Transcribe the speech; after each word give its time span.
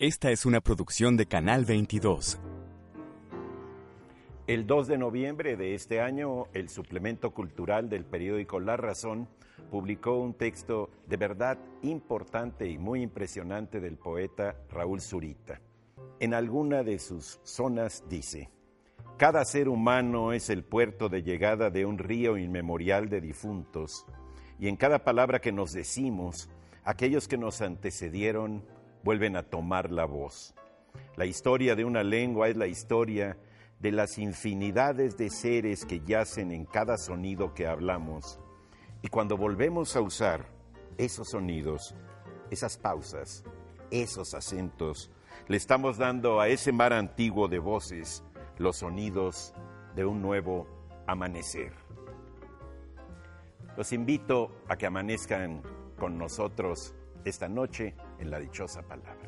Esta 0.00 0.30
es 0.30 0.46
una 0.46 0.60
producción 0.60 1.16
de 1.16 1.26
Canal 1.26 1.64
22. 1.64 2.38
El 4.46 4.64
2 4.64 4.86
de 4.86 4.96
noviembre 4.96 5.56
de 5.56 5.74
este 5.74 6.00
año, 6.00 6.46
el 6.52 6.68
suplemento 6.68 7.32
cultural 7.32 7.88
del 7.88 8.04
periódico 8.04 8.60
La 8.60 8.76
Razón 8.76 9.28
publicó 9.72 10.16
un 10.18 10.34
texto 10.34 10.88
de 11.08 11.16
verdad 11.16 11.58
importante 11.82 12.68
y 12.68 12.78
muy 12.78 13.02
impresionante 13.02 13.80
del 13.80 13.96
poeta 13.96 14.54
Raúl 14.70 15.00
Zurita. 15.00 15.60
En 16.20 16.32
alguna 16.32 16.84
de 16.84 17.00
sus 17.00 17.40
zonas 17.42 18.04
dice, 18.08 18.52
cada 19.16 19.44
ser 19.44 19.68
humano 19.68 20.32
es 20.32 20.48
el 20.48 20.62
puerto 20.62 21.08
de 21.08 21.24
llegada 21.24 21.70
de 21.70 21.84
un 21.84 21.98
río 21.98 22.38
inmemorial 22.38 23.08
de 23.08 23.20
difuntos, 23.20 24.06
y 24.60 24.68
en 24.68 24.76
cada 24.76 25.02
palabra 25.02 25.40
que 25.40 25.50
nos 25.50 25.72
decimos, 25.72 26.48
aquellos 26.84 27.26
que 27.26 27.36
nos 27.36 27.62
antecedieron 27.62 28.62
vuelven 29.02 29.36
a 29.36 29.42
tomar 29.42 29.90
la 29.90 30.04
voz. 30.04 30.54
La 31.16 31.26
historia 31.26 31.74
de 31.74 31.84
una 31.84 32.02
lengua 32.02 32.48
es 32.48 32.56
la 32.56 32.66
historia 32.66 33.36
de 33.80 33.92
las 33.92 34.18
infinidades 34.18 35.16
de 35.16 35.30
seres 35.30 35.84
que 35.84 36.00
yacen 36.00 36.50
en 36.52 36.64
cada 36.64 36.98
sonido 36.98 37.54
que 37.54 37.66
hablamos. 37.66 38.40
Y 39.02 39.08
cuando 39.08 39.36
volvemos 39.36 39.94
a 39.96 40.00
usar 40.00 40.46
esos 40.96 41.30
sonidos, 41.30 41.94
esas 42.50 42.76
pausas, 42.76 43.44
esos 43.90 44.34
acentos, 44.34 45.10
le 45.46 45.56
estamos 45.56 45.96
dando 45.96 46.40
a 46.40 46.48
ese 46.48 46.72
mar 46.72 46.92
antiguo 46.92 47.48
de 47.48 47.58
voces 47.58 48.24
los 48.58 48.78
sonidos 48.78 49.54
de 49.94 50.04
un 50.04 50.20
nuevo 50.20 50.66
amanecer. 51.06 51.72
Los 53.76 53.92
invito 53.92 54.50
a 54.68 54.76
que 54.76 54.86
amanezcan 54.86 55.62
con 55.96 56.18
nosotros 56.18 56.94
esta 57.24 57.48
noche 57.48 57.94
en 58.18 58.30
la 58.30 58.38
dichosa 58.38 58.82
palabra. 58.82 59.27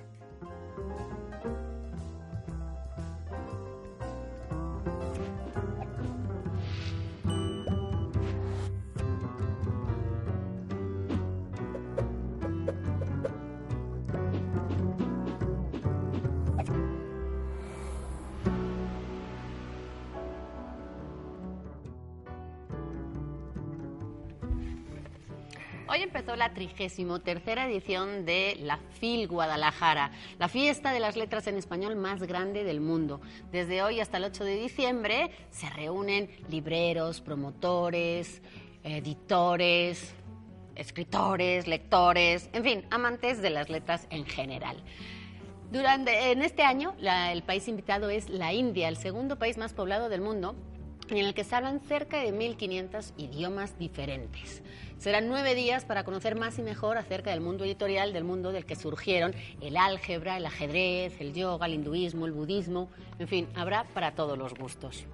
Empezó 26.20 26.36
la 26.36 26.52
trigésimo 26.52 27.20
tercera 27.20 27.66
edición 27.66 28.26
de 28.26 28.58
la 28.60 28.78
FIL 28.98 29.26
Guadalajara, 29.26 30.10
la 30.38 30.48
fiesta 30.48 30.92
de 30.92 31.00
las 31.00 31.16
letras 31.16 31.46
en 31.46 31.56
español 31.56 31.96
más 31.96 32.22
grande 32.24 32.62
del 32.62 32.82
mundo. 32.82 33.22
Desde 33.50 33.82
hoy 33.82 34.00
hasta 34.00 34.18
el 34.18 34.24
8 34.24 34.44
de 34.44 34.56
diciembre 34.56 35.30
se 35.48 35.70
reúnen 35.70 36.28
libreros, 36.50 37.22
promotores, 37.22 38.42
editores, 38.84 40.12
escritores, 40.74 41.66
lectores, 41.66 42.50
en 42.52 42.64
fin, 42.64 42.84
amantes 42.90 43.40
de 43.40 43.48
las 43.48 43.70
letras 43.70 44.06
en 44.10 44.26
general. 44.26 44.76
Durante, 45.72 46.32
en 46.32 46.42
este 46.42 46.64
año, 46.64 46.94
el 47.00 47.42
país 47.44 47.66
invitado 47.66 48.10
es 48.10 48.28
la 48.28 48.52
India, 48.52 48.88
el 48.88 48.98
segundo 48.98 49.38
país 49.38 49.56
más 49.56 49.72
poblado 49.72 50.10
del 50.10 50.20
mundo, 50.20 50.54
en 51.18 51.26
el 51.26 51.34
que 51.34 51.44
se 51.44 51.54
hablan 51.56 51.80
cerca 51.80 52.18
de 52.18 52.32
1.500 52.32 53.12
idiomas 53.16 53.78
diferentes. 53.78 54.62
Serán 54.98 55.28
nueve 55.28 55.54
días 55.54 55.84
para 55.84 56.04
conocer 56.04 56.36
más 56.36 56.58
y 56.58 56.62
mejor 56.62 56.98
acerca 56.98 57.30
del 57.30 57.40
mundo 57.40 57.64
editorial, 57.64 58.12
del 58.12 58.24
mundo 58.24 58.52
del 58.52 58.66
que 58.66 58.76
surgieron 58.76 59.34
el 59.62 59.76
álgebra, 59.76 60.36
el 60.36 60.44
ajedrez, 60.46 61.18
el 61.20 61.32
yoga, 61.32 61.66
el 61.66 61.74
hinduismo, 61.74 62.26
el 62.26 62.32
budismo, 62.32 62.90
en 63.18 63.26
fin, 63.28 63.48
habrá 63.54 63.84
para 63.94 64.14
todos 64.14 64.36
los 64.36 64.52
gustos. 64.54 65.04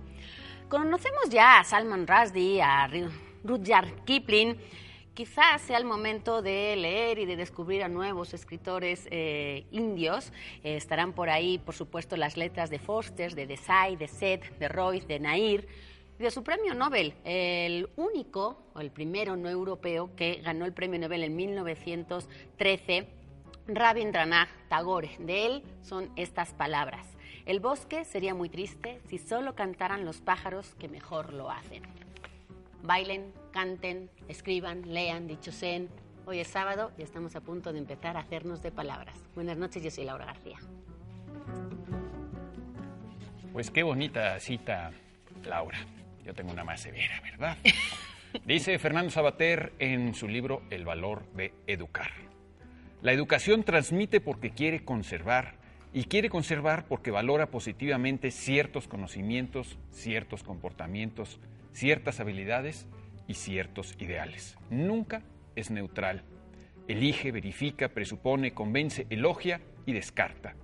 Conocemos 0.68 1.28
ya 1.30 1.60
a 1.60 1.64
Salman 1.64 2.06
Rushdie, 2.06 2.60
a 2.60 2.88
Ru- 2.88 3.10
Rudyard 3.44 4.04
Kipling. 4.04 4.56
Quizás 5.16 5.62
sea 5.62 5.78
el 5.78 5.86
momento 5.86 6.42
de 6.42 6.76
leer 6.76 7.18
y 7.18 7.24
de 7.24 7.36
descubrir 7.36 7.82
a 7.82 7.88
nuevos 7.88 8.34
escritores 8.34 9.08
eh, 9.10 9.64
indios. 9.70 10.30
Eh, 10.62 10.76
estarán 10.76 11.14
por 11.14 11.30
ahí, 11.30 11.56
por 11.56 11.74
supuesto, 11.74 12.18
las 12.18 12.36
letras 12.36 12.68
de 12.68 12.78
Foster, 12.78 13.34
de 13.34 13.46
Desai, 13.46 13.96
de 13.96 14.08
Seth, 14.08 14.58
de 14.58 14.68
Royce, 14.68 15.06
de 15.06 15.18
Nair, 15.18 15.66
de 16.18 16.30
su 16.30 16.44
premio 16.44 16.74
Nobel, 16.74 17.14
el 17.24 17.88
único 17.96 18.58
o 18.74 18.80
el 18.80 18.90
primero 18.90 19.36
no 19.36 19.48
europeo 19.48 20.14
que 20.14 20.42
ganó 20.44 20.66
el 20.66 20.74
premio 20.74 21.00
Nobel 21.00 21.24
en 21.24 21.34
1913 21.34 23.08
Rabindranath 23.68 24.50
Tagore. 24.68 25.16
De 25.18 25.46
él 25.46 25.62
son 25.80 26.10
estas 26.16 26.52
palabras. 26.52 27.06
El 27.46 27.60
bosque 27.60 28.04
sería 28.04 28.34
muy 28.34 28.50
triste 28.50 29.00
si 29.08 29.16
solo 29.16 29.54
cantaran 29.54 30.04
los 30.04 30.20
pájaros 30.20 30.74
que 30.74 30.88
mejor 30.88 31.32
lo 31.32 31.50
hacen. 31.50 31.84
Bailen, 32.82 33.32
canten, 33.56 34.10
escriban, 34.28 34.82
lean, 34.92 35.26
dichoseen. 35.26 35.88
Hoy 36.26 36.40
es 36.40 36.48
sábado 36.48 36.92
y 36.98 37.02
estamos 37.02 37.36
a 37.36 37.40
punto 37.40 37.72
de 37.72 37.78
empezar 37.78 38.18
a 38.18 38.20
hacernos 38.20 38.62
de 38.62 38.70
palabras. 38.70 39.16
Buenas 39.34 39.56
noches, 39.56 39.82
yo 39.82 39.90
soy 39.90 40.04
Laura 40.04 40.26
García. 40.26 40.58
Pues 43.54 43.70
qué 43.70 43.82
bonita 43.82 44.38
cita, 44.40 44.90
Laura. 45.42 45.78
Yo 46.22 46.34
tengo 46.34 46.52
una 46.52 46.64
más 46.64 46.82
severa, 46.82 47.18
¿verdad? 47.22 47.56
Dice 48.44 48.78
Fernando 48.78 49.10
Sabater 49.10 49.72
en 49.78 50.14
su 50.14 50.28
libro 50.28 50.60
El 50.68 50.84
valor 50.84 51.24
de 51.32 51.54
educar. 51.66 52.10
La 53.00 53.12
educación 53.12 53.62
transmite 53.62 54.20
porque 54.20 54.50
quiere 54.50 54.84
conservar 54.84 55.54
y 55.94 56.04
quiere 56.04 56.28
conservar 56.28 56.84
porque 56.84 57.10
valora 57.10 57.46
positivamente 57.46 58.32
ciertos 58.32 58.86
conocimientos, 58.86 59.78
ciertos 59.92 60.42
comportamientos, 60.42 61.40
ciertas 61.72 62.20
habilidades 62.20 62.86
y 63.26 63.34
ciertos 63.34 63.94
ideales. 63.98 64.56
Nunca 64.70 65.22
es 65.54 65.70
neutral. 65.70 66.22
Elige, 66.88 67.32
verifica, 67.32 67.88
presupone, 67.88 68.52
convence, 68.52 69.06
elogia 69.10 69.60
y 69.86 69.92
descarta. 69.92 70.54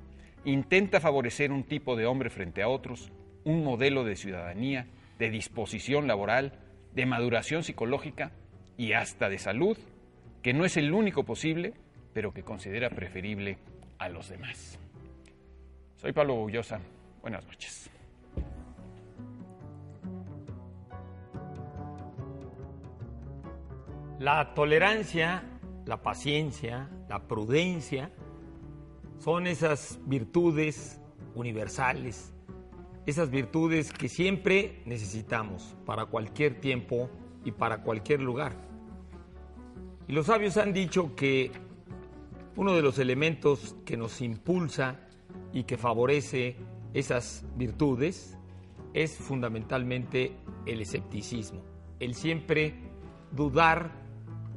Intenta 0.45 1.01
favorecer 1.01 1.53
un 1.53 1.65
tipo 1.65 1.97
de 1.97 2.07
hombre 2.07 2.31
frente 2.31 2.63
a 2.63 2.69
otros, 2.69 3.13
un 3.45 3.65
modelo 3.65 4.05
de 4.05 4.17
ciudadanía, 4.17 4.87
de 5.19 5.31
disposición 5.31 6.07
laboral, 6.07 6.53
de 6.95 7.07
maduración 7.07 7.63
psicológica 7.63 8.33
y 8.77 8.93
hasta 8.93 9.29
de 9.29 9.39
salud, 9.39 9.77
que 10.43 10.53
no 10.53 10.65
es 10.65 10.77
el 10.77 10.93
único 10.93 11.25
posible, 11.25 11.75
pero 12.13 12.33
que 12.33 12.43
considera 12.43 12.91
preferible 12.91 13.59
a 13.99 14.09
los 14.09 14.29
demás. 14.29 14.79
Soy 15.97 16.13
Pablo 16.13 16.35
Bullosa. 16.35 16.81
Buenas 17.21 17.47
noches. 17.47 17.92
La 24.23 24.55
tolerancia, 24.55 25.43
la 25.85 26.01
paciencia, 26.01 26.89
la 27.09 27.27
prudencia 27.27 28.13
son 29.19 29.49
esas 29.49 29.99
virtudes 30.07 31.01
universales, 31.35 32.33
esas 33.05 33.31
virtudes 33.31 33.93
que 33.93 34.09
siempre 34.09 34.81
necesitamos 34.87 35.75
para 35.85 36.07
cualquier 36.07 36.61
tiempo 36.61 37.11
y 37.45 37.51
para 37.51 37.83
cualquier 37.83 38.21
lugar. 38.21 38.55
Y 40.07 40.13
los 40.13 40.27
sabios 40.27 40.57
han 40.57 40.73
dicho 40.73 41.17
que 41.17 41.51
uno 42.55 42.75
de 42.77 42.83
los 42.83 43.01
elementos 43.01 43.75
que 43.85 43.97
nos 43.97 44.21
impulsa 44.21 45.01
y 45.53 45.65
que 45.65 45.77
favorece 45.77 46.55
esas 46.95 47.45
virtudes 47.57 48.39
es 48.95 49.17
fundamentalmente 49.17 50.37
el 50.65 50.81
escepticismo, 50.81 51.65
el 51.99 52.15
siempre 52.15 52.77
dudar 53.33 54.02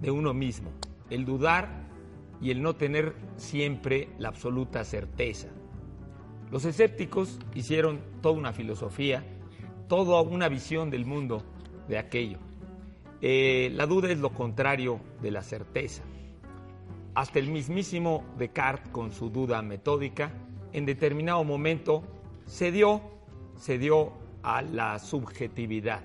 de 0.05 0.11
uno 0.11 0.35
mismo, 0.35 0.69
el 1.09 1.25
dudar 1.25 1.67
y 2.39 2.51
el 2.51 2.61
no 2.61 2.75
tener 2.75 3.15
siempre 3.37 4.09
la 4.19 4.29
absoluta 4.29 4.83
certeza. 4.83 5.47
Los 6.51 6.63
escépticos 6.65 7.39
hicieron 7.55 7.99
toda 8.21 8.35
una 8.35 8.53
filosofía, 8.53 9.25
toda 9.87 10.21
una 10.21 10.47
visión 10.47 10.91
del 10.91 11.07
mundo 11.07 11.41
de 11.87 11.97
aquello. 11.97 12.37
Eh, 13.19 13.71
la 13.73 13.87
duda 13.87 14.11
es 14.11 14.19
lo 14.19 14.29
contrario 14.29 14.99
de 15.23 15.31
la 15.31 15.41
certeza. 15.41 16.03
Hasta 17.15 17.39
el 17.39 17.49
mismísimo 17.49 18.23
Descartes, 18.37 18.91
con 18.91 19.11
su 19.11 19.31
duda 19.31 19.63
metódica, 19.63 20.31
en 20.71 20.85
determinado 20.85 21.43
momento 21.43 22.03
cedió, 22.45 23.01
cedió 23.57 24.13
a 24.43 24.61
la 24.61 24.99
subjetividad. 24.99 26.03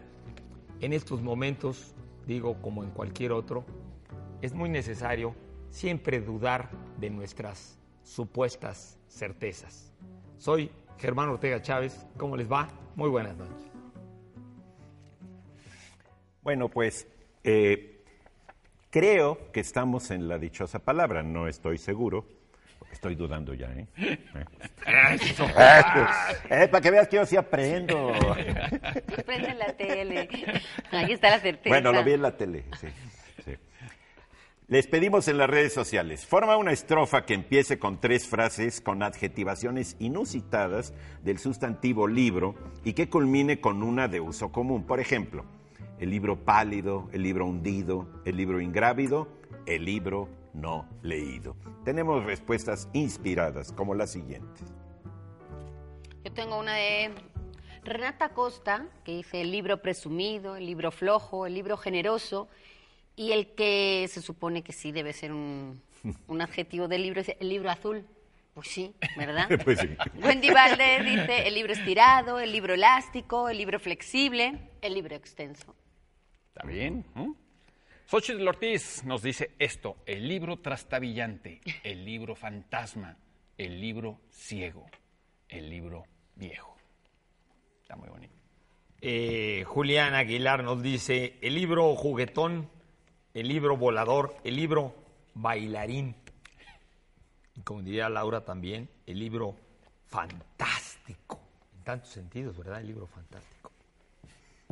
En 0.81 0.95
estos 0.95 1.21
momentos, 1.21 1.95
digo 2.27 2.63
como 2.63 2.83
en 2.83 2.93
cualquier 2.93 3.33
otro, 3.33 3.67
es 4.43 4.55
muy 4.55 4.69
necesario 4.69 5.35
siempre 5.71 6.21
dudar 6.21 6.71
de 6.99 7.11
nuestras 7.11 7.79
supuestas 8.03 8.99
certezas. 9.09 9.93
Soy 10.39 10.71
Germán 10.99 11.29
Ortega 11.29 11.61
Chávez, 11.63 12.07
¿cómo 12.17 12.37
les 12.37 12.51
va? 12.51 12.69
Muy 12.97 13.09
buenas 13.09 13.37
noches. 13.37 13.71
Bueno, 16.43 16.69
pues 16.69 17.07
eh, 17.45 18.03
creo 18.91 19.53
que 19.53 19.61
estamos 19.61 20.11
en 20.11 20.29
la 20.29 20.39
dichosa 20.39 20.79
palabra, 20.79 21.23
no 21.23 21.47
estoy 21.47 21.79
seguro, 21.79 22.27
Estoy 22.93 23.15
dudando 23.15 23.55
ya, 23.55 23.69
¿eh? 23.69 23.87
Eso. 25.15 25.47
Eh, 26.51 26.67
para 26.69 26.81
que 26.81 26.91
veas 26.91 27.07
que 27.07 27.17
yo 27.17 27.25
sí 27.25 27.37
aprendo. 27.37 28.13
Prende 29.25 29.55
la 29.55 29.73
tele. 29.75 30.29
Ahí 30.91 31.13
está 31.13 31.31
la 31.31 31.39
certeza. 31.39 31.69
Bueno, 31.69 31.93
lo 31.93 32.03
vi 32.03 32.15
en 32.15 32.23
la 32.23 32.37
tele. 32.37 32.65
sí, 32.81 32.89
sí. 32.89 33.10
Les 34.71 34.87
pedimos 34.87 35.27
en 35.27 35.37
las 35.37 35.51
redes 35.51 35.73
sociales, 35.73 36.25
forma 36.25 36.57
una 36.57 36.71
estrofa 36.71 37.27
que 37.27 37.35
empiece 37.35 37.81
con 37.81 38.01
tres 38.01 38.29
frases 38.29 38.81
con 38.81 39.03
adjetivaciones 39.03 39.97
inusitadas 39.99 40.95
del 41.25 41.39
sustantivo 41.39 42.07
libro 42.07 42.55
y 42.85 42.93
que 42.93 43.09
culmine 43.09 43.61
con 43.61 43.83
una 43.83 44.07
de 44.07 44.21
uso 44.21 44.53
común. 44.53 44.85
Por 44.85 45.01
ejemplo, 45.01 45.45
el 45.99 46.11
libro 46.11 46.45
pálido, 46.45 47.09
el 47.13 47.25
libro 47.25 47.47
hundido, 47.47 48.23
el 48.25 48.37
libro 48.37 48.61
ingrávido, 48.61 49.27
el 49.67 49.85
libro 49.85 50.29
no 50.55 50.89
leído. 51.03 51.57
Tenemos 51.85 52.25
respuestas 52.25 52.89
inspiradas 52.93 53.73
como 53.73 53.97
las 53.97 54.13
siguientes. 54.13 54.73
Yo 56.23 56.33
tengo 56.33 56.57
una 56.61 56.77
de 56.77 57.11
Renata 57.83 58.29
Costa, 58.29 58.87
que 59.03 59.17
dice 59.17 59.41
el 59.41 59.51
libro 59.51 59.83
presumido, 59.83 60.55
el 60.55 60.67
libro 60.67 60.93
flojo, 60.93 61.45
el 61.45 61.55
libro 61.55 61.77
generoso, 61.77 62.49
y 63.17 63.33
el 63.33 63.55
que 63.55 64.07
se 64.09 64.23
supone 64.23 64.63
que 64.63 64.73
sí 64.73 64.93
debe 64.93 65.13
ser 65.13 65.33
un, 65.33 65.83
un 66.27 66.41
adjetivo 66.41 66.89
del 66.89 67.03
libro, 67.03 67.21
es 67.21 67.33
el 67.39 67.49
libro 67.49 67.71
azul. 67.71 68.07
Pues 68.55 68.69
sí, 68.69 68.95
¿verdad? 69.17 69.49
Pues 69.65 69.79
sí. 69.79 69.89
Wendy 70.15 70.51
Valdés 70.51 71.05
dice 71.05 71.47
el 71.47 71.55
libro 71.55 71.73
estirado, 71.73 72.41
el 72.41 72.53
libro 72.53 72.75
elástico, 72.75 73.49
el 73.49 73.59
libro 73.59 73.79
flexible, 73.79 74.59
el 74.83 74.95
libro 74.95 75.15
extenso. 75.15 75.75
¿Está 76.49 76.67
bien? 76.67 77.05
¿Mm? 77.15 77.33
Xochitl 78.07 78.47
Ortiz 78.49 79.05
nos 79.05 79.23
dice 79.23 79.53
esto, 79.61 79.99
el 80.05 80.27
libro 80.27 80.59
trastabillante, 80.59 81.61
el 81.85 82.05
libro 82.05 82.35
fantasma, 82.35 83.17
el 83.57 83.81
libro 83.81 84.21
ciego, 84.31 84.91
el 85.49 85.71
libro 85.71 86.05
viejo. 86.35 86.77
Está 87.81 87.95
muy 87.95 88.09
bonito. 88.09 88.35
Eh, 89.01 89.63
Julián 89.65 90.15
Aguilar 90.15 90.65
nos 90.65 90.83
dice 90.83 91.39
el 91.41 91.55
libro 91.55 91.95
juguetón, 91.95 92.69
el 93.35 93.49
libro 93.49 93.77
volador, 93.77 94.35
el 94.45 94.57
libro 94.57 94.95
bailarín. 95.35 96.15
Y 97.57 97.61
como 97.63 97.83
diría 97.83 98.09
Laura 98.09 98.45
también, 98.45 98.89
el 99.07 99.19
libro 99.19 99.57
fantástico. 100.07 101.41
En 101.77 101.85
tantos 101.85 102.11
sentidos, 102.11 102.57
¿verdad? 102.57 102.81
El 102.81 102.89
libro 102.89 103.07
fantástico. 103.07 103.71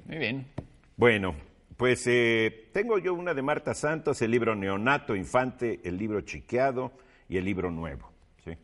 Muy 0.05 0.19
bien. 0.19 0.47
Bueno, 0.97 1.35
pues 1.77 2.07
eh, 2.07 2.71
tengo 2.73 2.99
yo 2.99 3.15
una 3.15 3.35
de 3.35 3.43
Marta 3.43 3.75
Santos, 3.75 4.21
el 4.23 4.31
libro 4.31 4.55
Neonato 4.55 5.15
Infante, 5.15 5.81
el 5.85 5.97
libro 5.97 6.21
Chiqueado 6.23 6.93
y 7.29 7.37
el 7.37 7.45
libro 7.45 7.71
Nuevo. 7.71 8.11
¿sí? 8.45 8.57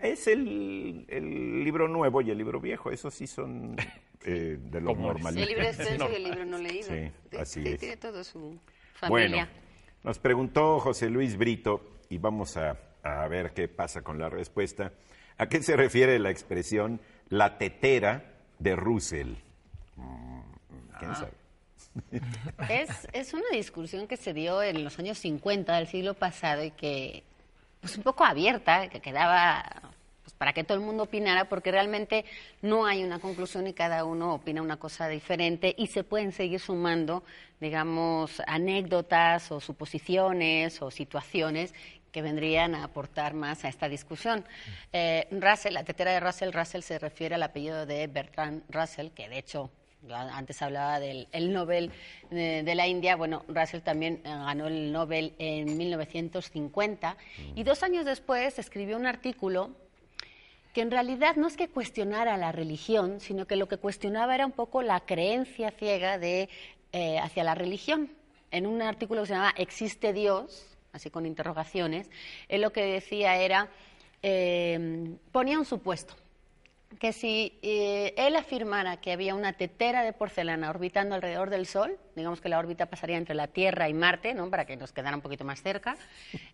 Es 0.00 0.26
el, 0.28 1.04
el 1.08 1.64
libro 1.64 1.88
nuevo 1.88 2.20
y 2.20 2.30
el 2.30 2.38
libro 2.38 2.60
viejo, 2.60 2.90
esos 2.90 3.12
sí 3.14 3.26
son 3.26 3.76
eh, 4.24 4.58
de 4.60 4.80
los 4.80 4.96
normales. 4.96 5.42
El 5.42 5.48
libro 5.48 5.64
extenso 5.66 6.08
y 6.12 6.14
el 6.14 6.24
libro 6.24 6.44
no 6.44 6.58
leído. 6.58 6.88
Sí, 6.88 7.36
así 7.36 7.66
es. 7.66 7.80
Tiene 7.80 7.96
todo 7.96 8.22
su 8.22 8.56
Bueno, 9.08 9.36
familia. 9.36 9.48
nos 10.02 10.18
preguntó 10.18 10.80
José 10.80 11.08
Luis 11.10 11.36
Brito 11.36 11.98
y 12.08 12.18
vamos 12.18 12.56
a, 12.56 12.76
a 13.02 13.26
ver 13.28 13.52
qué 13.52 13.68
pasa 13.68 14.02
con 14.02 14.18
la 14.18 14.28
respuesta. 14.28 14.92
¿A 15.38 15.48
qué 15.48 15.62
se 15.62 15.76
refiere 15.76 16.18
la 16.18 16.30
expresión 16.30 17.00
la 17.28 17.56
tetera 17.58 18.24
de 18.58 18.76
Russell? 18.76 19.34
Mm, 19.96 20.40
¿Quién 20.98 21.14
sabe? 21.14 21.32
Es, 22.68 23.08
es 23.12 23.34
una 23.34 23.48
discusión 23.52 24.06
que 24.06 24.16
se 24.16 24.32
dio 24.32 24.62
en 24.62 24.84
los 24.84 24.98
años 24.98 25.18
50 25.18 25.76
del 25.76 25.88
siglo 25.88 26.14
pasado 26.14 26.62
y 26.62 26.70
que, 26.70 27.24
pues 27.80 27.96
un 27.96 28.04
poco 28.04 28.24
abierta, 28.24 28.88
que 28.88 29.00
quedaba 29.00 29.64
para 30.40 30.54
que 30.54 30.64
todo 30.64 30.78
el 30.78 30.82
mundo 30.82 31.02
opinara, 31.02 31.50
porque 31.50 31.70
realmente 31.70 32.24
no 32.62 32.86
hay 32.86 33.04
una 33.04 33.18
conclusión 33.18 33.66
y 33.66 33.74
cada 33.74 34.06
uno 34.06 34.32
opina 34.32 34.62
una 34.62 34.78
cosa 34.78 35.06
diferente 35.06 35.74
y 35.76 35.88
se 35.88 36.02
pueden 36.02 36.32
seguir 36.32 36.60
sumando, 36.60 37.22
digamos, 37.60 38.40
anécdotas 38.46 39.52
o 39.52 39.60
suposiciones 39.60 40.80
o 40.80 40.90
situaciones 40.90 41.74
que 42.10 42.22
vendrían 42.22 42.74
a 42.74 42.84
aportar 42.84 43.34
más 43.34 43.66
a 43.66 43.68
esta 43.68 43.86
discusión. 43.86 44.42
Eh, 44.94 45.28
Russell, 45.30 45.74
la 45.74 45.84
tetera 45.84 46.12
de 46.12 46.20
Russell, 46.20 46.52
Russell 46.54 46.80
se 46.80 46.98
refiere 46.98 47.34
al 47.34 47.42
apellido 47.42 47.84
de 47.84 48.06
Bertrand 48.06 48.62
Russell, 48.70 49.10
que 49.10 49.28
de 49.28 49.36
hecho 49.36 49.70
antes 50.10 50.62
hablaba 50.62 51.00
del 51.00 51.28
el 51.32 51.52
Nobel 51.52 51.92
eh, 52.30 52.62
de 52.64 52.74
la 52.74 52.86
India. 52.86 53.14
Bueno, 53.14 53.44
Russell 53.46 53.82
también 53.82 54.22
eh, 54.24 54.30
ganó 54.30 54.68
el 54.68 54.90
Nobel 54.90 55.34
en 55.38 55.76
1950 55.76 57.18
y 57.54 57.62
dos 57.62 57.82
años 57.82 58.06
después 58.06 58.58
escribió 58.58 58.96
un 58.96 59.04
artículo 59.04 59.76
que 60.72 60.80
en 60.80 60.90
realidad 60.90 61.36
no 61.36 61.46
es 61.46 61.56
que 61.56 61.68
cuestionara 61.68 62.36
la 62.36 62.52
religión, 62.52 63.20
sino 63.20 63.46
que 63.46 63.56
lo 63.56 63.68
que 63.68 63.76
cuestionaba 63.76 64.34
era 64.34 64.46
un 64.46 64.52
poco 64.52 64.82
la 64.82 65.00
creencia 65.00 65.70
ciega 65.70 66.18
de, 66.18 66.48
eh, 66.92 67.18
hacia 67.18 67.44
la 67.44 67.54
religión. 67.54 68.10
En 68.50 68.66
un 68.66 68.82
artículo 68.82 69.22
que 69.22 69.28
se 69.28 69.34
llamaba 69.34 69.54
¿Existe 69.56 70.12
Dios? 70.12 70.66
así 70.92 71.10
con 71.10 71.26
interrogaciones, 71.26 72.10
él 72.48 72.62
lo 72.62 72.72
que 72.72 72.82
decía 72.82 73.36
era, 73.36 73.68
eh, 74.22 75.16
ponía 75.32 75.58
un 75.58 75.64
supuesto, 75.64 76.14
que 76.98 77.12
si 77.12 77.58
eh, 77.62 78.14
él 78.16 78.34
afirmara 78.34 78.96
que 78.96 79.12
había 79.12 79.34
una 79.34 79.52
tetera 79.52 80.02
de 80.02 80.12
porcelana 80.12 80.70
orbitando 80.70 81.14
alrededor 81.14 81.48
del 81.48 81.66
Sol, 81.66 81.96
digamos 82.16 82.40
que 82.40 82.48
la 82.48 82.58
órbita 82.58 82.86
pasaría 82.86 83.16
entre 83.16 83.34
la 83.34 83.46
Tierra 83.46 83.88
y 83.88 83.94
Marte, 83.94 84.34
¿no? 84.34 84.50
para 84.50 84.64
que 84.64 84.76
nos 84.76 84.92
quedara 84.92 85.14
un 85.14 85.22
poquito 85.22 85.44
más 85.44 85.62
cerca, 85.62 85.96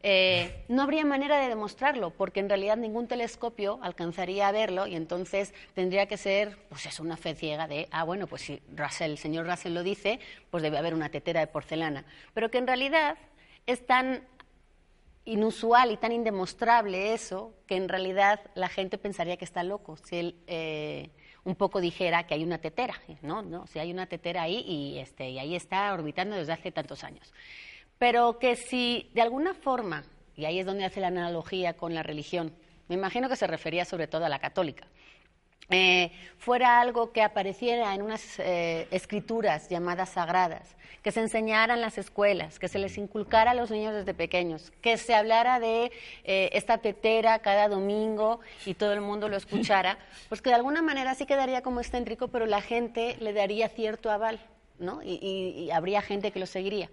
eh, 0.02 0.64
no 0.68 0.82
habría 0.82 1.04
manera 1.06 1.38
de 1.38 1.48
demostrarlo, 1.48 2.10
porque 2.10 2.40
en 2.40 2.50
realidad 2.50 2.76
ningún 2.76 3.08
telescopio 3.08 3.78
alcanzaría 3.82 4.48
a 4.48 4.52
verlo 4.52 4.86
y 4.86 4.94
entonces 4.94 5.54
tendría 5.74 6.06
que 6.06 6.18
ser, 6.18 6.58
pues 6.68 6.84
es 6.84 7.00
una 7.00 7.16
fe 7.16 7.34
ciega 7.34 7.66
de, 7.66 7.88
ah, 7.90 8.04
bueno, 8.04 8.26
pues 8.26 8.42
si 8.42 8.60
Russell, 8.74 9.12
el 9.12 9.18
señor 9.18 9.46
Russell 9.46 9.72
lo 9.72 9.82
dice, 9.82 10.20
pues 10.50 10.62
debe 10.62 10.76
haber 10.76 10.92
una 10.92 11.08
tetera 11.08 11.40
de 11.40 11.46
porcelana. 11.46 12.04
Pero 12.34 12.50
que 12.50 12.58
en 12.58 12.66
realidad 12.66 13.16
es 13.66 13.86
tan 13.86 14.22
inusual 15.26 15.90
y 15.90 15.96
tan 15.96 16.12
indemostrable 16.12 17.12
eso 17.12 17.52
que 17.66 17.76
en 17.76 17.88
realidad 17.88 18.40
la 18.54 18.68
gente 18.68 18.96
pensaría 18.96 19.36
que 19.36 19.44
está 19.44 19.62
loco 19.62 19.96
si 19.96 20.16
él 20.16 20.36
eh, 20.46 21.10
un 21.44 21.56
poco 21.56 21.80
dijera 21.80 22.26
que 22.26 22.34
hay 22.34 22.44
una 22.44 22.58
tetera, 22.58 22.94
¿no? 23.22 23.42
no 23.42 23.66
si 23.66 23.78
hay 23.78 23.92
una 23.92 24.06
tetera 24.06 24.42
ahí 24.42 24.64
y, 24.66 24.98
este, 24.98 25.30
y 25.30 25.38
ahí 25.38 25.54
está 25.54 25.92
orbitando 25.92 26.36
desde 26.36 26.52
hace 26.52 26.72
tantos 26.72 27.04
años. 27.04 27.32
Pero 27.98 28.38
que 28.38 28.56
si 28.56 29.10
de 29.14 29.22
alguna 29.22 29.54
forma, 29.54 30.04
y 30.36 30.44
ahí 30.44 30.58
es 30.58 30.66
donde 30.66 30.84
hace 30.84 31.00
la 31.00 31.08
analogía 31.08 31.74
con 31.74 31.94
la 31.94 32.02
religión, 32.02 32.52
me 32.88 32.94
imagino 32.94 33.28
que 33.28 33.36
se 33.36 33.46
refería 33.46 33.84
sobre 33.84 34.06
todo 34.06 34.24
a 34.24 34.28
la 34.28 34.38
católica, 34.38 34.86
eh, 35.70 36.12
fuera 36.38 36.80
algo 36.80 37.12
que 37.12 37.22
apareciera 37.22 37.94
en 37.94 38.02
unas 38.02 38.38
eh, 38.38 38.86
escrituras 38.90 39.68
llamadas 39.68 40.10
sagradas, 40.10 40.76
que 41.02 41.12
se 41.12 41.20
enseñara 41.20 41.74
en 41.74 41.80
las 41.80 41.98
escuelas, 41.98 42.58
que 42.58 42.68
se 42.68 42.78
les 42.78 42.98
inculcara 42.98 43.52
a 43.52 43.54
los 43.54 43.70
niños 43.70 43.94
desde 43.94 44.14
pequeños, 44.14 44.72
que 44.80 44.96
se 44.96 45.14
hablara 45.14 45.58
de 45.60 45.90
eh, 46.24 46.50
esta 46.52 46.78
tetera 46.78 47.38
cada 47.40 47.68
domingo 47.68 48.40
y 48.64 48.74
todo 48.74 48.92
el 48.92 49.00
mundo 49.00 49.28
lo 49.28 49.36
escuchara, 49.36 49.98
pues 50.28 50.42
que 50.42 50.50
de 50.50 50.56
alguna 50.56 50.82
manera 50.82 51.14
sí 51.14 51.26
quedaría 51.26 51.62
como 51.62 51.80
excéntrico, 51.80 52.28
pero 52.28 52.46
la 52.46 52.60
gente 52.60 53.16
le 53.20 53.32
daría 53.32 53.68
cierto 53.68 54.10
aval, 54.10 54.40
¿no? 54.78 55.02
Y, 55.02 55.18
y- 55.22 55.64
y 55.64 55.70
habría 55.70 56.02
gente 56.02 56.30
que 56.32 56.38
lo 56.40 56.46
seguiría. 56.46 56.90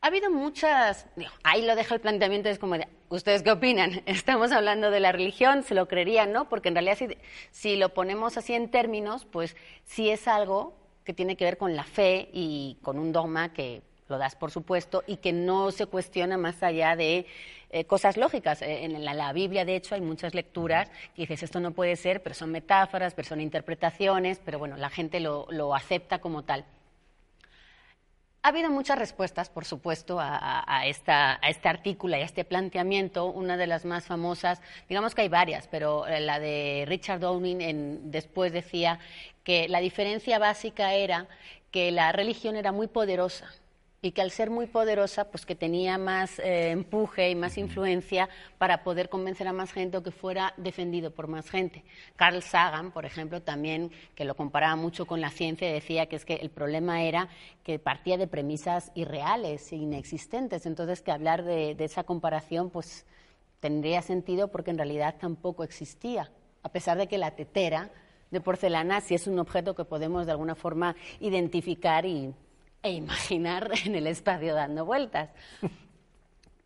Ha 0.00 0.06
habido 0.06 0.30
muchas, 0.30 1.06
ahí 1.42 1.66
lo 1.66 1.74
dejo 1.74 1.94
el 1.94 2.00
planteamiento, 2.00 2.48
es 2.48 2.60
como 2.60 2.78
de, 2.78 2.86
¿ustedes 3.08 3.42
qué 3.42 3.50
opinan? 3.50 4.02
Estamos 4.06 4.52
hablando 4.52 4.92
de 4.92 5.00
la 5.00 5.10
religión, 5.10 5.64
se 5.64 5.74
lo 5.74 5.88
creerían, 5.88 6.32
¿no? 6.32 6.48
Porque 6.48 6.68
en 6.68 6.76
realidad 6.76 6.96
si, 6.96 7.08
si 7.50 7.76
lo 7.76 7.88
ponemos 7.94 8.36
así 8.36 8.54
en 8.54 8.70
términos, 8.70 9.24
pues 9.24 9.56
sí 9.84 10.08
es 10.08 10.28
algo 10.28 10.74
que 11.02 11.14
tiene 11.14 11.36
que 11.36 11.44
ver 11.44 11.58
con 11.58 11.74
la 11.74 11.82
fe 11.82 12.28
y 12.32 12.78
con 12.82 12.96
un 12.98 13.12
dogma 13.12 13.52
que 13.52 13.82
lo 14.08 14.18
das 14.18 14.36
por 14.36 14.52
supuesto 14.52 15.02
y 15.06 15.16
que 15.16 15.32
no 15.32 15.72
se 15.72 15.86
cuestiona 15.86 16.38
más 16.38 16.62
allá 16.62 16.94
de 16.94 17.26
eh, 17.70 17.84
cosas 17.84 18.16
lógicas. 18.16 18.62
Eh, 18.62 18.84
en 18.84 19.04
la, 19.04 19.14
la 19.14 19.32
Biblia, 19.32 19.64
de 19.64 19.74
hecho, 19.74 19.96
hay 19.96 20.00
muchas 20.00 20.32
lecturas 20.32 20.90
que 21.16 21.22
dices, 21.22 21.42
esto 21.42 21.58
no 21.58 21.72
puede 21.72 21.96
ser, 21.96 22.22
pero 22.22 22.36
son 22.36 22.52
metáforas, 22.52 23.14
pero 23.14 23.26
son 23.26 23.40
interpretaciones, 23.40 24.40
pero 24.44 24.60
bueno, 24.60 24.76
la 24.76 24.90
gente 24.90 25.18
lo, 25.18 25.46
lo 25.50 25.74
acepta 25.74 26.20
como 26.20 26.44
tal. 26.44 26.64
Ha 28.42 28.48
habido 28.50 28.70
muchas 28.70 28.98
respuestas, 28.98 29.50
por 29.50 29.64
supuesto, 29.64 30.20
a, 30.20 30.64
a- 30.66 30.86
esta, 30.86 31.38
a 31.42 31.50
este 31.50 31.68
artículo 31.68 32.16
y 32.16 32.20
a 32.20 32.24
este 32.24 32.44
planteamiento. 32.44 33.26
Una 33.26 33.56
de 33.56 33.66
las 33.66 33.84
más 33.84 34.06
famosas, 34.06 34.60
digamos 34.88 35.14
que 35.14 35.22
hay 35.22 35.28
varias, 35.28 35.66
pero 35.68 36.06
eh, 36.06 36.20
la 36.20 36.38
de 36.38 36.84
Richard 36.86 37.20
Downing 37.20 37.60
en- 37.60 38.10
después 38.10 38.52
decía 38.52 39.00
que 39.44 39.68
la 39.68 39.80
diferencia 39.80 40.38
básica 40.38 40.94
era 40.94 41.26
que 41.70 41.90
la 41.90 42.12
religión 42.12 42.56
era 42.56 42.72
muy 42.72 42.86
poderosa 42.86 43.46
y 44.00 44.12
que 44.12 44.22
al 44.22 44.30
ser 44.30 44.50
muy 44.50 44.66
poderosa, 44.66 45.30
pues 45.30 45.44
que 45.44 45.56
tenía 45.56 45.98
más 45.98 46.38
eh, 46.38 46.70
empuje 46.70 47.30
y 47.30 47.34
más 47.34 47.58
influencia 47.58 48.28
para 48.56 48.84
poder 48.84 49.08
convencer 49.08 49.48
a 49.48 49.52
más 49.52 49.72
gente 49.72 49.96
o 49.96 50.02
que 50.02 50.12
fuera 50.12 50.54
defendido 50.56 51.10
por 51.10 51.26
más 51.26 51.50
gente. 51.50 51.84
Carl 52.14 52.42
Sagan, 52.42 52.92
por 52.92 53.04
ejemplo, 53.04 53.42
también, 53.42 53.90
que 54.14 54.24
lo 54.24 54.36
comparaba 54.36 54.76
mucho 54.76 55.06
con 55.06 55.20
la 55.20 55.30
ciencia, 55.30 55.72
decía 55.72 56.06
que 56.06 56.16
es 56.16 56.24
que 56.24 56.34
el 56.34 56.50
problema 56.50 57.02
era 57.02 57.28
que 57.64 57.78
partía 57.78 58.16
de 58.16 58.28
premisas 58.28 58.92
irreales 58.94 59.72
e 59.72 59.76
inexistentes, 59.76 60.64
entonces 60.66 61.02
que 61.02 61.10
hablar 61.10 61.42
de, 61.42 61.74
de 61.74 61.84
esa 61.84 62.04
comparación, 62.04 62.70
pues 62.70 63.04
tendría 63.58 64.02
sentido 64.02 64.48
porque 64.48 64.70
en 64.70 64.78
realidad 64.78 65.16
tampoco 65.18 65.64
existía, 65.64 66.30
a 66.62 66.68
pesar 66.68 66.98
de 66.98 67.08
que 67.08 67.18
la 67.18 67.32
tetera 67.32 67.90
de 68.30 68.40
porcelana 68.40 69.00
sí 69.00 69.14
es 69.14 69.26
un 69.26 69.40
objeto 69.40 69.74
que 69.74 69.84
podemos 69.84 70.26
de 70.26 70.32
alguna 70.32 70.54
forma 70.54 70.94
identificar 71.18 72.04
y, 72.06 72.32
e 72.82 72.92
imaginar 72.92 73.70
en 73.84 73.94
el 73.94 74.06
espacio 74.06 74.54
dando 74.54 74.84
vueltas. 74.84 75.30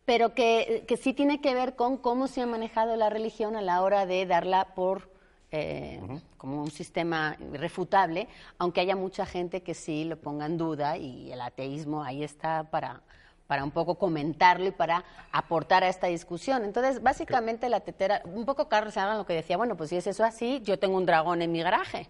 Pero 0.05 0.33
que, 0.33 0.83
que 0.87 0.97
sí 0.97 1.13
tiene 1.13 1.39
que 1.39 1.53
ver 1.53 1.75
con 1.75 1.97
cómo 1.97 2.27
se 2.27 2.41
ha 2.41 2.45
manejado 2.45 2.95
la 2.95 3.09
religión 3.09 3.55
a 3.55 3.61
la 3.61 3.81
hora 3.81 4.05
de 4.05 4.25
darla 4.25 4.75
por 4.75 5.13
eh, 5.55 6.01
como 6.35 6.63
un 6.63 6.71
sistema 6.71 7.37
irrefutable, 7.53 8.27
aunque 8.57 8.81
haya 8.81 8.95
mucha 8.95 9.23
gente 9.23 9.61
que 9.61 9.75
sí 9.75 10.03
lo 10.03 10.17
ponga 10.17 10.47
en 10.47 10.57
duda 10.57 10.97
y 10.97 11.31
el 11.31 11.39
ateísmo 11.39 12.03
ahí 12.03 12.23
está 12.23 12.63
para, 12.71 13.01
para 13.45 13.63
un 13.63 13.69
poco 13.69 13.95
comentarlo 13.95 14.65
y 14.65 14.71
para 14.71 15.05
aportar 15.31 15.83
a 15.83 15.89
esta 15.89 16.07
discusión. 16.07 16.65
Entonces, 16.65 17.03
básicamente 17.03 17.69
la 17.69 17.81
tetera, 17.81 18.23
un 18.25 18.45
poco 18.45 18.67
Carlos 18.67 18.95
Sagan 18.95 19.19
lo 19.19 19.27
que 19.27 19.33
decía, 19.33 19.55
bueno, 19.55 19.77
pues 19.77 19.91
si 19.91 19.95
es 19.95 20.07
eso 20.07 20.23
así, 20.23 20.59
yo 20.63 20.79
tengo 20.79 20.97
un 20.97 21.05
dragón 21.05 21.43
en 21.43 21.51
mi 21.51 21.61
garaje. 21.61 22.09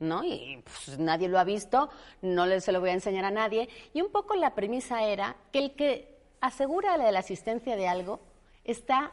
¿No? 0.00 0.22
Y 0.24 0.62
pues, 0.64 0.98
nadie 0.98 1.28
lo 1.28 1.38
ha 1.38 1.44
visto, 1.44 1.88
no 2.22 2.46
le, 2.46 2.60
se 2.60 2.70
lo 2.72 2.80
voy 2.80 2.90
a 2.90 2.92
enseñar 2.92 3.24
a 3.24 3.30
nadie. 3.30 3.68
Y 3.94 4.00
un 4.00 4.10
poco 4.12 4.34
la 4.36 4.54
premisa 4.54 5.02
era 5.02 5.36
que 5.52 5.58
el 5.58 5.72
que 5.72 6.16
asegura 6.40 6.96
la 6.96 7.10
la 7.10 7.18
existencia 7.20 7.74
de 7.74 7.88
algo 7.88 8.20
está 8.64 9.10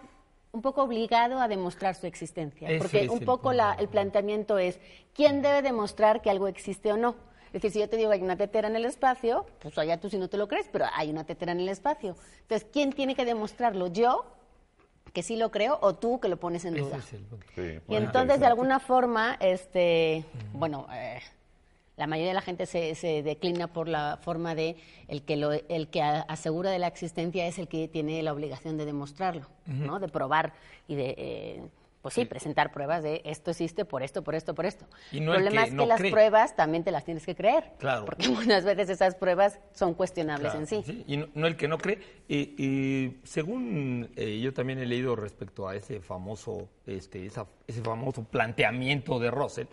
un 0.52 0.62
poco 0.62 0.84
obligado 0.84 1.40
a 1.40 1.48
demostrar 1.48 1.96
su 1.96 2.06
existencia. 2.08 2.70
Porque 2.78 3.08
un 3.10 3.18
el 3.20 3.26
poco 3.26 3.52
la- 3.52 3.74
el 3.74 3.90
planteamiento 3.90 4.58
es, 4.60 4.80
¿quién 5.14 5.42
debe 5.42 5.62
demostrar 5.62 6.22
que 6.22 6.30
algo 6.30 6.48
existe 6.48 6.94
o 6.94 6.98
no? 6.98 7.16
Es 7.48 7.62
decir, 7.62 7.72
si 7.72 7.80
yo 7.80 7.90
te 7.90 7.98
digo 7.98 8.12
hay 8.12 8.22
una 8.22 8.36
tetera 8.38 8.68
en 8.68 8.76
el 8.76 8.86
espacio, 8.86 9.46
pues 9.62 9.78
allá 9.78 10.00
tú 10.00 10.10
si 10.10 10.18
no 10.18 10.28
te 10.30 10.38
lo 10.38 10.48
crees, 10.48 10.68
pero 10.72 10.86
hay 10.94 11.10
una 11.10 11.24
tetera 11.26 11.52
en 11.54 11.62
el 11.62 11.70
espacio. 11.70 12.16
Entonces, 12.42 12.68
¿quién 12.72 12.92
tiene 12.94 13.16
que 13.16 13.26
demostrarlo? 13.26 13.88
¿Yo, 13.88 14.26
que 15.16 15.24
sí 15.24 15.38
lo 15.38 15.50
creo, 15.50 15.80
o 15.82 15.96
tú, 15.96 16.20
que 16.20 16.28
lo 16.28 16.38
pones 16.38 16.66
en 16.66 16.76
Ese 16.76 16.84
duda? 16.84 16.98
es 16.98 17.14
el 17.14 17.22
punto. 17.24 17.46
Sí, 17.56 17.80
Y 17.88 17.96
entonces, 17.96 18.40
de 18.42 18.46
alguna 18.46 18.80
forma, 18.82 19.38
este, 19.40 20.26
bueno, 20.54 20.86
eh, 20.94 21.22
la 21.96 22.06
mayoría 22.06 22.32
de 22.32 22.36
la 22.36 22.42
gente 22.42 22.66
se, 22.66 22.94
se 22.96 23.24
declina 23.24 23.68
por 23.68 23.88
la 23.88 24.20
forma 24.22 24.54
de 24.56 24.76
el 25.08 25.22
que, 25.24 25.38
lo, 25.38 25.54
el 25.54 25.88
que 25.88 26.02
a- 26.02 26.22
asegura 26.24 26.70
de 26.70 26.80
la 26.80 26.88
existencia 26.88 27.48
es 27.48 27.58
el 27.58 27.70
que 27.70 27.88
tiene 27.88 28.22
la 28.24 28.34
obligación 28.34 28.76
de 28.78 28.84
demostrarlo, 28.86 29.48
¿no? 29.66 30.00
De 30.00 30.10
probar 30.10 30.52
y 30.90 30.96
de, 30.96 31.16
eh, 31.18 31.62
pues 32.06 32.14
sí, 32.14 32.24
presentar 32.26 32.72
pruebas 32.72 33.02
de 33.02 33.24
esto 33.26 33.50
existe 33.50 33.84
por 33.84 34.04
esto, 34.04 34.24
por 34.24 34.36
esto, 34.36 34.54
por 34.54 34.68
esto. 34.68 34.86
Y 35.12 35.22
no 35.22 35.34
el 35.34 35.42
problema 35.42 35.62
que 35.64 35.66
es 35.66 35.70
que 35.72 35.76
no 35.76 35.86
las 35.88 35.98
cree. 36.00 36.12
pruebas 36.12 36.56
también 36.56 36.84
te 36.84 36.92
las 36.92 37.04
tienes 37.04 37.26
que 37.26 37.34
creer. 37.34 37.72
Claro. 37.80 38.06
Porque 38.06 38.30
muchas 38.30 38.64
veces 38.64 38.90
esas 38.90 39.16
pruebas 39.16 39.60
son 39.74 39.96
cuestionables 39.96 40.52
Claro, 40.52 40.60
en 40.60 40.68
sí. 40.86 41.04
Y 41.08 41.18
no, 41.18 41.28
no 41.34 41.48
el 41.48 41.56
que 41.58 41.68
no 41.68 41.80
cree. 41.80 41.98
Y, 42.28 42.54
y 42.64 43.20
según 43.24 44.12
eh, 44.18 44.40
yo 44.40 44.54
también 44.54 44.78
he 44.78 44.86
leído 44.86 45.16
respecto 45.16 45.68
a 45.68 45.76
ese 45.76 46.00
famoso, 46.00 46.70
este, 46.86 47.26
esa- 47.26 47.48
ese 47.66 47.82
famoso 47.82 48.24
planteamiento 48.24 49.18
de 49.18 49.32
Russell, 49.32 49.66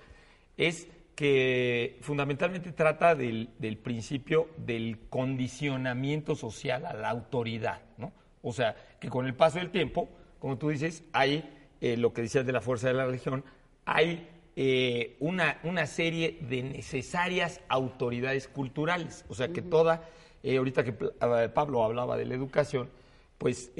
es 0.56 0.88
que 1.14 1.98
fundamentalmente 2.00 2.72
trata 2.72 3.14
del, 3.14 3.50
del 3.58 3.76
principio 3.76 4.48
del 4.56 5.00
condicionamiento 5.10 6.34
social 6.34 6.86
a 6.86 6.94
la 6.94 7.10
autoridad, 7.10 7.82
¿no? 7.98 8.10
O 8.40 8.54
sea, 8.54 8.74
que 8.98 9.10
con 9.10 9.26
el 9.26 9.34
paso 9.34 9.58
del 9.58 9.70
tiempo, 9.70 10.08
como 10.38 10.56
tú 10.56 10.70
dices, 10.70 11.04
hay 11.12 11.61
eh, 11.82 11.96
lo 11.96 12.12
que 12.12 12.22
decías 12.22 12.46
de 12.46 12.52
la 12.52 12.60
fuerza 12.60 12.86
de 12.86 12.94
la 12.94 13.06
religión, 13.06 13.44
hay 13.84 14.28
eh, 14.54 15.16
una, 15.18 15.58
una 15.64 15.86
serie 15.86 16.38
de 16.48 16.62
necesarias 16.62 17.60
autoridades 17.68 18.46
culturales. 18.46 19.24
O 19.28 19.34
sea, 19.34 19.48
que 19.48 19.62
toda, 19.62 20.08
eh, 20.44 20.58
ahorita 20.58 20.84
que 20.84 20.94
ah, 21.20 21.48
Pablo 21.52 21.82
hablaba 21.82 22.16
de 22.16 22.24
la 22.24 22.34
educación, 22.34 22.88
pues 23.36 23.72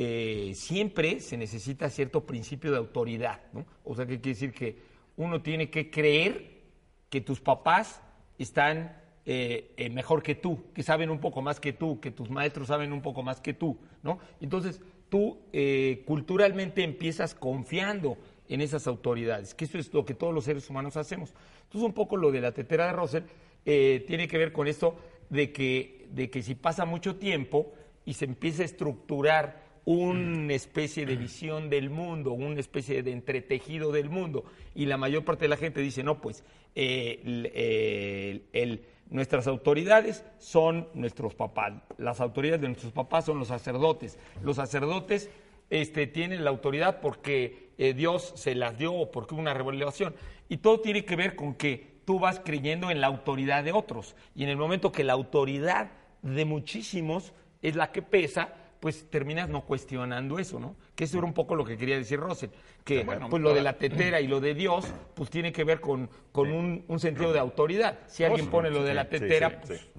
siempre 0.55 1.21
se 1.21 1.37
necesita 1.37 1.89
cierto 1.89 2.27
principio 2.27 2.73
de 2.73 2.79
autoridad, 2.79 3.41
¿no? 3.53 3.65
O 3.85 3.95
sea, 3.95 4.05
que 4.05 4.21
quiere 4.21 4.35
decir 4.35 4.53
que 4.53 4.77
uno 5.17 5.41
tiene 5.41 5.71
que 5.71 5.89
creer 5.89 6.63
que 7.09 7.21
tus 7.21 7.41
papás 7.41 8.03
están 8.37 9.01
eh, 9.25 9.73
eh, 9.77 9.89
mejor 9.89 10.21
que 10.21 10.35
tú, 10.35 10.65
que 10.75 10.83
saben 10.83 11.09
un 11.09 11.21
poco 11.21 11.43
más 11.43 11.61
que 11.61 11.73
tú, 11.73 12.01
que 12.01 12.11
tus 12.11 12.29
maestros 12.29 12.67
saben 12.67 12.93
un 12.93 13.03
poco 13.03 13.23
más 13.23 13.41
que 13.41 13.55
tú, 13.55 13.79
¿no? 14.03 14.19
Entonces, 14.41 14.81
tú 15.13 15.37
eh, 15.53 16.03
culturalmente 16.07 16.83
empiezas 16.83 17.35
confiando 17.35 18.17
en 18.49 18.63
esas 18.63 18.87
autoridades, 18.87 19.53
que 19.55 19.67
eso 19.67 19.77
es 19.77 19.93
lo 19.93 20.07
que 20.07 20.15
todos 20.15 20.33
los 20.33 20.45
seres 20.45 20.71
humanos 20.71 20.97
hacemos. 20.97 21.35
Entonces, 21.65 21.87
un 21.87 21.93
poco 21.93 22.17
lo 22.17 22.33
de 22.33 22.41
la 22.41 22.53
tetera 22.53 22.87
de 22.87 22.93
Russell 22.95 23.25
eh, 23.67 24.03
tiene 24.07 24.27
que 24.27 24.39
ver 24.39 24.53
con 24.53 24.69
esto 24.69 24.97
de 25.29 25.53
que, 25.53 26.07
de 26.13 26.31
que 26.31 26.43
si 26.43 26.55
pasa 26.55 26.87
mucho 26.87 27.17
tiempo 27.17 27.75
y 28.07 28.15
se 28.15 28.25
empieza 28.25 28.63
a 28.63 28.65
estructurar 28.65 29.61
una 29.85 30.55
especie 30.55 31.05
de 31.05 31.17
visión 31.17 31.69
del 31.69 31.91
mundo, 31.91 32.33
una 32.33 32.59
especie 32.61 33.03
de 33.03 33.13
entretejido 33.13 33.93
del 33.93 34.09
mundo, 34.09 34.45
y 34.75 34.87
la 34.87 34.97
mayor 34.97 35.25
parte 35.27 35.45
de 35.45 35.49
la 35.51 35.57
gente 35.59 35.83
dice, 35.83 36.03
no, 36.03 36.23
pues 36.23 36.43
eh, 36.75 37.21
el- 37.25 37.47
el- 37.55 38.43
el- 38.55 38.81
nuestras 39.11 39.47
autoridades 39.47 40.25
son 40.39 40.89
nuestros 40.95 41.35
papás, 41.35 41.75
las 41.99 42.21
autoridades 42.21 42.63
de 42.63 42.69
nuestros 42.69 42.93
papás 42.93 43.27
son 43.27 43.39
los 43.39 43.49
sacerdotes, 43.49 44.19
los 44.43 44.57
sacerdotes 44.57 45.31
este, 45.71 46.07
tienen 46.07 46.45
la 46.45 46.51
autoridad 46.51 47.01
porque 47.01 47.71
eh, 47.79 47.95
Dios 47.95 48.33
se 48.37 48.55
las 48.55 48.79
dio 48.79 48.93
o 48.93 49.11
porque 49.11 49.35
hubo 49.35 49.43
una 49.43 49.55
revelación, 49.55 50.15
y 50.49 50.59
todo 50.59 50.81
tiene 50.81 51.05
que 51.05 51.17
ver 51.17 51.37
con 51.37 51.55
que 51.55 52.01
tú 52.05 52.19
vas 52.19 52.41
creyendo 52.41 52.91
en 52.91 53.01
la 53.01 53.07
autoridad 53.07 53.65
de 53.65 53.73
otros, 53.73 54.17
y 54.35 54.45
en 54.45 54.51
el 54.51 54.57
momento 54.57 54.93
que 54.93 55.05
la 55.05 55.15
autoridad 55.15 55.91
de 56.23 56.45
muchísimos 56.45 57.33
es 57.63 57.77
la 57.77 57.93
que 57.93 58.03
pesa, 58.03 58.55
pues 58.83 59.09
terminas 59.09 59.49
no 59.49 59.61
cuestionando 59.65 60.41
eso, 60.41 60.59
¿no? 60.59 60.75
Que 60.97 61.05
eso 61.05 61.17
era 61.19 61.27
un 61.29 61.33
poco 61.33 61.55
lo 61.55 61.65
que 61.65 61.77
quería 61.77 61.97
decir 61.97 62.19
Russell, 62.19 62.51
que 62.85 63.05
Bueno, 63.05 63.31
pues 63.31 63.41
lo 63.41 63.55
de 63.55 63.63
la 63.63 63.79
tetera 63.79 64.21
y 64.21 64.27
lo 64.27 64.41
de 64.41 64.55
Dios, 64.55 64.93
pues 65.15 65.31
tiene 65.31 65.53
que 65.53 65.63
ver 65.63 65.81
con, 65.81 66.11
con 66.33 66.51
un, 66.51 66.85
un 66.89 66.99
sentido 66.99 67.33
de 67.33 67.39
autoridad. 67.39 68.01
Si 68.09 68.25
alguien 68.25 68.51
pone 68.51 68.71
lo 68.71 68.83
de 68.83 68.93
la 68.95 69.09
tetera, 69.09 69.51
sí, 69.51 69.57
pues, 69.69 69.81
sí. 69.83 69.91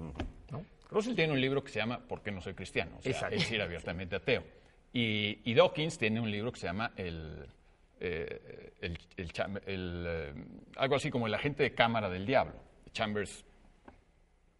¿no? 0.50 0.66
Russell 0.90 1.14
tiene 1.14 1.32
un 1.32 1.40
libro 1.40 1.64
que 1.64 1.70
se 1.72 1.78
llama 1.78 1.98
¿Por 2.06 2.20
qué 2.20 2.30
no 2.30 2.42
soy 2.42 2.52
cristiano? 2.52 2.98
O 2.98 3.02
sea, 3.02 3.28
es 3.30 3.40
decir, 3.40 3.62
abiertamente 3.62 4.16
ateo. 4.16 4.44
Y, 4.92 5.38
y 5.50 5.54
Dawkins 5.54 5.96
tiene 5.96 6.20
un 6.20 6.30
libro 6.30 6.52
que 6.52 6.60
se 6.60 6.66
llama 6.66 6.92
el, 6.96 7.46
eh, 8.00 8.74
el- 8.82 8.98
el 9.16 9.32
cham- 9.32 9.62
el, 9.64 10.04
eh, 10.06 10.34
algo 10.76 10.96
así 10.96 11.10
como 11.10 11.26
el 11.26 11.32
agente 11.32 11.62
de 11.62 11.72
cámara 11.74 12.10
del 12.10 12.26
diablo, 12.26 12.52
Chambers, 12.92 13.46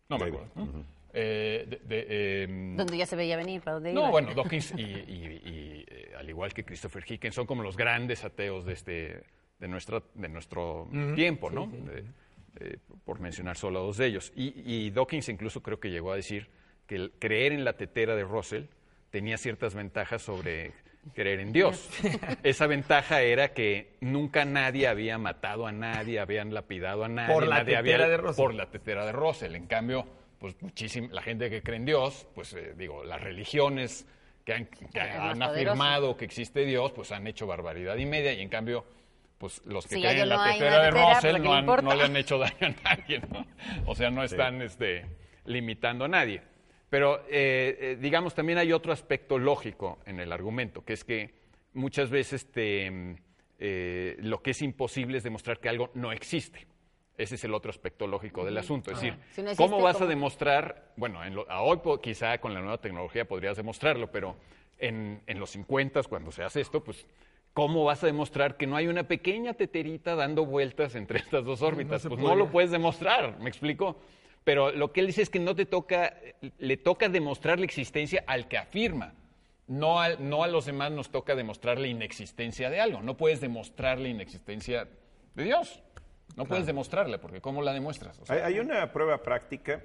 no 0.09 0.17
me 0.17 0.25
acuerdo. 0.29 0.49
¿no? 0.55 0.94
Eh, 1.17 1.65
de- 1.69 1.79
de, 2.05 2.43
em, 2.43 2.77
Donde 2.77 2.97
ya 2.97 3.07
se 3.07 3.15
veía 3.15 3.37
venir, 3.37 3.61
¿para 3.63 3.75
dónde 3.75 3.93
no, 3.93 4.01
iba? 4.01 4.11
bueno, 4.11 4.35
Dawkins 4.35 4.75
y, 4.77 4.83
y- 4.83 5.41
y, 5.45 5.85
eh, 5.89 6.13
al 6.19 6.29
igual 6.29 6.53
que 6.53 6.65
Christopher 6.65 7.05
Hitchens 7.09 7.35
son 7.37 7.47
como 7.47 7.63
los 7.63 7.77
grandes 7.77 8.25
ateos 8.25 8.65
de 8.65 8.73
este 8.73 9.23
de 9.61 9.69
nuestra 9.69 10.03
de 10.15 10.29
nuestro 10.29 10.89
tiempo, 11.15 11.51
¿no? 11.51 11.67
De- 11.69 12.05
eh, 12.61 12.79
por 13.05 13.21
mencionar 13.21 13.57
solo 13.57 13.79
a 13.79 13.83
dos 13.83 13.97
de 13.97 14.07
ellos. 14.07 14.33
Y, 14.37 14.53
y 14.65 14.91
Dawkins 14.91 15.29
incluso 15.29 15.63
creo 15.63 15.79
que 15.81 15.91
llegó 15.91 16.13
a 16.13 16.17
decir 16.17 16.49
que 16.87 16.97
el 16.97 17.13
creer 17.19 17.53
en 17.53 17.65
la 17.65 17.75
tetera 17.75 18.15
de 18.17 18.25
Russell 18.25 18.65
tenía 19.11 19.39
ciertas 19.39 19.75
ventajas 19.75 20.23
sobre 20.23 20.73
creer 21.15 21.41
en 21.41 21.53
Dios. 21.53 21.89
Esa 22.43 22.67
ventaja 22.67 23.23
era 23.23 23.53
que 23.55 23.97
nunca 24.01 24.45
nadie 24.45 24.87
había 24.89 25.19
matado 25.19 25.67
a 25.67 25.73
nadie, 25.73 26.19
habían 26.21 26.53
lapidado 26.55 27.05
a 27.05 27.09
nadie, 27.09 27.33
Por 27.35 27.47
la 27.47 27.59
nadie 27.59 27.77
tetera 27.77 28.05
había, 28.05 28.09
de 28.09 28.17
Russell. 28.19 28.43
por 28.43 28.55
la 28.55 28.71
tetera 28.71 29.07
de 29.07 29.13
Russell. 29.13 29.55
En 29.55 29.67
cambio, 29.67 30.07
pues 30.45 30.61
muchísima 30.61 31.09
la 31.11 31.23
gente 31.23 31.49
que 31.49 31.63
cree 31.63 31.79
en 31.79 31.87
Dios, 31.87 32.29
pues 32.35 32.53
eh, 32.53 32.75
digo, 32.77 33.03
las 33.03 33.19
religiones 33.19 34.07
que 34.45 34.53
han, 34.53 34.67
que 34.67 35.01
afirmado 35.01 36.19
que 36.19 36.27
existe 36.27 36.67
Dios, 36.67 36.93
pues 36.93 37.13
han 37.13 37.27
hecho 37.27 37.47
barbaridad 37.47 37.97
y 37.97 38.05
media 38.05 38.35
y 38.35 38.43
en 38.43 38.51
cambio 38.51 38.85
pues 39.39 39.63
los 39.65 39.87
que 39.87 39.95
Si 39.95 40.03
creen 40.03 40.19
en 40.19 40.29
la 40.29 40.37
no 40.37 40.45
tetera 40.53 40.83
de 40.83 40.89
tetera, 40.91 40.91
pues, 41.07 41.15
Russell 41.17 41.33
¿qué 41.37 41.39
no, 41.49 41.49
le 41.55 41.57
han- 41.73 41.85
no 41.87 41.95
le 41.95 42.03
han 42.05 42.17
hecho 42.19 42.37
daño 42.45 42.57
a 42.61 42.95
nadie, 42.95 43.23
¿no? 43.33 43.47
O 43.87 43.95
sea, 43.95 44.11
no 44.11 44.23
están 44.23 44.61
este, 44.61 45.07
limitando 45.47 46.05
a 46.05 46.09
nadie. 46.09 46.43
Pero 46.91 47.21
eh, 47.31 47.79
eh, 47.81 47.97
digamos, 47.99 48.35
también 48.35 48.59
hay 48.59 48.71
otro 48.75 48.93
aspecto 48.93 49.39
lógico 49.39 49.99
en 50.05 50.21
el 50.21 50.31
argumento, 50.31 50.85
que 50.85 50.93
es 50.93 51.05
que 51.05 51.31
muchas 51.73 52.11
veces 52.11 52.53
te, 52.53 52.91
mm, 52.91 53.17
eh, 53.61 54.17
lo 54.19 54.43
que 54.43 54.51
es 54.51 54.61
imposible 54.61 55.17
es 55.17 55.25
demostrar 55.25 55.59
que 55.59 55.71
algo 55.71 55.91
no 55.95 56.13
existe. 56.13 56.67
Ese 57.17 57.37
es 57.37 57.45
el 57.45 57.55
otro 57.55 57.71
aspecto 57.71 58.07
lógico 58.07 58.45
del 58.45 58.59
asunto. 58.59 58.91
Es 58.91 59.01
decir, 59.01 59.19
Si 59.33 59.43
no 59.43 59.51
existe, 59.51 59.57
¿cómo 59.71 59.83
vas 59.83 60.01
a 60.01 60.07
demostrar? 60.07 60.93
Bueno, 60.97 61.25
en 61.25 61.35
lo- 61.37 61.49
a 61.51 61.63
hoy 61.63 61.79
quizá 62.03 62.39
con 62.39 62.55
la 62.55 62.61
nueva 62.61 62.79
tecnología 62.79 63.25
podrías 63.27 63.57
demostrarlo, 63.57 64.11
pero 64.11 64.37
en, 64.79 65.23
en 65.27 65.39
los 65.39 65.51
50, 65.51 66.03
cuando 66.05 66.33
se 66.33 66.43
hace 66.43 66.61
esto, 66.61 66.83
pues, 66.83 67.07
¿cómo 67.53 67.85
vas 67.85 68.03
a 68.03 68.07
demostrar 68.07 68.57
que 68.57 68.67
no 68.67 68.75
hay 68.75 68.89
una 68.89 69.05
pequeña 69.05 69.55
teterita 69.55 70.17
dando 70.17 70.45
vueltas 70.45 70.97
entre 70.97 71.19
estas 71.21 71.45
dos 71.45 71.63
órbitas? 71.63 72.03
se 72.03 72.09
pues 72.09 72.21
no 72.21 72.35
lo 72.35 72.51
puedes 72.51 72.73
demostrar, 72.73 73.39
¿me 73.39 73.49
explico? 73.49 73.97
Pero 74.43 74.73
lo 74.73 74.93
que 74.93 75.01
él 75.01 75.07
dice 75.07 75.23
es 75.23 75.31
que 75.31 75.39
no 75.39 75.55
te 75.55 75.65
toca, 75.67 76.17
le 76.59 76.77
toca 76.77 77.09
demostrar 77.09 77.59
la 77.61 77.65
existencia 77.65 78.25
al 78.27 78.49
que 78.49 78.59
afirma. 78.59 79.15
No, 79.67 80.07
no 80.19 80.43
a 80.43 80.49
los 80.49 80.67
demás 80.67 80.91
nos 80.93 81.11
toca 81.11 81.35
demostrar 81.35 81.79
la 81.79 81.87
inexistencia 81.87 82.69
de 82.69 82.81
algo. 82.81 83.01
No 83.01 83.17
puedes 83.17 83.41
demostrar 83.41 83.99
la 83.99 84.09
inexistencia 84.09 84.87
de 85.35 85.45
Dios. 85.45 85.83
No 86.37 86.45
puedes 86.47 86.67
demostrarla, 86.67 87.21
porque 87.21 87.41
¿cómo 87.41 87.63
la 87.63 87.73
demuestras? 87.73 88.19
O 88.19 88.27
sea, 88.27 88.37
Hay, 88.37 88.55
hay 88.55 88.59
una 88.61 88.93
prueba 88.93 89.23
práctica 89.23 89.83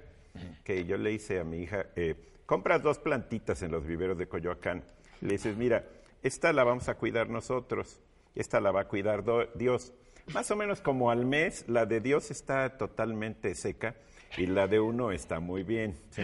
que 0.64 0.84
yo 0.84 0.96
le 0.96 1.12
hice 1.12 1.40
a 1.40 1.44
mi 1.44 1.58
hija. 1.62 1.86
eh, 1.96 2.14
compras 2.46 2.82
dos 2.82 2.98
plantitas 2.98 3.62
en 3.62 3.70
los 3.70 3.86
viveros 3.86 4.18
de 4.18 4.26
Coyoacán. 4.26 4.82
Le 5.20 5.32
dices, 5.34 5.56
mira, 5.56 5.84
esta 6.22 6.52
la 6.52 6.64
vamos 6.64 6.88
a 6.88 6.96
cuidar 6.96 7.28
nosotros, 7.28 8.00
esta 8.34 8.60
la 8.60 8.72
va 8.72 8.82
a 8.82 8.88
cuidar 8.88 9.22
Dios. 9.54 9.92
Más 10.34 10.50
o 10.50 10.56
menos 10.56 10.80
como 10.80 11.10
al 11.10 11.24
mes, 11.26 11.64
la 11.68 11.86
de 11.86 12.00
Dios 12.00 12.30
está 12.30 12.76
totalmente 12.76 13.54
seca 13.54 13.94
y 14.36 14.46
la 14.46 14.66
de 14.66 14.80
uno 14.80 15.12
está 15.12 15.40
muy 15.40 15.62
bien. 15.62 15.96
¿sí? 16.10 16.22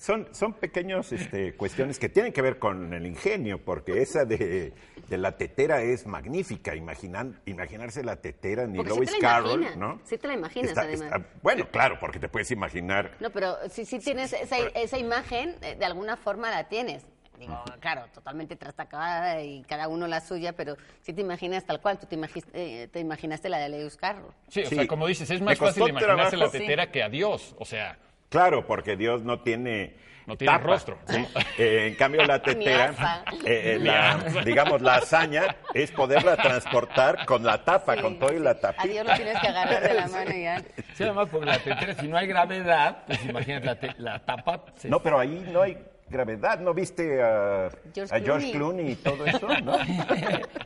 Son, 0.00 0.34
son 0.34 0.54
pequeñas 0.54 1.12
este, 1.12 1.54
cuestiones 1.56 1.98
que 1.98 2.08
tienen 2.08 2.32
que 2.32 2.40
ver 2.40 2.58
con 2.58 2.94
el 2.94 3.04
ingenio, 3.06 3.62
porque 3.62 4.00
esa 4.00 4.24
de, 4.24 4.72
de 5.08 5.18
la 5.18 5.36
tetera 5.36 5.82
es 5.82 6.06
magnífica. 6.06 6.74
Imaginan, 6.74 7.38
imaginarse 7.44 8.02
la 8.02 8.16
tetera 8.16 8.66
ni 8.66 8.78
Porque 8.78 8.92
sí 8.92 8.96
Lewis 8.96 9.10
te 9.10 9.20
la 9.20 9.28
Carroll, 9.28 9.66
¿no? 9.78 10.00
sí 10.04 10.16
te 10.16 10.26
la 10.26 10.32
imaginas, 10.32 10.70
Está- 10.70 10.80
además. 10.84 11.02
está- 11.02 11.26
bueno, 11.42 11.68
claro, 11.70 11.98
porque 12.00 12.18
te 12.18 12.30
puedes 12.30 12.50
imaginar 12.50 13.10
No, 13.20 13.28
pero 13.28 13.56
si, 13.68 13.84
si 13.84 13.98
tienes 13.98 14.32
esa, 14.32 14.56
esa 14.74 14.96
imagen, 14.96 15.54
eh, 15.60 15.76
de 15.78 15.84
alguna 15.84 16.16
forma 16.16 16.50
la 16.50 16.66
tienes. 16.66 17.04
Digo, 17.38 17.62
claro, 17.80 18.06
totalmente 18.14 18.56
trastacada 18.56 19.42
y 19.42 19.62
cada 19.64 19.88
uno 19.88 20.06
la 20.06 20.20
suya, 20.22 20.54
pero 20.54 20.76
si 21.02 21.12
te 21.12 21.20
imaginas 21.20 21.64
tal 21.66 21.80
cual, 21.82 21.98
tú 21.98 22.06
te, 22.06 22.16
imagis- 22.16 22.48
eh, 22.54 22.88
te 22.90 23.00
imaginaste 23.00 23.50
la 23.50 23.58
de 23.58 23.68
Lewis 23.68 23.96
Carroll. 23.98 24.32
Sí, 24.48 24.62
o 24.62 24.66
Sí. 24.66 24.76
sea, 24.76 24.86
como 24.86 25.06
dices, 25.06 25.30
es 25.30 25.42
más 25.42 25.58
fácil 25.58 25.88
imaginarse 25.88 26.38
la 26.38 26.50
tetera 26.50 26.90
que 26.90 27.02
a 27.02 27.08
Dios. 27.10 27.54
O 27.58 27.64
sea, 27.66 27.98
Claro, 28.30 28.66
porque 28.66 28.96
Dios 28.96 29.22
no 29.22 29.40
tiene. 29.40 29.94
No 30.26 30.36
tiene 30.36 30.52
tapa, 30.52 30.64
rostro. 30.66 30.98
¿sí? 31.08 31.26
Eh, 31.58 31.88
en 31.88 31.94
cambio, 31.96 32.24
la 32.24 32.40
tetera, 32.42 33.24
eh, 33.44 33.74
eh, 33.74 33.78
la- 33.80 34.42
digamos, 34.44 34.80
la 34.80 34.96
hazaña 34.96 35.56
es 35.74 35.90
poderla 35.90 36.36
transportar 36.42 37.26
con 37.26 37.42
la 37.42 37.64
tapa, 37.64 37.96
Sí, 37.96 38.00
con 38.02 38.18
todo 38.20 38.32
y 38.32 38.38
la 38.38 38.54
tapa. 38.60 38.80
A 38.82 38.86
Dios 38.86 39.04
lo 39.04 39.12
tienes 39.14 39.40
que 39.40 39.48
agarrar 39.48 39.82
de 39.82 39.94
la 39.94 40.06
mano 40.08 40.30
y 40.32 40.42
ya. 40.44 40.60
Sí, 40.94 41.02
además, 41.02 41.28
porque 41.32 41.46
la 41.46 41.58
tetera, 41.58 41.94
si 41.94 42.06
no 42.06 42.16
hay 42.16 42.28
gravedad, 42.28 42.98
pues 43.08 43.24
imagínate, 43.24 43.66
la, 43.66 43.74
te- 43.80 43.94
la 44.00 44.18
tapa. 44.20 44.62
se- 44.76 44.88
No, 44.88 45.02
pero 45.02 45.18
ahí 45.18 45.44
no 45.52 45.62
hay 45.62 45.76
gravedad. 46.10 46.58
¿No 46.60 46.74
viste 46.74 47.22
a 47.22 47.70
George 47.94 48.14
a 48.14 48.20
George 48.20 48.52
Clooney. 48.52 48.92
Y 48.92 48.94
todo 48.96 49.24
eso? 49.26 49.48
¿no? 49.64 49.76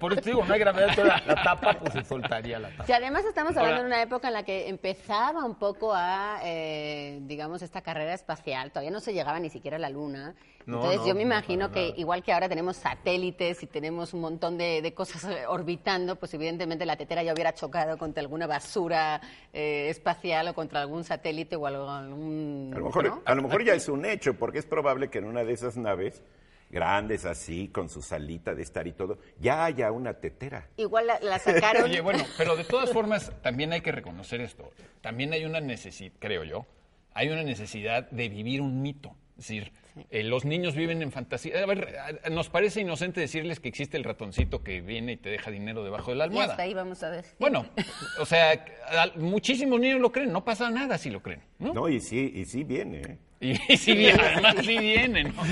Por 0.00 0.12
eso 0.12 0.22
te 0.22 0.30
digo, 0.30 0.44
no 0.44 0.52
hay 0.54 0.60
gravedad, 0.60 0.88
entonces 0.90 1.14
la, 1.26 1.34
la 1.34 1.42
tapa, 1.42 1.74
pues 1.78 1.92
se 1.92 2.04
soltaría 2.04 2.58
la 2.58 2.68
tapa. 2.70 2.84
Y 2.88 2.92
además 2.92 3.24
estamos 3.24 3.50
hablando 3.56 3.76
Ahora- 3.76 3.82
de 3.82 3.86
una 3.86 4.02
época 4.02 4.28
en 4.28 4.34
la 4.34 4.42
que 4.42 4.68
empezaba 4.68 5.44
un 5.44 5.54
poco 5.56 5.92
a, 5.94 6.40
eh, 6.44 7.18
digamos, 7.22 7.62
esta 7.62 7.82
carrera 7.82 8.14
espacial. 8.14 8.70
Todavía 8.70 8.90
no 8.90 9.00
se 9.00 9.12
llegaba 9.12 9.38
ni 9.38 9.50
siquiera 9.50 9.76
a 9.76 9.80
la 9.80 9.90
Luna. 9.90 10.34
No, 10.66 10.76
Entonces 10.76 11.00
no, 11.00 11.06
yo 11.08 11.14
me 11.14 11.20
no, 11.24 11.26
imagino 11.26 11.70
que 11.70 11.88
nada. 11.88 11.94
igual 12.00 12.22
que 12.22 12.32
ahora 12.32 12.48
tenemos 12.48 12.76
satélites 12.78 13.62
y 13.62 13.66
tenemos 13.66 14.14
un 14.14 14.22
montón 14.22 14.56
de, 14.56 14.80
de 14.80 14.94
cosas 14.94 15.24
eh, 15.24 15.46
orbitando, 15.46 16.16
pues 16.16 16.32
evidentemente 16.32 16.86
la 16.86 16.96
tetera 16.96 17.22
ya 17.22 17.34
hubiera 17.34 17.52
chocado 17.52 17.98
contra 17.98 18.22
alguna 18.22 18.46
basura 18.46 19.20
eh, 19.52 19.88
espacial 19.90 20.48
o 20.48 20.54
contra 20.54 20.80
algún 20.80 21.04
satélite 21.04 21.56
o 21.56 21.66
algo- 21.66 21.90
algún... 21.90 22.70
A 22.74 22.78
lo, 22.78 22.86
mejor, 22.86 23.04
¿no? 23.04 23.22
a 23.26 23.34
lo 23.34 23.42
mejor 23.42 23.62
ya 23.62 23.74
es 23.74 23.90
un 23.90 24.06
hecho, 24.06 24.32
porque 24.38 24.58
es 24.58 24.64
probable 24.64 25.10
que 25.10 25.18
en 25.18 25.26
una 25.34 25.42
de 25.42 25.52
esas 25.52 25.76
naves 25.76 26.22
grandes 26.70 27.24
así, 27.24 27.68
con 27.68 27.88
su 27.88 28.02
salita 28.02 28.54
de 28.54 28.62
estar 28.62 28.86
y 28.86 28.92
todo, 28.92 29.18
ya 29.40 29.64
haya 29.64 29.90
una 29.90 30.14
tetera. 30.14 30.68
Igual 30.76 31.08
la, 31.08 31.18
la 31.20 31.38
sacaron... 31.40 31.84
Oye, 31.84 32.00
bueno, 32.00 32.24
pero 32.38 32.54
de 32.56 32.64
todas 32.64 32.92
formas, 32.92 33.32
también 33.42 33.72
hay 33.72 33.80
que 33.80 33.90
reconocer 33.90 34.40
esto. 34.40 34.70
También 35.00 35.32
hay 35.32 35.44
una 35.44 35.60
necesidad, 35.60 36.12
creo 36.20 36.44
yo, 36.44 36.66
hay 37.12 37.30
una 37.30 37.42
necesidad 37.42 38.08
de 38.10 38.28
vivir 38.28 38.60
un 38.60 38.80
mito. 38.80 39.14
Es 39.30 39.48
decir, 39.48 39.72
eh, 40.10 40.22
los 40.24 40.44
niños 40.44 40.74
viven 40.74 41.02
en 41.02 41.12
fantasía. 41.12 41.62
A 41.62 41.66
ver, 41.66 41.96
a- 42.24 42.30
nos 42.30 42.48
parece 42.50 42.80
inocente 42.80 43.20
decirles 43.20 43.60
que 43.60 43.68
existe 43.68 43.96
el 43.96 44.04
ratoncito 44.04 44.62
que 44.62 44.80
viene 44.80 45.12
y 45.12 45.16
te 45.16 45.28
deja 45.30 45.50
dinero 45.50 45.84
debajo 45.84 46.10
de 46.10 46.16
la 46.16 46.24
y 46.24 46.28
almohada. 46.28 46.50
hasta 46.52 46.62
ahí 46.64 46.74
vamos 46.74 47.02
a 47.02 47.10
ver. 47.10 47.24
Bueno, 47.38 47.66
o 48.18 48.26
sea, 48.26 48.64
muchísimos 49.16 49.78
niños 49.80 50.00
lo 50.00 50.10
creen, 50.12 50.32
no 50.32 50.44
pasa 50.44 50.70
nada 50.70 50.98
si 50.98 51.10
lo 51.10 51.22
creen, 51.22 51.40
¿no? 51.58 51.72
No, 51.74 51.88
y 51.88 52.00
sí, 52.00 52.32
y 52.34 52.44
sí 52.44 52.64
viene. 52.64 52.98
¿eh? 53.02 53.18
Y, 53.44 53.76
sí 53.76 53.92
vienen, 53.94 54.20
además 54.24 54.54
sí 54.64 54.78
vienen, 54.78 55.34
¿no? 55.36 55.42
O 55.42 55.44
Y 55.46 55.48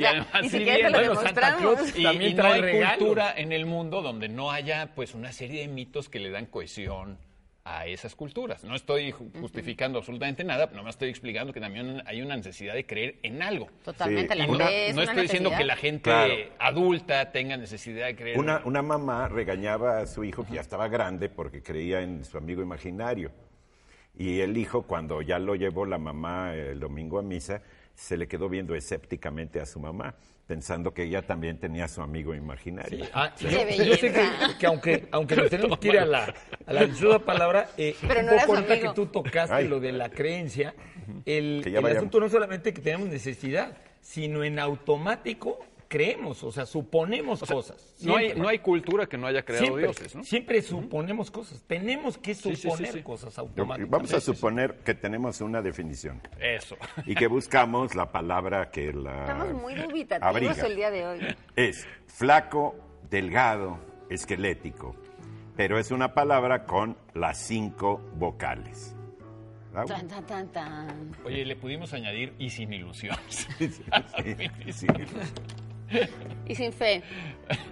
sea, 0.00 0.10
además 0.10 0.28
sí 0.42 0.48
siquiera 0.48 0.76
te 0.76 0.90
lo 0.90 0.98
vienen. 0.98 1.14
Bueno, 1.14 1.20
Santa. 1.22 1.56
Claus 1.58 1.98
Y, 1.98 2.02
también 2.02 2.30
y 2.30 2.34
no 2.34 2.42
trae 2.42 2.62
hay 2.84 2.96
cultura 2.96 3.34
en 3.36 3.52
el 3.52 3.66
mundo 3.66 4.00
donde 4.00 4.28
no 4.30 4.50
haya 4.50 4.92
pues 4.94 5.14
una 5.14 5.30
serie 5.30 5.60
de 5.60 5.68
mitos 5.68 6.08
que 6.08 6.20
le 6.20 6.30
dan 6.30 6.46
cohesión 6.46 7.18
a 7.66 7.86
esas 7.86 8.14
culturas. 8.14 8.62
No 8.62 8.74
estoy 8.76 9.12
ju- 9.12 9.30
justificando 9.40 9.98
absolutamente 9.98 10.44
nada, 10.44 10.66
nomás 10.74 10.96
estoy 10.96 11.08
explicando 11.08 11.52
que 11.52 11.60
también 11.60 12.02
hay 12.04 12.20
una 12.20 12.36
necesidad 12.36 12.74
de 12.74 12.84
creer 12.84 13.16
en 13.22 13.42
algo. 13.42 13.68
Totalmente, 13.82 14.34
Sí. 14.34 14.38
la 14.38 14.46
no, 14.46 14.58
fe 14.58 14.88
es 14.90 14.94
no 14.94 15.02
una 15.02 15.10
estoy 15.12 15.22
diciendo 15.22 15.50
que 15.56 15.64
la 15.64 15.76
gente 15.76 16.02
Claro. 16.02 16.34
adulta 16.58 17.32
tenga 17.32 17.56
necesidad 17.56 18.06
de 18.06 18.16
creer. 18.16 18.38
Una, 18.38 18.60
una 18.66 18.82
mamá 18.82 19.28
regañaba 19.28 20.00
a 20.00 20.06
su 20.06 20.24
hijo 20.24 20.44
que 20.44 20.54
ya 20.54 20.60
estaba 20.60 20.88
grande 20.88 21.30
porque 21.30 21.62
creía 21.62 22.02
en 22.02 22.24
su 22.26 22.36
amigo 22.36 22.60
imaginario. 22.60 23.30
Y 24.16 24.40
el 24.40 24.56
hijo, 24.58 24.82
cuando 24.82 25.22
ya 25.22 25.38
lo 25.38 25.54
llevó 25.54 25.86
la 25.86 25.98
mamá 25.98 26.54
el 26.54 26.78
domingo 26.78 27.18
a 27.18 27.22
misa, 27.22 27.62
se 27.94 28.16
le 28.18 28.28
quedó 28.28 28.48
viendo 28.50 28.74
escépticamente 28.74 29.58
a 29.60 29.66
su 29.66 29.80
mamá, 29.80 30.14
pensando 30.46 30.92
que 30.92 31.04
ella 31.04 31.22
también 31.22 31.58
tenía 31.58 31.86
a 31.86 31.88
su 31.88 32.02
amigo 32.02 32.34
imaginario. 32.34 33.06
Ah, 33.14 33.34
yo, 33.38 33.48
yo 33.48 33.94
sé 33.96 34.12
que, 34.58 34.66
aunque, 34.66 35.08
aunque 35.10 35.36
nos 35.36 35.48
tenemos 35.50 35.78
que 35.78 35.88
ir 35.88 35.98
a 35.98 36.04
la, 36.04 36.34
a 36.66 36.72
la 36.72 37.18
palabra, 37.18 37.70
eh, 37.76 37.96
Pero 38.06 38.20
un 38.20 38.26
no 38.26 38.32
poco 38.32 38.54
ahorita 38.56 38.80
que 38.80 38.90
tú 38.94 39.06
tocaste 39.06 39.54
Ay. 39.54 39.68
lo 39.68 39.80
de 39.80 39.92
la 39.92 40.10
creencia, 40.10 40.74
el, 41.24 41.62
el 41.64 41.86
asunto 41.86 42.20
no 42.20 42.26
es 42.26 42.32
solamente 42.32 42.74
que 42.74 42.82
tenemos 42.82 43.08
necesidad, 43.08 43.76
sino 44.00 44.44
en 44.44 44.58
automático 44.58 45.64
creemos, 45.94 46.42
o 46.42 46.50
sea, 46.50 46.66
suponemos 46.66 47.40
cosas. 47.44 47.94
no, 48.00 48.16
hay, 48.16 48.34
no 48.34 48.48
hay 48.48 48.58
cultura 48.58 49.06
que 49.06 49.16
no 49.16 49.28
haya 49.28 49.44
creado 49.44 49.66
siempre, 49.66 49.82
dioses, 49.84 50.16
¿no? 50.16 50.24
siempre 50.24 50.60
suponemos 50.60 51.30
cosas. 51.30 51.62
Tenemos 51.68 52.18
que 52.18 52.34
sí, 52.34 52.56
sí, 52.56 52.68
suponer 52.68 52.92
sí. 52.94 53.02
cosas 53.04 53.38
automáticamente. 53.38 53.96
Vamos 53.96 54.12
a 54.12 54.20
suponer 54.20 54.78
que 54.78 54.94
tenemos 54.94 55.40
una 55.40 55.62
definición 55.62 56.20
Eso. 56.40 56.76
y 57.06 57.14
que 57.14 57.28
buscamos 57.28 57.94
la 57.94 58.10
palabra 58.10 58.72
que 58.72 58.92
la 58.92 59.20
Estamos 59.20 59.62
muy 59.62 59.76
dubitativos 59.76 60.34
abriga. 60.34 60.66
el 60.66 60.74
día 60.74 60.90
de 60.90 61.06
hoy. 61.06 61.36
Es 61.54 61.86
flaco, 62.08 62.74
delgado, 63.08 63.78
esquelético, 64.10 64.96
pero 65.56 65.78
es 65.78 65.92
una 65.92 66.12
palabra 66.12 66.64
con 66.64 66.96
las 67.14 67.38
cinco 67.38 68.00
vocales. 68.16 68.96
Tan, 69.72 70.08
tan, 70.08 70.26
tan, 70.26 70.48
tan. 70.48 71.16
Oye, 71.24 71.44
le 71.44 71.54
pudimos 71.54 71.92
añadir 71.92 72.34
y 72.36 72.50
sin 72.50 72.72
ilusiones. 72.72 73.46
Sí, 73.58 73.68
sí. 74.72 74.86
Y 76.46 76.54
sin 76.56 76.72
fe. 76.72 77.02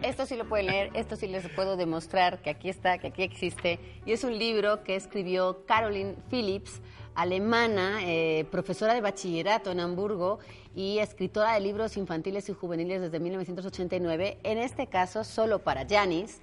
Esto 0.02 0.24
sí 0.24 0.36
lo 0.36 0.48
pueden 0.48 0.66
leer, 0.66 0.90
esto 0.94 1.16
sí 1.16 1.26
les 1.26 1.46
puedo 1.50 1.76
demostrar 1.76 2.40
que 2.40 2.50
aquí 2.50 2.68
está, 2.68 2.98
que 2.98 3.08
aquí 3.08 3.22
existe. 3.22 3.78
Y 4.06 4.12
es 4.12 4.24
un 4.24 4.38
libro 4.38 4.82
que 4.82 4.96
escribió 4.96 5.64
Caroline 5.66 6.16
Phillips, 6.30 6.80
alemana, 7.14 8.00
eh, 8.02 8.46
profesora 8.50 8.94
de 8.94 9.02
bachillerato 9.02 9.70
en 9.70 9.80
Hamburgo 9.80 10.38
y 10.74 10.98
escritora 10.98 11.54
de 11.54 11.60
libros 11.60 11.98
infantiles 11.98 12.48
y 12.48 12.54
juveniles 12.54 13.02
desde 13.02 13.20
1989. 13.20 14.38
En 14.42 14.58
este 14.58 14.86
caso, 14.86 15.24
solo 15.24 15.58
para 15.58 15.86
Janis. 15.86 16.40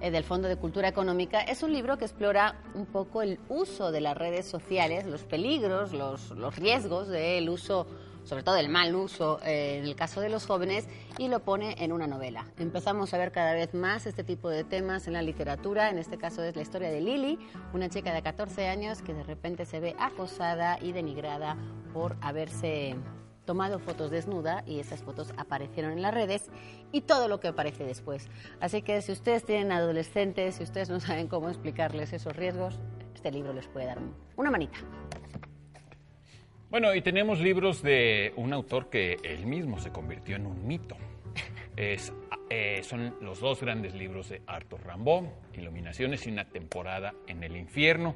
eh, 0.00 0.10
del 0.10 0.24
Fondo 0.24 0.46
de 0.46 0.56
Cultura 0.56 0.88
Económica, 0.88 1.40
es 1.40 1.62
un 1.62 1.72
libro 1.72 1.96
que 1.96 2.04
explora 2.04 2.60
un 2.74 2.84
poco 2.84 3.22
el 3.22 3.38
uso 3.48 3.90
de 3.92 4.02
las 4.02 4.14
redes 4.14 4.44
sociales, 4.44 5.06
los 5.06 5.24
peligros, 5.24 5.94
los, 5.94 6.32
los 6.32 6.54
riesgos 6.56 7.08
del 7.08 7.48
uso 7.48 7.86
sobre 8.26 8.42
todo 8.42 8.56
el 8.56 8.68
mal 8.68 8.94
uso 8.94 9.40
eh, 9.44 9.78
en 9.78 9.84
el 9.84 9.96
caso 9.96 10.20
de 10.20 10.28
los 10.28 10.46
jóvenes, 10.46 10.88
y 11.18 11.28
lo 11.28 11.40
pone 11.40 11.76
en 11.78 11.92
una 11.92 12.06
novela. 12.06 12.46
Empezamos 12.58 13.14
a 13.14 13.18
ver 13.18 13.32
cada 13.32 13.54
vez 13.54 13.72
más 13.72 14.06
este 14.06 14.24
tipo 14.24 14.50
de 14.50 14.64
temas 14.64 15.06
en 15.06 15.14
la 15.14 15.22
literatura, 15.22 15.88
en 15.88 15.98
este 15.98 16.18
caso 16.18 16.42
es 16.42 16.56
la 16.56 16.62
historia 16.62 16.90
de 16.90 17.00
Lily, 17.00 17.38
una 17.72 17.88
chica 17.88 18.12
de 18.12 18.22
14 18.22 18.68
años 18.68 19.00
que 19.00 19.14
de 19.14 19.22
repente 19.22 19.64
se 19.64 19.80
ve 19.80 19.96
acosada 19.98 20.78
y 20.80 20.92
denigrada 20.92 21.56
por 21.92 22.16
haberse 22.20 22.96
tomado 23.46 23.78
fotos 23.78 24.10
desnuda 24.10 24.64
y 24.66 24.80
esas 24.80 25.02
fotos 25.02 25.32
aparecieron 25.38 25.92
en 25.92 26.02
las 26.02 26.12
redes 26.12 26.50
y 26.92 27.02
todo 27.02 27.28
lo 27.28 27.40
que 27.40 27.48
aparece 27.48 27.84
después. 27.84 28.28
Así 28.60 28.82
que 28.82 29.00
si 29.00 29.12
ustedes 29.12 29.44
tienen 29.44 29.72
adolescentes, 29.72 30.56
si 30.56 30.64
ustedes 30.64 30.90
no 30.90 31.00
saben 31.00 31.28
cómo 31.28 31.48
explicarles 31.48 32.12
esos 32.12 32.36
riesgos, 32.36 32.78
este 33.14 33.30
libro 33.30 33.52
les 33.54 33.68
puede 33.68 33.86
dar 33.86 33.98
una 34.36 34.50
manita. 34.50 34.78
Bueno, 36.78 36.94
y 36.94 37.00
tenemos 37.00 37.40
libros 37.40 37.82
de 37.82 38.34
un 38.36 38.52
autor 38.52 38.90
que 38.90 39.16
él 39.22 39.46
mismo 39.46 39.78
se 39.78 39.90
convirtió 39.92 40.36
en 40.36 40.44
un 40.44 40.66
mito. 40.66 40.94
Es, 41.74 42.12
eh, 42.50 42.82
son 42.82 43.14
los 43.22 43.40
dos 43.40 43.62
grandes 43.62 43.94
libros 43.94 44.28
de 44.28 44.42
Arthur 44.46 44.80
Rimbaud, 44.86 45.24
Iluminaciones 45.54 46.26
y 46.26 46.30
una 46.30 46.44
temporada 46.44 47.14
en 47.26 47.42
el 47.42 47.56
infierno. 47.56 48.14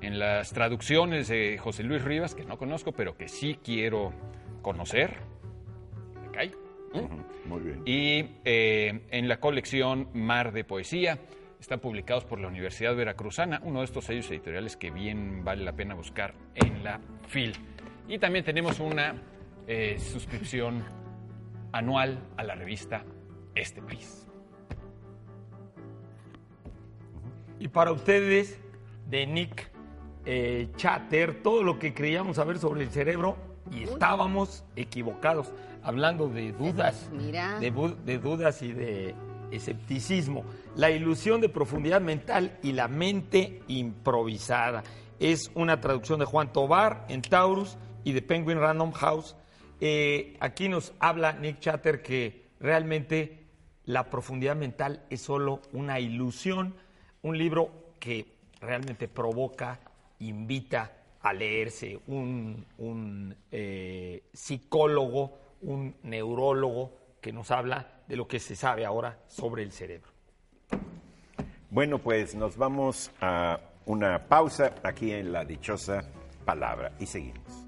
En 0.00 0.20
las 0.20 0.52
traducciones 0.52 1.26
de 1.26 1.58
José 1.58 1.82
Luis 1.82 2.00
Rivas, 2.04 2.36
que 2.36 2.44
no 2.44 2.58
conozco, 2.58 2.92
pero 2.92 3.16
que 3.16 3.26
sí 3.26 3.58
quiero 3.60 4.12
conocer. 4.62 5.16
¿Me 6.22 6.30
cae? 6.30 6.52
¿Mm? 6.92 7.48
Muy 7.48 7.60
bien. 7.60 7.82
Y 7.86 8.24
eh, 8.44 9.00
en 9.10 9.26
la 9.26 9.40
colección 9.40 10.10
Mar 10.14 10.52
de 10.52 10.62
Poesía 10.62 11.18
están 11.58 11.80
publicados 11.80 12.24
por 12.24 12.38
la 12.38 12.46
Universidad 12.46 12.94
Veracruzana, 12.94 13.60
uno 13.64 13.80
de 13.80 13.86
estos 13.86 14.04
sellos 14.04 14.30
editoriales 14.30 14.76
que 14.76 14.92
bien 14.92 15.44
vale 15.44 15.64
la 15.64 15.72
pena 15.72 15.94
buscar 15.94 16.34
en 16.54 16.84
la 16.84 17.00
FIL. 17.26 17.52
Y 18.08 18.18
también 18.18 18.44
tenemos 18.44 18.78
una 18.80 19.14
eh, 19.66 19.98
suscripción 19.98 20.84
anual 21.72 22.20
a 22.36 22.44
la 22.44 22.54
revista 22.54 23.04
Este 23.54 23.82
País. 23.82 24.26
Y 27.58 27.68
para 27.68 27.90
ustedes, 27.90 28.60
de 29.08 29.26
Nick 29.26 29.70
eh, 30.24 30.68
Chatter, 30.76 31.42
todo 31.42 31.62
lo 31.62 31.78
que 31.78 31.94
creíamos 31.94 32.36
saber 32.36 32.58
sobre 32.58 32.82
el 32.82 32.90
cerebro 32.90 33.36
y 33.72 33.82
estábamos 33.82 34.64
equivocados, 34.76 35.52
hablando 35.82 36.28
de 36.28 36.52
dudas, 36.52 37.08
Mira. 37.12 37.58
de, 37.58 37.72
de 38.04 38.18
dudas 38.18 38.62
y 38.62 38.72
de 38.72 39.14
escepticismo. 39.50 40.44
La 40.76 40.90
ilusión 40.90 41.40
de 41.40 41.48
profundidad 41.48 42.00
mental 42.00 42.58
y 42.62 42.72
la 42.72 42.88
mente 42.88 43.62
improvisada. 43.68 44.82
Es 45.18 45.50
una 45.54 45.80
traducción 45.80 46.20
de 46.20 46.26
Juan 46.26 46.52
Tobar 46.52 47.06
en 47.08 47.22
Taurus 47.22 47.78
y 48.06 48.12
de 48.12 48.22
Penguin 48.22 48.60
Random 48.60 48.92
House. 48.92 49.34
Eh, 49.80 50.36
aquí 50.38 50.68
nos 50.68 50.94
habla 51.00 51.32
Nick 51.32 51.58
Chatter 51.58 52.02
que 52.02 52.46
realmente 52.60 53.46
la 53.84 54.08
profundidad 54.10 54.54
mental 54.54 55.04
es 55.10 55.22
solo 55.22 55.60
una 55.72 55.98
ilusión, 55.98 56.76
un 57.22 57.36
libro 57.36 57.94
que 57.98 58.36
realmente 58.60 59.08
provoca, 59.08 59.80
invita 60.20 60.92
a 61.20 61.32
leerse, 61.32 61.98
un, 62.06 63.34
eh, 63.50 64.22
psicólogo, 64.32 65.38
un 65.62 65.96
neurólogo 66.04 66.96
que 67.20 67.32
nos 67.32 67.50
habla 67.50 68.02
de 68.06 68.14
lo 68.14 68.28
que 68.28 68.38
se 68.38 68.54
sabe 68.54 68.86
ahora 68.86 69.18
sobre 69.26 69.64
el 69.64 69.72
cerebro. 69.72 70.12
Bueno, 71.70 71.98
pues 71.98 72.36
nos 72.36 72.56
vamos 72.56 73.10
a 73.20 73.58
una 73.84 74.28
pausa 74.28 74.76
aquí 74.84 75.10
en 75.10 75.32
la 75.32 75.44
dichosa 75.44 76.04
palabra 76.44 76.92
y 77.00 77.06
seguimos. 77.06 77.65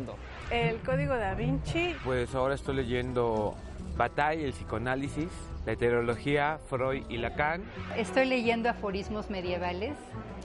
Leyendo? 0.00 0.16
El 0.50 0.78
Código 0.80 1.14
da 1.16 1.34
Vinci. 1.34 1.94
Pues 2.04 2.34
ahora 2.34 2.54
estoy 2.54 2.76
leyendo 2.76 3.54
Bataille, 3.96 4.44
el 4.44 4.52
psicoanálisis, 4.52 5.30
la 5.66 5.72
heterología, 5.72 6.58
Freud 6.68 7.04
y 7.08 7.18
Lacan. 7.18 7.62
Estoy 7.96 8.26
leyendo 8.26 8.68
aforismos 8.68 9.30
medievales, 9.30 9.94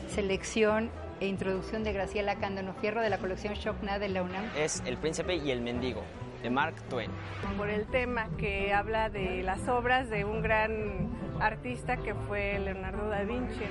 selección 0.09 0.89
e 1.19 1.27
introducción 1.27 1.83
de 1.83 1.93
Graciela 1.93 2.35
Cándano 2.35 2.73
Fierro 2.73 3.01
de 3.01 3.09
la 3.09 3.17
colección 3.17 3.53
Shockna 3.53 3.99
de 3.99 4.09
la 4.09 4.23
UNAM. 4.23 4.45
Es 4.57 4.83
El 4.85 4.97
príncipe 4.97 5.35
y 5.35 5.51
el 5.51 5.61
mendigo, 5.61 6.03
de 6.43 6.49
Mark 6.49 6.75
Twain. 6.89 7.09
Por 7.57 7.69
el 7.69 7.85
tema 7.87 8.27
que 8.37 8.73
habla 8.73 9.09
de 9.09 9.41
las 9.43 9.67
obras 9.69 10.09
de 10.09 10.25
un 10.25 10.41
gran 10.41 11.09
artista 11.39 11.97
que 11.97 12.13
fue 12.13 12.59
Leonardo 12.59 13.09
da 13.09 13.21
Vinci. 13.23 13.65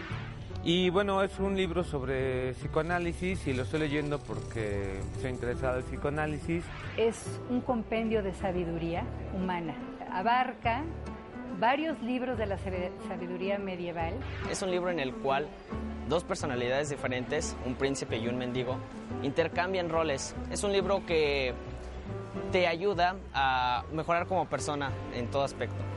Y 0.67 0.89
bueno, 0.89 1.23
es 1.23 1.39
un 1.39 1.57
libro 1.57 1.85
sobre 1.85 2.53
psicoanálisis 2.55 3.47
y 3.47 3.53
lo 3.53 3.65
estoy 3.65 3.81
leyendo 3.81 4.19
porque 4.19 4.99
soy 5.21 5.31
interesado 5.31 5.81
en 5.81 5.85
psicoanálisis. 5.85 6.65
Es 6.97 7.39
un 7.51 7.61
compendio 7.61 8.23
de 8.23 8.33
sabiduría 8.33 9.05
humana. 9.35 9.75
Abarca 10.11 10.83
varios 11.61 12.01
libros 12.01 12.39
de 12.39 12.47
la 12.47 12.57
sabiduría 12.57 13.59
medieval. 13.59 14.15
Es 14.51 14.63
un 14.63 14.71
libro 14.71 14.89
en 14.91 15.01
el 15.01 15.13
cual 15.13 15.49
dos 16.09 16.25
personalidades 16.25 16.89
diferentes, 16.89 17.55
un 17.67 17.75
príncipe 17.75 18.17
y 18.17 18.27
un 18.27 18.39
mendigo, 18.39 18.79
intercambian 19.23 19.91
roles. 19.91 20.35
Es 20.51 20.65
un 20.65 20.73
libro 20.73 21.05
que 21.05 21.53
te 22.53 22.67
ayuda 22.67 23.17
a 23.35 23.85
mejorar 23.93 24.27
como 24.27 24.47
persona 24.47 24.91
en 25.13 25.31
todo 25.31 25.45
aspecto. 25.45 25.94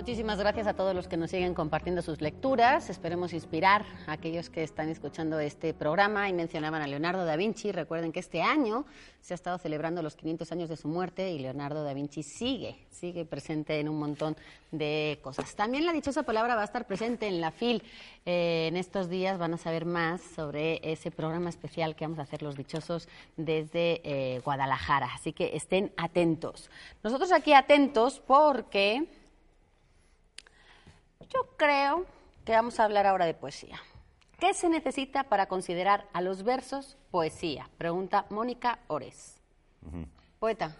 Muchísimas 0.00 0.38
gracias 0.38 0.66
a 0.66 0.72
todos 0.72 0.94
los 0.94 1.08
que 1.08 1.18
nos 1.18 1.30
siguen 1.30 1.52
compartiendo 1.52 2.00
sus 2.00 2.22
lecturas. 2.22 2.88
Esperemos 2.88 3.34
inspirar 3.34 3.84
a 4.06 4.12
aquellos 4.12 4.48
que 4.48 4.62
están 4.62 4.88
escuchando 4.88 5.38
este 5.38 5.74
programa 5.74 6.26
y 6.30 6.32
mencionaban 6.32 6.80
a 6.80 6.86
Leonardo 6.86 7.26
da 7.26 7.36
Vinci. 7.36 7.70
Recuerden 7.70 8.10
que 8.10 8.20
este 8.20 8.40
año 8.40 8.86
se 9.20 9.34
ha 9.34 9.36
estado 9.36 9.58
celebrando 9.58 10.02
los 10.02 10.16
500 10.16 10.52
años 10.52 10.70
de 10.70 10.78
su 10.78 10.88
muerte 10.88 11.30
y 11.32 11.38
Leonardo 11.38 11.84
da 11.84 11.92
Vinci 11.92 12.22
sigue, 12.22 12.78
sigue 12.88 13.26
presente 13.26 13.78
en 13.78 13.90
un 13.90 13.98
montón 13.98 14.38
de 14.70 15.18
cosas. 15.20 15.54
También 15.54 15.84
la 15.84 15.92
dichosa 15.92 16.22
palabra 16.22 16.54
va 16.54 16.62
a 16.62 16.64
estar 16.64 16.86
presente 16.86 17.26
en 17.26 17.42
la 17.42 17.50
FIL. 17.50 17.82
Eh, 18.24 18.68
en 18.68 18.78
estos 18.78 19.10
días 19.10 19.38
van 19.38 19.52
a 19.52 19.58
saber 19.58 19.84
más 19.84 20.22
sobre 20.22 20.80
ese 20.82 21.10
programa 21.10 21.50
especial 21.50 21.94
que 21.94 22.06
vamos 22.06 22.20
a 22.20 22.22
hacer 22.22 22.42
los 22.42 22.56
dichosos 22.56 23.06
desde 23.36 24.00
eh, 24.04 24.40
Guadalajara. 24.46 25.10
Así 25.14 25.34
que 25.34 25.54
estén 25.54 25.92
atentos. 25.98 26.70
Nosotros 27.02 27.32
aquí 27.32 27.52
atentos 27.52 28.22
porque 28.26 29.19
yo 31.32 31.56
creo 31.56 32.06
que 32.44 32.52
vamos 32.52 32.80
a 32.80 32.84
hablar 32.84 33.06
ahora 33.06 33.26
de 33.26 33.34
poesía. 33.34 33.80
¿Qué 34.38 34.54
se 34.54 34.68
necesita 34.68 35.24
para 35.24 35.46
considerar 35.46 36.08
a 36.12 36.22
los 36.22 36.42
versos 36.42 36.96
poesía? 37.10 37.68
Pregunta 37.76 38.26
Mónica 38.30 38.78
Ores. 38.86 39.40
Poeta. 40.38 40.74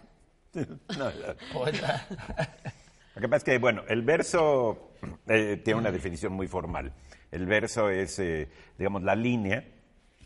Poeta. 1.53 2.07
Lo 3.15 3.21
que 3.21 3.29
pasa 3.29 3.37
es 3.37 3.45
que, 3.45 3.59
bueno, 3.59 3.83
el 3.89 4.03
verso 4.03 4.93
eh, 5.27 5.61
tiene 5.65 5.81
una 5.81 5.91
definición 5.91 6.33
muy 6.33 6.47
formal. 6.47 6.93
El 7.31 7.47
verso 7.47 7.91
es, 7.91 8.19
eh, 8.19 8.49
digamos, 8.79 9.03
la 9.03 9.15
línea 9.15 9.65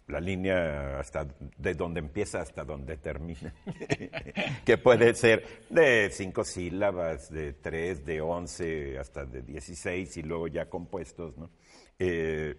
la 0.07 0.21
línea 0.21 0.99
hasta 0.99 1.27
de 1.57 1.75
donde 1.75 2.01
empieza 2.01 2.41
hasta 2.41 2.65
donde 2.65 2.99
termina, 2.99 3.55
que 4.65 4.77
puede 4.77 5.15
ser 5.15 5.45
de 5.71 6.11
cinco 6.11 6.45
sílabas, 6.45 7.31
de 7.31 7.55
tres, 7.55 8.05
de 8.05 8.21
once, 8.21 8.99
hasta 8.99 9.25
de 9.25 9.43
dieciséis 9.43 10.17
y 10.17 10.23
luego 10.23 10.49
ya 10.49 10.69
compuestos. 10.69 11.37
¿no? 11.39 11.51
Eh, 11.99 12.55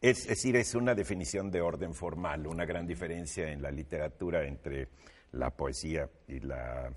es, 0.00 0.26
decir, 0.28 0.56
es 0.56 0.74
una 0.74 0.94
definición 0.94 1.50
de 1.50 1.60
orden 1.60 1.94
formal, 1.94 2.46
una 2.46 2.64
gran 2.64 2.86
diferencia 2.86 3.50
en 3.50 3.60
la 3.60 3.70
literatura 3.70 4.46
entre 4.46 4.88
la 5.32 5.50
poesía 5.50 6.08
y 6.26 6.40
la, 6.40 6.90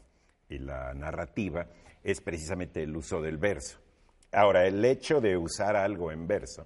y 0.48 0.60
la 0.60 0.94
narrativa 0.94 1.68
es 2.04 2.22
precisamente 2.22 2.84
el 2.84 2.96
uso 2.96 3.22
del 3.22 3.38
verso. 3.38 3.80
Ahora, 4.32 4.66
el 4.66 4.84
hecho 4.86 5.20
de 5.20 5.36
usar 5.36 5.76
algo 5.76 6.12
en 6.12 6.28
verso 6.28 6.66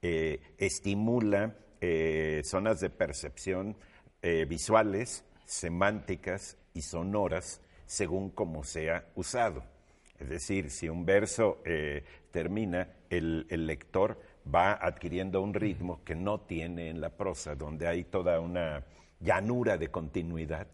eh, 0.00 0.40
estimula 0.58 1.56
eh, 1.84 2.42
zonas 2.44 2.78
de 2.78 2.90
percepción 2.90 3.76
eh, 4.22 4.46
visuales, 4.48 5.24
semánticas 5.44 6.56
y 6.74 6.82
sonoras 6.82 7.60
según 7.86 8.30
como 8.30 8.62
sea 8.62 9.04
usado. 9.16 9.64
Es 10.16 10.28
decir, 10.28 10.70
si 10.70 10.88
un 10.88 11.04
verso 11.04 11.60
eh, 11.64 12.04
termina, 12.30 12.88
el, 13.10 13.48
lector 13.66 14.16
va 14.46 14.74
adquiriendo 14.74 15.42
un 15.42 15.54
ritmo 15.54 16.04
que 16.04 16.14
no 16.14 16.42
tiene 16.42 16.88
en 16.88 17.00
la 17.00 17.10
prosa, 17.10 17.56
donde 17.56 17.88
hay 17.88 18.04
toda 18.04 18.38
una 18.38 18.84
llanura 19.18 19.76
de 19.76 19.88
continuidad 19.88 20.68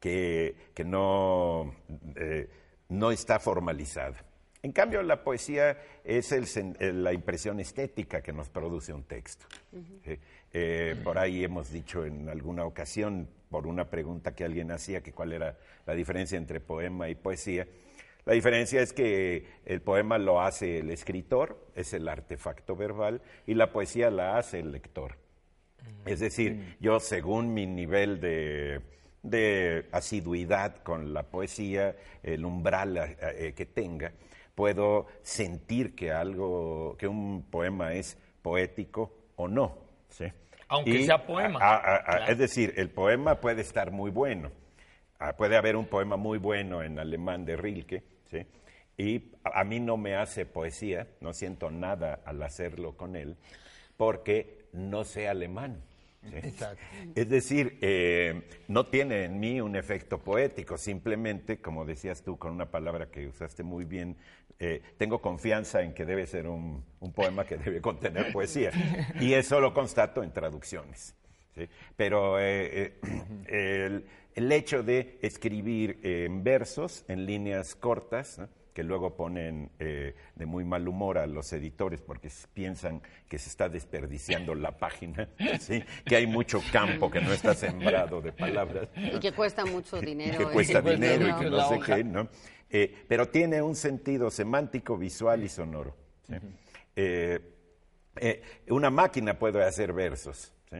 que, 0.00 0.56
que, 0.74 0.84
no, 0.84 1.72
no 2.88 3.10
está 3.12 3.38
formalizada. 3.38 4.24
En 4.62 4.72
cambio, 4.72 5.02
la 5.02 5.22
poesía 5.22 5.78
es 6.04 6.34
la 6.80 7.12
impresión 7.12 7.60
estética 7.60 8.22
que 8.22 8.32
nos 8.32 8.48
produce 8.48 8.92
un 8.92 9.04
texto. 9.04 9.46
Eh, 10.52 10.96
por 11.04 11.18
ahí 11.18 11.44
hemos 11.44 11.70
dicho 11.70 12.04
en 12.04 12.28
alguna 12.28 12.64
ocasión, 12.64 13.28
por 13.50 13.66
una 13.66 13.88
pregunta 13.88 14.34
que 14.34 14.44
alguien 14.44 14.70
hacía, 14.70 15.02
que 15.02 15.12
cuál 15.12 15.32
era 15.32 15.56
la 15.84 15.94
diferencia 15.94 16.38
entre 16.38 16.60
poema 16.60 17.08
y 17.08 17.14
poesía. 17.14 17.66
La 18.24 18.32
diferencia 18.32 18.80
es 18.80 18.92
que 18.92 19.46
el 19.64 19.80
poema 19.82 20.18
lo 20.18 20.40
hace 20.40 20.78
el 20.78 20.90
escritor, 20.90 21.64
es 21.76 21.92
el 21.92 22.08
artefacto 22.08 22.74
verbal, 22.74 23.22
y 23.46 23.54
la 23.54 23.70
poesía 23.70 24.10
la 24.10 24.36
hace 24.36 24.58
el 24.58 24.72
lector. 24.72 25.16
Es 26.04 26.20
decir, 26.20 26.54
mm. 26.54 26.76
yo 26.80 26.98
según 26.98 27.54
mi 27.54 27.66
nivel 27.66 28.20
de, 28.20 28.80
asiduidad 29.92 30.78
con 30.78 31.12
la 31.14 31.24
poesía, 31.24 31.96
el 32.22 32.44
umbral 32.44 32.96
eh, 32.96 33.16
eh, 33.20 33.52
que 33.54 33.66
tenga, 33.66 34.12
puedo 34.56 35.06
sentir 35.22 35.94
que 35.94 36.10
algo, 36.10 36.96
que 36.98 37.06
un 37.06 37.44
poema 37.48 37.92
es 37.92 38.18
poético 38.42 39.12
o 39.36 39.46
no. 39.46 39.86
Aunque 40.68 41.04
sea 41.04 41.24
poema. 41.24 41.60
Es 42.26 42.38
decir, 42.38 42.74
el 42.76 42.90
poema 42.90 43.40
puede 43.40 43.62
estar 43.62 43.92
muy 43.92 44.10
bueno. 44.10 44.50
Ah, 45.20 45.36
puede 45.36 45.56
haber 45.56 45.76
un 45.76 45.86
poema 45.86 46.16
muy 46.16 46.38
bueno 46.38 46.82
en 46.82 46.98
alemán 46.98 47.44
de 47.44 47.56
Rilke, 47.56 48.02
¿sí? 48.24 48.44
y 48.98 49.32
a, 49.44 49.64
mí 49.64 49.80
no 49.80 49.96
me 49.96 50.16
hace 50.16 50.44
poesía, 50.46 51.06
no 51.20 51.32
siento 51.32 51.70
nada 51.70 52.20
al 52.24 52.42
hacerlo 52.42 52.96
con 52.96 53.16
él, 53.16 53.36
porque 53.96 54.66
no 54.72 55.04
sé 55.04 55.28
alemán. 55.28 55.82
Es 57.14 57.28
decir, 57.28 57.78
eh, 57.80 58.42
no 58.68 58.86
tiene 58.86 59.24
en 59.24 59.40
mí 59.40 59.60
un 59.60 59.76
efecto 59.76 60.18
poético, 60.18 60.78
simplemente, 60.78 61.58
como 61.58 61.84
decías 61.84 62.22
tú, 62.22 62.38
con 62.38 62.52
una 62.52 62.70
palabra 62.70 63.10
que 63.10 63.26
usaste 63.26 63.62
muy 63.62 63.84
bien, 63.84 64.16
eh, 64.58 64.82
tengo 64.96 65.20
confianza 65.20 65.82
en 65.82 65.92
que 65.92 66.04
debe 66.04 66.26
ser 66.26 66.46
un, 66.46 66.84
poema 67.14 67.44
que 67.44 67.56
debe 67.56 67.80
contener 67.80 68.32
poesía. 68.32 68.70
Y 69.20 69.34
eso 69.34 69.60
lo 69.60 69.72
constato 69.72 70.22
en 70.22 70.32
traducciones. 70.32 71.14
Pero 71.96 72.38
eh, 72.38 72.98
el, 73.48 74.04
el, 74.34 74.52
hecho 74.52 74.82
de 74.82 75.18
escribir 75.22 76.00
en 76.02 76.44
versos, 76.44 77.04
en 77.08 77.26
líneas 77.26 77.74
cortas, 77.74 78.40
que 78.76 78.82
luego 78.82 79.16
ponen 79.16 79.70
eh, 79.78 80.14
de 80.34 80.44
muy 80.44 80.62
mal 80.62 80.86
humor 80.86 81.16
a 81.16 81.26
los 81.26 81.50
editores 81.54 82.02
porque 82.02 82.28
piensan 82.52 83.00
que 83.26 83.38
se 83.38 83.48
está 83.48 83.70
desperdiciando 83.70 84.54
la 84.54 84.76
página, 84.76 85.30
¿sí? 85.60 85.82
que 86.04 86.16
hay 86.16 86.26
mucho 86.26 86.60
campo 86.70 87.10
que 87.10 87.22
no 87.22 87.32
está 87.32 87.54
sembrado 87.54 88.20
de 88.20 88.32
palabras. 88.32 88.90
Y 88.94 89.18
que 89.18 89.32
cuesta 89.32 89.64
mucho 89.64 89.98
dinero. 89.98 90.36
que 90.36 90.44
¿eh? 90.44 90.52
cuesta 90.52 90.82
dinero 90.82 91.26
y 91.26 91.32
que 91.42 91.48
no 91.48 91.66
sé 91.70 91.80
qué, 91.86 92.04
¿no? 92.04 92.28
Eh, 92.68 92.94
pero 93.08 93.30
tiene 93.30 93.62
un 93.62 93.74
sentido 93.74 94.30
semántico, 94.30 94.98
visual 94.98 95.42
y 95.42 95.48
sonoro. 95.48 95.96
¿sí? 96.28 96.34
Eh, 96.96 97.40
eh, 98.16 98.42
una 98.68 98.90
máquina 98.90 99.38
puede 99.38 99.64
hacer 99.64 99.94
versos. 99.94 100.52
¿sí? 100.68 100.76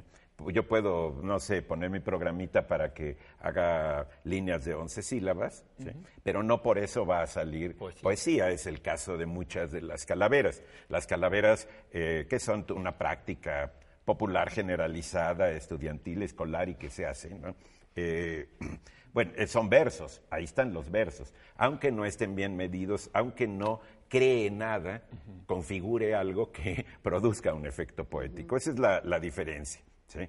Yo 0.53 0.67
puedo, 0.67 1.19
no 1.23 1.41
sé, 1.41 1.63
poner 1.63 1.89
mi 1.91 2.01
programita 2.01 2.67
para 2.67 2.93
que 2.93 3.17
haga 3.41 4.07
líneas 4.25 4.65
de 4.65 4.75
11 4.75 5.03
sílabas, 5.03 5.65
¿sí? 5.79 5.91
pero 6.23 6.43
no 6.43 6.63
por 6.63 6.79
eso 6.79 7.07
va 7.07 7.23
a 7.23 7.27
salir 7.27 7.77
poesía. 7.77 8.51
Es 8.51 8.67
el 8.67 8.83
caso 8.83 9.17
de 9.17 9.27
muchas 9.27 9.73
de 9.73 9.81
las 9.81 10.05
calaveras. 10.05 10.63
Las 10.89 11.07
calaveras, 11.07 11.69
eh, 11.91 12.27
que 12.29 12.39
son 12.39 12.67
una 12.75 12.99
práctica 12.99 13.73
popular, 14.05 14.51
generalizada, 14.51 15.51
estudiantil, 15.51 16.23
escolar 16.23 16.69
y 16.69 16.77
que 16.77 16.91
se 16.91 17.07
hace, 17.07 17.35
¿no? 17.35 17.55
Eh, 17.97 18.49
bueno, 19.13 19.33
eh, 19.37 19.47
son 19.47 19.69
versos, 19.69 20.23
ahí 20.31 20.45
están 20.45 20.73
los 20.73 20.91
versos. 20.91 21.35
Aunque 21.57 21.91
no 21.91 22.05
estén 22.05 22.35
bien 22.35 22.57
medidos, 22.57 23.11
aunque 23.13 23.49
no 23.49 23.81
cree 24.09 24.51
nada, 24.51 25.03
configure 25.47 26.15
algo 26.15 26.53
que 26.53 26.87
produzca 27.03 27.53
un 27.53 27.67
efecto 27.67 28.05
poético. 28.05 28.57
Esa 28.57 28.71
es 28.71 28.79
la, 28.79 29.01
la 29.03 29.19
diferencia. 29.19 29.83
¿Sí? 30.07 30.21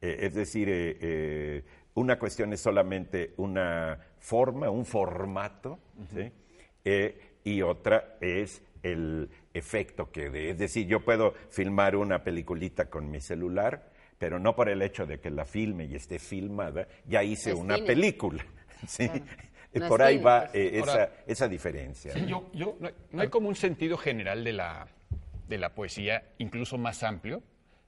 Eh, 0.00 0.16
es 0.20 0.34
decir, 0.34 0.68
eh, 0.68 0.96
eh, 1.00 1.64
una 1.94 2.18
cuestión 2.18 2.52
es 2.52 2.60
solamente 2.60 3.32
una 3.38 3.98
forma, 4.18 4.68
un 4.70 4.84
formato, 4.84 5.78
¿sí? 6.14 6.30
Eh, 6.84 7.20
y 7.44 7.62
otra 7.62 8.16
es 8.20 8.62
el 8.82 9.28
efecto 9.54 10.10
que 10.12 10.28
dé. 10.30 10.50
Es 10.50 10.58
decir, 10.58 10.86
yo 10.86 11.00
puedo 11.04 11.32
filmar 11.50 11.96
una 11.96 12.22
peliculita 12.22 12.90
con 12.90 13.10
mi 13.10 13.20
celular, 13.20 13.90
pero 14.18 14.38
no 14.38 14.54
por 14.54 14.68
el 14.68 14.82
hecho 14.82 15.06
de 15.06 15.18
que 15.20 15.30
la 15.30 15.44
filme 15.44 15.84
y 15.86 15.94
esté 15.94 16.18
filmada, 16.18 16.86
ya 17.06 17.22
hice 17.22 17.50
Es 17.52 17.56
una 17.56 17.76
cine. 17.76 17.86
película. 17.86 18.44
¿sí? 18.86 19.08
Claro. 19.08 19.24
No 19.74 19.88
por 19.88 20.00
ahí 20.00 20.14
cine, 20.14 20.24
va 20.24 20.40
pues. 20.44 20.54
eh, 20.54 20.78
esa, 20.78 20.90
Ahora- 20.92 21.12
esa 21.26 21.48
diferencia. 21.48 22.12
Sí, 22.14 22.20
¿no? 22.22 22.26
yo, 22.28 22.50
yo- 22.54 22.76
no, 22.80 22.86
hay, 22.88 22.94
no 23.12 23.20
hay 23.22 23.28
como 23.28 23.48
un 23.48 23.54
sentido 23.56 23.98
general 23.98 24.42
de 24.42 24.54
la, 24.54 24.86
de 25.48 25.58
la 25.58 25.74
poesía, 25.74 26.30
incluso 26.38 26.78
más 26.78 27.02
amplio. 27.02 27.42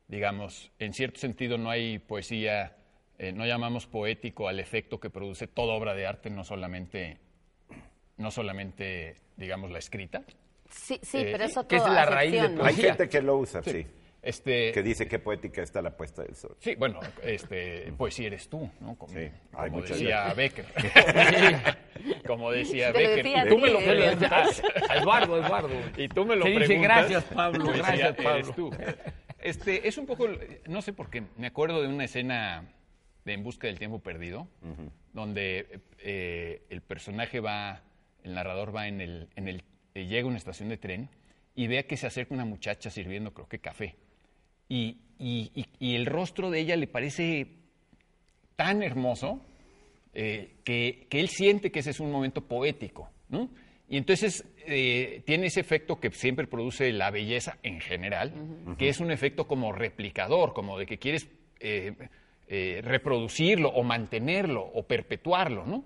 Digamos, 0.09 0.73
en 0.79 0.92
cierto 0.94 1.21
sentido 1.21 1.59
no 1.59 1.71
hay 1.71 1.99
poesía, 1.99 2.77
eh, 3.18 3.31
no 3.33 3.44
llamamos 3.47 3.87
poético 3.87 4.49
al 4.49 4.59
efecto 4.59 4.99
que 4.99 5.11
produce 5.11 5.47
toda 5.47 5.75
obra 5.75 5.94
de 5.94 6.07
arte, 6.07 6.31
no 6.31 6.44
solamente, 6.44 7.18
no 8.16 8.31
solamente 8.31 9.16
digamos, 9.37 9.71
la 9.71 9.79
escrita. 9.79 10.23
Sí, 10.71 10.99
sí, 11.03 11.18
Eh, 11.18 11.29
pero 11.33 11.44
eso 11.44 11.66
que 11.68 11.77
es 11.77 11.83
la 11.85 12.05
raíz 12.07 12.33
de 12.33 12.40
¿no? 12.49 12.64
Hay 12.64 12.75
poesía. 12.75 12.85
gente 12.94 13.09
que 13.09 13.23
lo 13.23 13.37
usa, 13.38 13.62
sí. 13.62 13.87
Este, 14.21 14.73
Que 14.73 14.83
dice 14.83 15.07
que 15.07 15.21
poética 15.21 15.62
está 15.62 15.81
la 15.81 15.97
puesta 15.97 16.23
del 16.23 16.35
sol. 16.35 16.57
Sí, 16.59 16.75
bueno, 16.75 16.99
este, 17.23 17.92
poesía 17.97 18.27
eres 18.27 18.49
tú, 18.49 18.68
¿no? 18.81 18.97
Como, 18.97 19.12
Sí, 19.12 19.31
hay 19.53 19.71
como 19.71 19.83
decía 19.83 20.35
Becker. 20.35 20.64
como 22.27 22.51
decía 22.51 22.92
Te 22.92 22.99
Becker. 22.99 23.16
decía 23.25 23.49
tú 23.49 23.59
me 23.59 23.71
lo 23.71 23.79
preguntas. 23.79 24.62
Eduardo, 24.97 25.38
Eduardo. 25.38 25.71
Y 25.97 26.09
tú 26.09 26.25
me 26.25 26.35
lo 26.35 26.44
dice, 26.47 26.59
preguntas. 26.66 26.83
"Gracias, 26.83 27.25
Pablo, 27.33 27.64
poesía 27.64 27.83
gracias, 27.87 28.16
Pablo". 28.16 28.35
eres 28.35 28.55
tú. 28.57 28.71
Este, 29.40 29.87
es 29.87 29.98
un 29.98 30.07
poco, 30.07 30.27
no 30.66 30.83
sé 30.83 30.92
por 30.92 31.11
qué, 31.11 31.22
me 31.37 31.46
acuerdo 31.46 31.81
de 31.83 31.88
una 31.88 32.05
escena 32.05 32.68
de 33.24 33.35
En 33.35 33.42
busca 33.44 33.66
del 33.66 33.79
tiempo 33.79 33.98
perdido, 34.01 34.48
donde 35.12 35.81
eh, 35.98 36.62
el 36.70 36.81
personaje 36.81 37.40
va, 37.40 37.83
el 38.24 38.35
narrador 38.35 38.74
va 38.74 38.88
en 38.88 39.01
el, 39.01 39.29
en 39.37 39.48
el, 39.48 39.62
eh, 39.94 40.07
llega 40.07 40.22
a 40.24 40.29
una 40.29 40.38
estación 40.38 40.68
de 40.70 40.79
tren 40.79 41.09
y 41.55 41.66
ve 41.66 41.85
que 41.87 41.96
se 41.96 42.07
acerca 42.07 42.35
una 42.35 42.44
muchacha 42.46 42.88
sirviendo, 42.90 43.33
creo 43.35 43.48
que 43.48 43.59
café. 43.59 43.96
Y, 44.68 44.98
y- 45.18 45.51
y- 45.55 45.66
y 45.79 45.94
el 45.96 46.07
rostro 46.07 46.51
de 46.51 46.61
ella 46.61 46.77
le 46.77 46.87
parece 46.87 47.48
tan 48.57 48.83
hermoso 48.83 49.44
eh, 50.14 50.57
que, 50.64 51.07
que 51.11 51.20
él 51.20 51.29
siente 51.29 51.70
que 51.70 51.81
ese 51.81 51.90
es 51.90 52.01
un 52.01 52.11
momento 52.11 52.40
poético. 52.46 53.11
¿no? 53.29 53.51
Y 53.88 53.96
entonces 53.96 54.44
eh, 54.66 55.22
tiene 55.24 55.46
ese 55.46 55.61
efecto 55.61 55.98
que 55.98 56.11
siempre 56.11 56.46
produce 56.46 56.92
la 56.92 57.11
belleza 57.11 57.57
en 57.62 57.81
general, 57.81 58.33
que 58.77 58.88
es 58.90 59.01
un 59.01 59.11
efecto 59.11 59.46
como 59.46 59.72
replicador, 59.72 60.53
como 60.53 60.79
de 60.79 60.85
que 60.87 60.98
quieres 60.98 61.29
eh, 61.61 61.92
eh, 62.48 62.81
reproducirlo 62.85 63.70
o 63.70 63.83
mantenerlo 63.83 64.62
o 64.62 64.83
perpetuarlo. 64.83 65.64
¿no? 65.64 65.85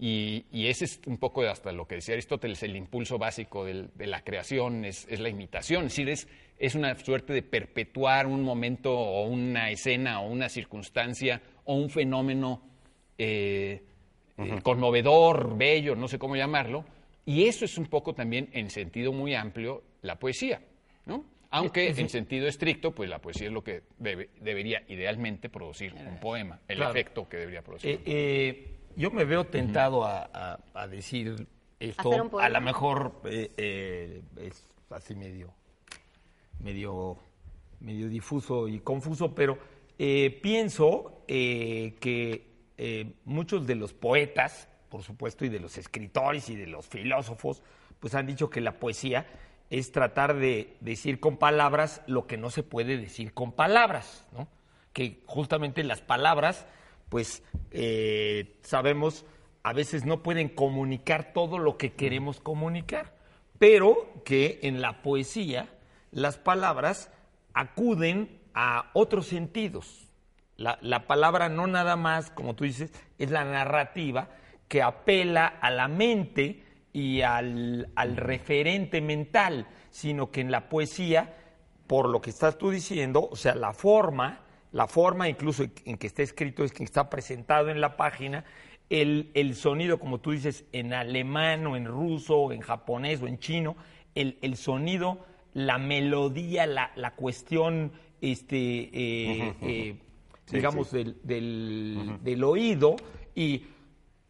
Y, 0.00 0.44
y 0.50 0.66
ese 0.66 0.84
es 0.86 1.00
un 1.06 1.18
poco 1.18 1.42
hasta 1.42 1.70
lo 1.70 1.86
que 1.86 1.94
decía 1.96 2.14
Aristóteles, 2.14 2.62
el 2.64 2.74
impulso 2.74 3.18
básico 3.18 3.64
del- 3.64 3.90
de 3.94 4.06
la 4.08 4.22
creación 4.22 4.84
es, 4.84 5.06
es 5.08 5.20
la 5.20 5.28
imitación, 5.28 5.86
es 5.86 5.92
decir, 5.92 6.08
es, 6.08 6.26
es 6.58 6.74
una 6.74 6.96
suerte 6.98 7.32
de 7.32 7.42
perpetuar 7.42 8.26
un 8.26 8.42
momento 8.42 8.92
o 8.98 9.26
una 9.28 9.70
escena 9.70 10.20
o 10.20 10.26
una 10.28 10.48
circunstancia 10.48 11.40
o 11.64 11.74
un 11.74 11.88
fenómeno 11.90 12.62
eh, 13.16 13.82
eh, 14.38 14.58
conmovedor, 14.62 15.56
bello, 15.56 15.94
no 15.94 16.08
sé 16.08 16.18
cómo 16.18 16.34
llamarlo, 16.34 16.84
y 17.26 17.44
eso 17.46 17.64
es 17.64 17.78
un 17.78 17.86
poco 17.86 18.14
también 18.14 18.48
en 18.52 18.70
sentido 18.70 19.12
muy 19.12 19.34
amplio 19.34 19.82
la 20.02 20.18
poesía, 20.18 20.60
¿no? 21.06 21.24
Aunque 21.50 21.88
en 21.88 22.08
sentido 22.08 22.48
estricto, 22.48 22.92
pues 22.92 23.08
la 23.08 23.20
poesía 23.20 23.46
es 23.46 23.52
lo 23.52 23.62
que 23.62 23.82
debe- 24.00 24.28
debería 24.40 24.82
idealmente 24.88 25.48
producir 25.48 25.94
un 25.94 26.18
poema, 26.18 26.58
el 26.66 26.76
Claro. 26.78 26.90
efecto 26.90 27.28
que 27.28 27.36
debería 27.36 27.62
producir. 27.62 27.90
Eh, 27.92 28.00
eh, 28.06 28.76
yo 28.96 29.10
me 29.12 29.24
veo 29.24 29.44
tentado 29.44 30.04
a, 30.04 30.28
a- 30.34 30.58
a 30.74 30.88
decir 30.88 31.46
esto, 31.78 32.08
¿Hacer 32.10 32.22
un 32.22 32.30
poema? 32.30 32.46
a 32.46 32.50
lo 32.50 32.60
mejor 32.60 33.20
eh, 33.26 33.50
eh, 33.56 34.22
es 34.40 34.66
así 34.90 35.14
medio, 35.14 35.54
medio, 36.60 37.18
medio 37.80 38.08
difuso 38.08 38.68
y 38.68 38.80
confuso, 38.80 39.34
pero 39.34 39.56
eh, 39.98 40.36
pienso 40.42 41.24
eh, 41.28 41.94
que 42.00 42.46
eh, 42.78 43.12
muchos 43.24 43.66
de 43.66 43.76
los 43.76 43.92
poetas, 43.92 44.68
por 44.94 45.02
supuesto, 45.02 45.44
y 45.44 45.48
de 45.48 45.58
los 45.58 45.76
escritores 45.76 46.48
y 46.50 46.54
de 46.54 46.68
los 46.68 46.86
filósofos, 46.86 47.64
pues 47.98 48.14
han 48.14 48.28
dicho 48.28 48.48
que 48.48 48.60
la 48.60 48.78
poesía 48.78 49.26
es 49.68 49.90
tratar 49.90 50.36
de 50.36 50.76
decir 50.78 51.18
con 51.18 51.36
palabras 51.36 52.00
lo 52.06 52.28
que 52.28 52.36
no 52.36 52.48
se 52.48 52.62
puede 52.62 52.96
decir 52.96 53.34
con 53.34 53.50
palabras, 53.50 54.24
¿no? 54.30 54.46
Que 54.92 55.20
justamente 55.26 55.82
las 55.82 56.00
palabras, 56.00 56.64
pues 57.08 57.42
eh, 57.72 58.56
sabemos, 58.62 59.26
a 59.64 59.72
veces 59.72 60.04
no 60.04 60.22
pueden 60.22 60.48
comunicar 60.48 61.32
todo 61.32 61.58
lo 61.58 61.76
que 61.76 61.94
queremos 61.94 62.38
comunicar, 62.38 63.16
pero 63.58 64.22
que 64.24 64.60
en 64.62 64.80
la 64.80 65.02
poesía 65.02 65.70
las 66.12 66.38
palabras 66.38 67.10
acuden 67.52 68.38
a 68.54 68.92
otros 68.92 69.26
sentidos. 69.26 70.06
La, 70.56 70.78
la 70.82 71.08
palabra 71.08 71.48
no 71.48 71.66
nada 71.66 71.96
más, 71.96 72.30
como 72.30 72.54
tú 72.54 72.62
dices, 72.62 72.92
es 73.18 73.32
la 73.32 73.44
narrativa 73.44 74.28
que 74.74 74.82
apela 74.82 75.46
a 75.46 75.70
la 75.70 75.86
mente 75.86 76.60
y 76.92 77.20
al, 77.20 77.90
al 77.94 78.16
referente 78.16 79.00
mental, 79.00 79.68
sino 79.90 80.32
que 80.32 80.40
en 80.40 80.50
la 80.50 80.68
poesía, 80.68 81.32
por 81.86 82.08
lo 82.08 82.20
que 82.20 82.30
estás 82.30 82.58
tú 82.58 82.70
diciendo, 82.70 83.28
o 83.30 83.36
sea, 83.36 83.54
la 83.54 83.72
forma, 83.72 84.40
la 84.72 84.88
forma 84.88 85.28
incluso 85.28 85.62
en 85.84 85.96
que 85.96 86.08
está 86.08 86.24
escrito 86.24 86.64
es 86.64 86.72
que 86.72 86.82
está 86.82 87.08
presentado 87.08 87.68
en 87.70 87.80
la 87.80 87.96
página, 87.96 88.44
el, 88.90 89.30
el 89.34 89.54
sonido, 89.54 90.00
como 90.00 90.18
tú 90.18 90.32
dices, 90.32 90.64
en 90.72 90.92
alemán 90.92 91.64
o 91.68 91.76
en 91.76 91.84
ruso 91.86 92.36
o 92.36 92.50
en 92.52 92.60
japonés 92.60 93.22
o 93.22 93.28
en 93.28 93.38
chino, 93.38 93.76
el, 94.16 94.38
el 94.42 94.56
sonido, 94.56 95.24
la 95.52 95.78
melodía, 95.78 96.66
la, 96.66 96.90
la 96.96 97.12
cuestión, 97.12 97.92
este, 98.20 98.56
eh, 98.92 99.54
eh, 99.62 99.96
Sí, 100.46 100.56
digamos, 100.56 100.88
sí. 100.88 100.96
del, 100.98 101.16
del- 101.22 102.18
del 102.24 102.42
oído 102.42 102.96
y 103.36 103.62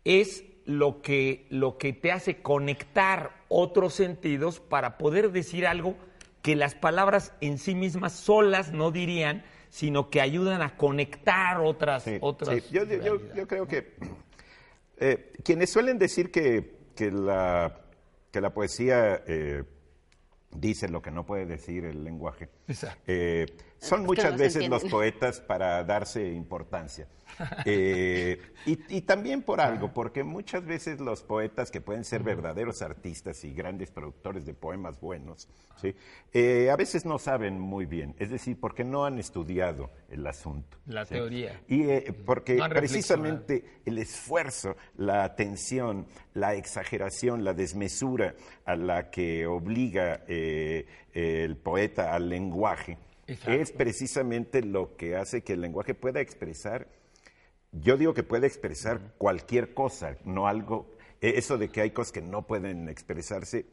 es 0.04 0.44
lo 0.66 1.02
que, 1.02 1.46
lo 1.50 1.76
que 1.78 1.92
te 1.92 2.12
hace 2.12 2.40
conectar 2.42 3.32
otros 3.48 3.94
sentidos 3.94 4.60
para 4.60 4.96
poder 4.98 5.30
decir 5.32 5.66
algo 5.66 5.96
que 6.42 6.56
las 6.56 6.74
palabras 6.74 7.32
en 7.40 7.58
sí 7.58 7.74
mismas 7.74 8.12
solas 8.12 8.72
no 8.72 8.90
dirían, 8.90 9.44
sino 9.70 10.10
que 10.10 10.20
ayudan 10.20 10.62
a 10.62 10.76
conectar 10.76 11.60
otras, 11.60 12.04
Sí, 12.04 12.16
otras 12.20 12.62
sí. 12.62 12.70
Yo, 12.70 12.84
yo- 12.84 13.20
yo- 13.34 13.46
creo 13.48 13.66
que 13.66 13.94
eh, 14.98 15.32
quienes 15.44 15.70
suelen 15.70 15.98
decir 15.98 16.30
que, 16.30 16.76
que 16.94 17.10
la, 17.10 17.80
que 18.30 18.40
la 18.40 18.50
poesía 18.54 19.22
eh, 19.26 19.64
dice 20.56 20.88
lo 20.88 21.02
que 21.02 21.10
no 21.10 21.26
puede 21.26 21.46
decir 21.46 21.84
el 21.84 22.04
lenguaje, 22.04 22.48
Exacto. 22.68 23.02
eh, 23.06 23.46
son 23.84 24.04
muchas 24.04 24.32
no 24.32 24.38
veces 24.38 24.68
los 24.68 24.84
poetas 24.84 25.40
para 25.40 25.82
darse 25.84 26.32
importancia. 26.32 27.06
Eh, 27.64 28.40
y, 28.66 28.78
y 28.96 29.00
también 29.02 29.42
por 29.42 29.60
algo, 29.60 29.92
porque 29.92 30.22
muchas 30.22 30.64
veces 30.64 31.00
los 31.00 31.22
poetas 31.22 31.70
que 31.70 31.80
pueden 31.80 32.04
ser 32.04 32.22
verdaderos 32.22 32.82
artistas 32.82 33.44
y 33.44 33.52
grandes 33.52 33.90
productores 33.90 34.46
de 34.46 34.54
poemas 34.54 35.00
buenos, 35.00 35.48
¿sí? 35.76 35.94
Eh, 36.32 36.70
a 36.70 36.76
veces 36.76 37.04
no 37.04 37.18
saben 37.18 37.58
muy 37.60 37.86
bien, 37.86 38.14
es 38.18 38.30
decir, 38.30 38.58
porque 38.60 38.84
no 38.84 39.04
han 39.04 39.18
estudiado 39.18 39.90
el 40.08 40.26
asunto. 40.26 40.78
La 40.86 41.04
¿sí? 41.04 41.14
teoría. 41.14 41.60
Y 41.68 41.82
eh, 41.82 42.14
porque 42.24 42.54
No 42.54 42.68
precisamente 42.68 43.80
el 43.84 43.98
esfuerzo, 43.98 44.76
la 44.96 45.24
atención, 45.24 46.06
la 46.34 46.54
exageración, 46.54 47.44
la 47.44 47.54
desmesura 47.54 48.34
a 48.64 48.76
la 48.76 49.10
que 49.10 49.46
obliga 49.46 50.22
eh, 50.28 50.86
el 51.12 51.56
poeta 51.56 52.14
al 52.14 52.28
lenguaje 52.28 52.98
Exacto. 53.26 53.52
es 53.52 53.72
precisamente 53.72 54.62
lo 54.62 54.96
que 54.96 55.16
hace 55.16 55.42
que 55.42 55.54
el 55.54 55.60
lenguaje 55.60 55.94
pueda 55.94 56.20
expresar, 56.20 56.88
yo 57.72 57.96
digo 57.96 58.14
que 58.14 58.22
puede 58.22 58.46
expresar 58.46 59.14
cualquier 59.18 59.74
cosa, 59.74 60.16
no 60.24 60.46
algo, 60.46 60.94
eh, 61.20 61.34
eso 61.36 61.58
de 61.58 61.68
que 61.70 61.80
hay 61.80 61.90
cosas 61.90 62.12
que 62.12 62.22
no 62.22 62.46
pueden 62.46 62.88
expresarse, 62.88 63.66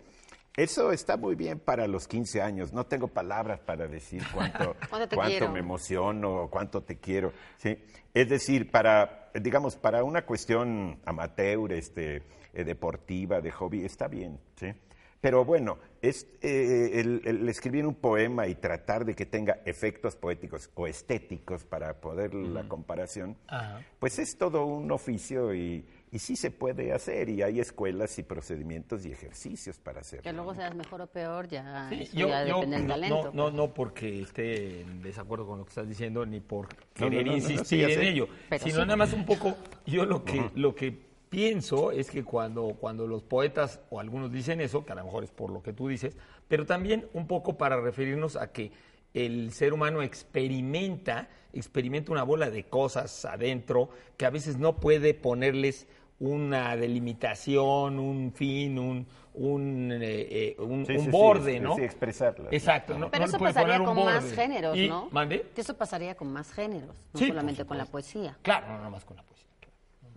Eso 0.58 0.92
está 0.92 1.16
muy 1.16 1.36
bien 1.36 1.60
para 1.60 1.88
los 1.88 2.10
15 2.10 2.42
años. 2.42 2.74
No 2.74 2.86
tengo 2.86 3.08
palabras 3.08 3.62
para 3.62 3.88
decir 3.88 4.22
cuánto, 4.34 4.76
¿Cuánto 4.90 5.08
te 5.08 5.16
cuánto 5.16 5.32
quiero? 5.32 5.52
me 5.52 5.60
emociono, 5.60 6.50
cuánto 6.50 6.84
te 6.84 6.98
quiero. 6.98 7.32
¿sí? 7.56 7.78
Es 8.14 8.28
decir, 8.28 8.70
para, 8.70 9.32
digamos, 9.34 9.78
para 9.78 10.04
una 10.04 10.26
cuestión 10.26 11.00
amateur, 11.06 11.72
este, 11.72 12.24
eh, 12.54 12.64
deportiva, 12.66 13.40
de 13.40 13.50
hobby, 13.52 13.86
está 13.86 14.10
bien. 14.10 14.40
¿sí? 14.58 14.74
Pero 15.22 15.46
bueno, 15.46 15.78
es, 16.02 16.26
eh, 16.42 17.00
el, 17.00 17.22
el 17.26 17.48
escribir 17.48 17.86
un 17.86 17.94
poema 17.94 18.48
y 18.48 18.56
tratar 18.56 19.06
de 19.06 19.14
que 19.16 19.28
tenga 19.28 19.60
efectos 19.66 20.16
poéticos 20.16 20.72
o 20.74 20.88
estéticos 20.88 21.64
para 21.64 22.02
poder 22.02 22.34
la 22.34 22.64
comparación, 22.68 23.38
Ajá. 23.48 23.82
pues 24.00 24.18
es 24.18 24.36
todo 24.36 24.66
un 24.66 24.92
oficio 24.92 25.54
y, 25.54 25.86
y 26.12 26.18
sí 26.18 26.36
se 26.36 26.50
puede 26.50 26.92
hacer 26.92 27.30
y 27.30 27.44
hay 27.44 27.60
escuelas 27.60 28.18
y 28.18 28.24
procedimientos 28.24 29.06
y 29.06 29.12
ejercicios 29.12 29.78
para 29.78 30.02
hacerlo. 30.02 30.24
Que 30.24 30.34
luego 30.34 30.56
seas 30.56 30.74
mejor 30.74 31.02
o 31.02 31.08
peor, 31.08 31.48
ya, 31.48 31.88
Sí, 31.90 32.02
eso 32.02 32.18
yo, 32.18 32.28
ya 32.28 32.46
yo 32.48 32.56
depende 32.56 32.78
del 32.78 32.88
no, 32.88 32.94
talento. 32.96 33.32
no, 33.36 33.52
no, 33.52 33.58
no 33.58 33.74
porque 33.76 34.24
esté 34.24 34.82
en 34.82 35.04
desacuerdo 35.04 35.46
con 35.46 35.60
lo 35.60 35.66
que 35.66 35.70
estás 35.70 35.88
diciendo, 35.88 36.26
ni 36.26 36.40
por 36.40 36.66
No, 36.66 37.10
querer 37.12 37.26
no, 37.28 37.32
no, 37.34 37.38
no, 37.38 37.44
no, 37.44 37.48
sí, 37.48 37.54
insistir 37.54 37.80
ya 37.82 37.88
en 37.90 37.94
sé. 37.94 38.08
ello, 38.10 38.28
Pero 38.50 38.64
sino 38.64 38.76
sí. 38.78 38.82
nada 38.82 38.96
más 38.96 39.14
un 39.14 39.26
poco, 39.26 39.56
yo 39.86 40.04
lo 40.04 40.26
que, 40.26 40.50
lo 40.56 40.74
que 40.74 41.11
pienso 41.42 41.92
es 41.92 42.12
que 42.12 42.24
cuando, 42.26 42.76
cuando 42.80 43.08
los 43.08 43.24
poetas, 43.24 43.80
o 43.90 44.00
algunos 44.02 44.32
dicen 44.32 44.60
eso, 44.60 44.86
que 44.86 44.92
a 44.92 44.96
lo 44.96 45.06
mejor 45.06 45.24
es 45.24 45.32
por 45.32 45.50
lo 45.50 45.64
que 45.64 45.72
tú 45.74 45.88
dices, 45.88 46.16
pero 46.50 46.66
también 46.66 47.08
un 47.14 47.26
poco 47.26 47.58
para 47.58 47.80
referirnos 47.80 48.36
a 48.36 48.52
que 48.52 48.72
el 49.14 49.52
ser 49.54 49.72
humano 49.74 50.02
experimenta, 50.04 51.30
experimenta 51.54 52.12
una 52.12 52.24
bola 52.24 52.50
de 52.50 52.66
cosas 52.66 53.24
adentro 53.26 53.90
que 54.18 54.26
a 54.26 54.30
veces 54.30 54.58
no 54.58 54.76
puede 54.76 55.14
ponerles 55.14 55.88
una 56.20 56.76
delimitación, 56.76 57.98
un 57.98 58.34
fin, 58.34 58.78
un, 58.78 59.08
un, 59.34 59.92
eh, 59.94 60.28
eh, 60.30 60.56
un, 60.60 60.86
Sí, 60.86 60.94
un 60.94 61.00
sí, 61.00 61.06
sí, 61.06 61.10
borde, 61.12 61.56
es- 61.56 61.62
¿no? 61.62 61.76
sí, 61.78 61.82
expresarlas. 61.82 62.52
Exacto. 62.52 62.98
No, 63.00 63.10
Pero 63.10 63.24
no 63.24 63.30
eso 63.30 63.40
pasaría 63.40 63.82
con 63.84 64.04
más 64.04 64.32
géneros, 64.34 64.78
¿no? 64.78 65.08
¿Mande? 65.12 65.48
Que 65.56 65.62
eso 65.62 65.76
pasaría 65.78 66.14
con 66.16 66.32
más 66.32 66.52
géneros, 66.52 66.96
no 67.14 67.20
Sí, 67.20 67.28
solamente 67.28 67.64
con 67.66 67.78
la 67.78 67.86
poesía. 67.86 68.38
Claro, 68.42 68.68
no 68.68 68.78
nada 68.78 68.90
más 68.90 69.06
con 69.06 69.16
la 69.16 69.24
poesía. 69.24 69.31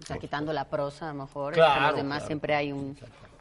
O 0.03 0.07
sea, 0.07 0.19
quitando 0.19 0.53
la 0.53 0.65
prosa, 0.67 1.11
a 1.11 1.13
lo 1.13 1.25
mejor, 1.25 1.55
Claro, 1.55 1.73
entre 1.75 1.87
los 1.89 1.97
demás 1.97 2.17
claro. 2.19 2.27
siempre 2.27 2.55
hay 2.55 2.73
un 2.73 2.97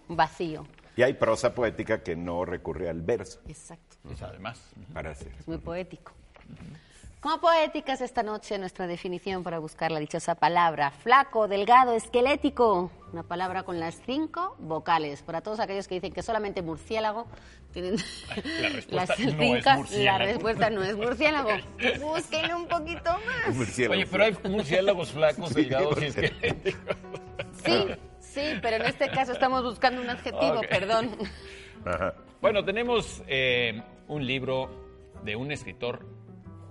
un 0.09 0.17
vacío. 0.17 0.65
Y 0.97 1.01
hay 1.01 1.13
prosa 1.13 1.55
poética 1.55 2.03
que 2.03 2.15
no 2.15 2.43
recurre 2.45 2.89
al 2.89 3.01
verso 3.01 3.39
Exacto, 3.47 3.95
Pues 4.03 4.21
además. 4.21 4.61
para 4.93 5.11
hacer. 5.11 5.31
es 5.39 5.47
muy 5.47 5.57
poético. 5.57 6.11
Como 7.21 7.39
poéticas 7.39 8.01
esta 8.01 8.21
noche 8.21 8.57
nuestra 8.59 8.85
definición 8.85 9.43
para 9.43 9.59
buscar 9.59 9.91
la 9.91 9.99
dichosa 9.99 10.35
palabra. 10.35 10.91
Flaco, 10.91 11.47
delgado, 11.47 11.93
esquelético. 11.93 12.91
Una 13.13 13.21
palabra 13.21 13.61
con 13.61 13.79
las 13.79 14.01
cinco 14.07 14.55
vocales. 14.59 15.21
Para 15.21 15.41
todos 15.41 15.59
aquellos 15.59 15.87
que 15.87 15.93
dicen 15.95 16.11
que 16.11 16.23
solamente 16.23 16.63
murciélago 16.63 17.27
tienen 17.71 17.95
La 18.59 18.69
respuesta 18.69 18.95
las 18.95 19.19
no 19.19 19.43
es 19.43 19.63
cinco, 19.63 20.03
la 20.03 20.17
respuesta 20.17 20.69
no 20.71 20.83
es 20.83 20.97
murciélago. 20.97 21.49
Búsquenle 22.01 22.55
un 22.55 22.67
poquito 22.67 23.11
más. 23.25 23.55
Murciélago. 23.55 23.93
Oye, 23.93 24.07
pero 24.11 24.23
hay 24.23 24.35
murciélagos 24.49 25.11
flacos, 25.11 25.49
Sí, 25.49 25.55
delgados 25.55 25.91
y 25.91 25.93
porque- 25.93 26.25
esqueléticos. 26.25 26.95
Sí, 27.63 27.85
sí, 28.19 28.41
pero 28.63 28.77
en 28.77 28.81
este 28.87 29.09
caso 29.11 29.31
estamos 29.31 29.63
buscando 29.63 30.01
un 30.01 30.09
adjetivo, 30.09 30.61
perdón. 30.67 31.15
Ajá. 31.85 32.15
Bueno, 32.41 32.65
tenemos 32.65 33.21
eh, 33.27 33.79
un 34.07 34.25
libro 34.25 34.71
de 35.23 35.35
un 35.35 35.51
escritor 35.51 36.03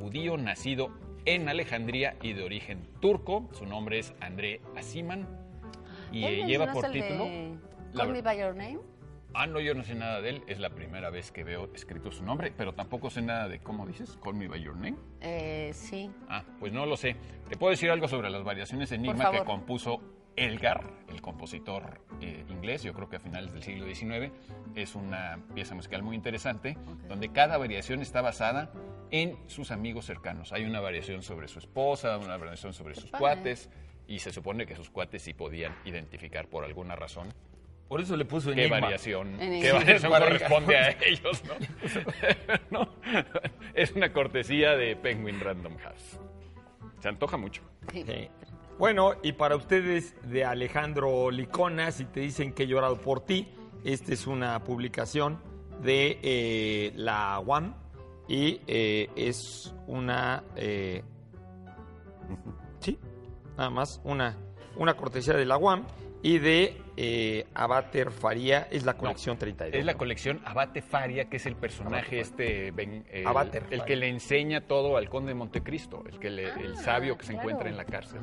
judío 0.00 0.36
nacido 0.36 0.90
en 1.24 1.48
Alejandría 1.48 2.16
y 2.20 2.32
de 2.32 2.42
origen 2.42 2.88
turco. 3.00 3.48
Su 3.52 3.64
nombre 3.64 4.00
es 4.00 4.12
André 4.20 4.60
Asiman 4.76 5.38
y 6.12 6.24
¿Él 6.24 6.40
eh, 6.40 6.46
lleva 6.46 6.72
por 6.72 6.90
título... 6.90 7.24
de 7.24 7.56
La 7.92 8.04
Call 8.04 8.12
Me 8.12 8.22
By 8.22 8.38
Your 8.38 8.54
Name? 8.54 8.78
Ah, 9.34 9.46
no, 9.46 9.60
yo 9.60 9.74
no 9.74 9.82
sé 9.82 9.94
nada 9.94 10.20
de 10.20 10.30
él. 10.30 10.42
Es 10.46 10.58
la 10.58 10.70
primera 10.70 11.10
vez 11.10 11.32
que 11.32 11.42
veo 11.42 11.70
escrito 11.74 12.12
su 12.12 12.22
nombre, 12.22 12.52
pero 12.56 12.74
tampoco 12.74 13.08
sé 13.08 13.22
nada 13.22 13.48
de 13.48 13.60
cómo 13.60 13.86
dices, 13.86 14.18
Call 14.22 14.34
Me 14.34 14.46
By 14.48 14.62
Your 14.62 14.76
Name. 14.76 14.96
Eh, 15.20 15.70
sí. 15.72 16.10
Ah, 16.28 16.44
pues 16.60 16.72
no 16.72 16.84
lo 16.86 16.96
sé. 16.96 17.16
Te 17.48 17.56
puedo 17.56 17.70
decir 17.70 17.90
algo 17.90 18.08
sobre 18.08 18.30
las 18.30 18.44
variaciones 18.44 18.92
Enigma 18.92 19.30
que 19.30 19.44
compuso 19.44 20.00
Elgar, 20.36 20.82
el 21.08 21.20
compositor 21.20 22.00
eh, 22.20 22.44
inglés, 22.48 22.82
yo 22.82 22.94
creo 22.94 23.08
que 23.08 23.16
a 23.16 23.20
finales 23.20 23.52
del 23.52 23.62
siglo 23.62 23.86
XIX. 23.86 24.32
Es 24.74 24.94
una 24.94 25.38
pieza 25.54 25.74
musical 25.74 26.02
muy 26.02 26.16
interesante, 26.16 26.76
donde 27.08 27.30
cada 27.30 27.58
variación 27.58 28.00
está 28.00 28.22
basada 28.22 28.72
en 29.10 29.36
sus 29.46 29.70
amigos 29.70 30.06
cercanos. 30.06 30.52
Hay 30.52 30.64
una 30.64 30.80
variación 30.80 31.22
sobre 31.22 31.48
su 31.48 31.58
esposa, 31.58 32.16
una 32.16 32.36
variación 32.38 32.72
sobre 32.72 32.94
sus 32.94 33.10
padre. 33.10 33.20
cuates, 33.20 33.68
y 34.06 34.18
se 34.18 34.30
supone 34.32 34.66
que 34.66 34.74
sus 34.76 34.90
cuates 34.90 35.22
sí 35.22 35.34
podían 35.34 35.74
identificar 35.84 36.48
por 36.48 36.64
alguna 36.64 36.96
razón 36.96 37.28
Por 37.88 38.00
eso 38.00 38.16
le 38.16 38.24
puso 38.24 38.50
qué 38.52 38.62
enigma. 38.62 38.80
variación, 38.80 39.40
Enigma. 39.40 39.60
qué 39.62 39.72
variación 39.72 40.12
corresponde 40.12 40.76
a 40.76 40.90
ellos, 41.04 41.42
¿no? 41.44 41.54
¿No? 42.84 42.88
Es 43.74 43.92
una 43.92 44.12
cortesía 44.12 44.76
de 44.76 44.96
Penguin 44.96 45.38
Random 45.40 45.76
House. 45.78 46.18
Se 47.00 47.08
antoja 47.08 47.36
mucho. 47.36 47.62
sí. 47.92 48.04
Sí. 48.06 48.28
Bueno, 48.78 49.14
y 49.22 49.32
para 49.32 49.54
ustedes 49.54 50.16
de 50.28 50.44
Alejandro 50.44 51.30
Licona, 51.30 51.90
si 51.92 52.04
te 52.06 52.20
dicen 52.20 52.52
que 52.52 52.62
he 52.64 52.66
llorado 52.66 52.96
por 53.00 53.20
ti, 53.24 53.48
esta 53.84 54.12
es 54.14 54.26
una 54.26 54.64
publicación 54.64 55.38
de 55.82 56.18
eh, 56.22 56.92
la 56.96 57.38
UAM 57.38 57.74
y 58.28 58.60
eh, 58.66 59.08
es 59.14 59.72
una... 59.86 60.42
eh, 60.56 61.02
sí, 62.80 62.98
nada 63.62 63.70
más, 63.70 64.00
una, 64.04 64.36
una 64.76 64.94
cortesía 64.94 65.34
de 65.34 65.44
la 65.44 65.56
UAM 65.56 65.86
y 66.24 66.38
de 66.38 66.76
eh, 66.96 67.46
Abater 67.54 68.10
Faría, 68.10 68.66
es 68.70 68.84
la 68.84 68.94
colección 68.94 69.38
32. 69.38 69.78
Es 69.78 69.84
la 69.86 69.92
¿no? 69.92 69.98
colección 69.98 70.40
Abate 70.44 70.82
Faria, 70.82 71.28
que 71.28 71.36
es 71.36 71.46
el 71.46 71.54
personaje 71.56 72.18
este, 72.20 72.70
ben- 72.72 73.04
el, 73.10 73.26
Abate 73.26 73.58
el 73.58 73.64
Faria. 73.64 73.84
que 73.84 73.96
le 73.96 74.08
enseña 74.08 74.62
todo 74.62 74.96
al 74.96 75.08
conde 75.08 75.28
de 75.30 75.34
Montecristo, 75.34 76.02
el, 76.10 76.18
que 76.18 76.30
le- 76.30 76.48
el 76.60 76.76
sabio 76.76 77.16
que 77.16 77.24
se 77.24 77.32
Ah, 77.32 77.34
claro. 77.36 77.48
encuentra 77.50 77.70
en 77.70 77.76
la 77.76 77.84
cárcel. 77.84 78.20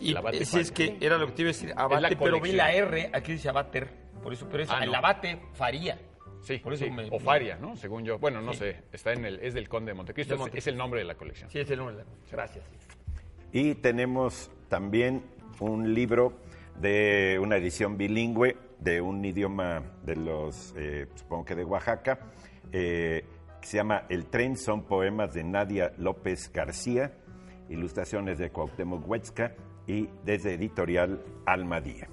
Y 0.00 0.10
El 0.12 0.16
Abate 0.18 0.44
si 0.44 0.58
es 0.60 0.70
Faria. 0.72 0.98
que 0.98 1.04
era 1.06 1.18
lo 1.18 1.26
que 1.26 1.32
te 1.32 1.42
iba 1.42 1.50
a 1.50 1.52
decir, 1.52 1.72
abate, 1.76 2.00
la 2.02 2.08
pero 2.10 2.20
vi 2.20 2.28
colección. 2.30 2.56
la 2.56 2.72
R, 2.72 3.10
aquí 3.12 3.32
dice 3.32 3.48
abater, 3.48 3.90
por 4.22 4.32
eso, 4.32 4.48
pero 4.50 4.62
es 4.62 4.70
Ah, 4.70 4.82
el 4.84 4.90
no. 4.92 4.98
abate 4.98 5.40
faría. 5.54 5.98
Sí, 6.42 6.58
por 6.58 6.74
eso 6.74 6.84
sí, 6.84 6.90
me- 6.92 7.08
o 7.10 7.18
Faria, 7.18 7.56
¿no? 7.56 7.74
Según 7.76 8.04
yo. 8.04 8.18
Bueno, 8.20 8.40
no 8.40 8.52
sé, 8.52 8.82
está 8.92 9.12
en 9.12 9.24
el, 9.24 9.40
es 9.40 9.52
del 9.52 9.68
conde 9.68 9.90
de 9.90 9.94
Montecristo, 9.94 10.34
De 10.34 10.36
es- 10.36 10.40
Montecristo. 10.40 10.70
es 10.70 10.72
el 10.72 10.78
nombre 10.78 11.00
de 11.00 11.06
la 11.06 11.16
colección. 11.16 11.50
Sí, 11.50 11.58
es 11.58 11.68
el 11.70 11.78
nombre. 11.78 12.04
Gracias. 12.30 12.64
Y 13.52 13.74
tenemos 13.76 14.50
también 14.68 15.22
un 15.60 15.94
libro 15.94 16.32
de 16.80 17.38
una 17.40 17.56
edición 17.56 17.96
bilingüe 17.96 18.56
de 18.78 19.00
un 19.00 19.24
idioma 19.24 19.82
de 20.04 20.16
los, 20.16 20.74
eh, 20.76 21.06
supongo 21.14 21.44
que 21.44 21.54
de 21.54 21.64
Oaxaca, 21.64 22.18
eh, 22.72 23.24
que 23.60 23.66
se 23.66 23.78
llama 23.78 24.04
El 24.08 24.26
tren, 24.26 24.56
son 24.56 24.84
poemas 24.84 25.32
de 25.34 25.44
Nadia 25.44 25.92
López 25.98 26.52
García, 26.52 27.12
ilustraciones 27.68 28.38
de 28.38 28.50
Cuauhtémoc 28.50 29.08
Huetzca 29.08 29.54
y 29.86 30.08
desde 30.24 30.54
editorial 30.54 31.22
Almadía. 31.46 32.08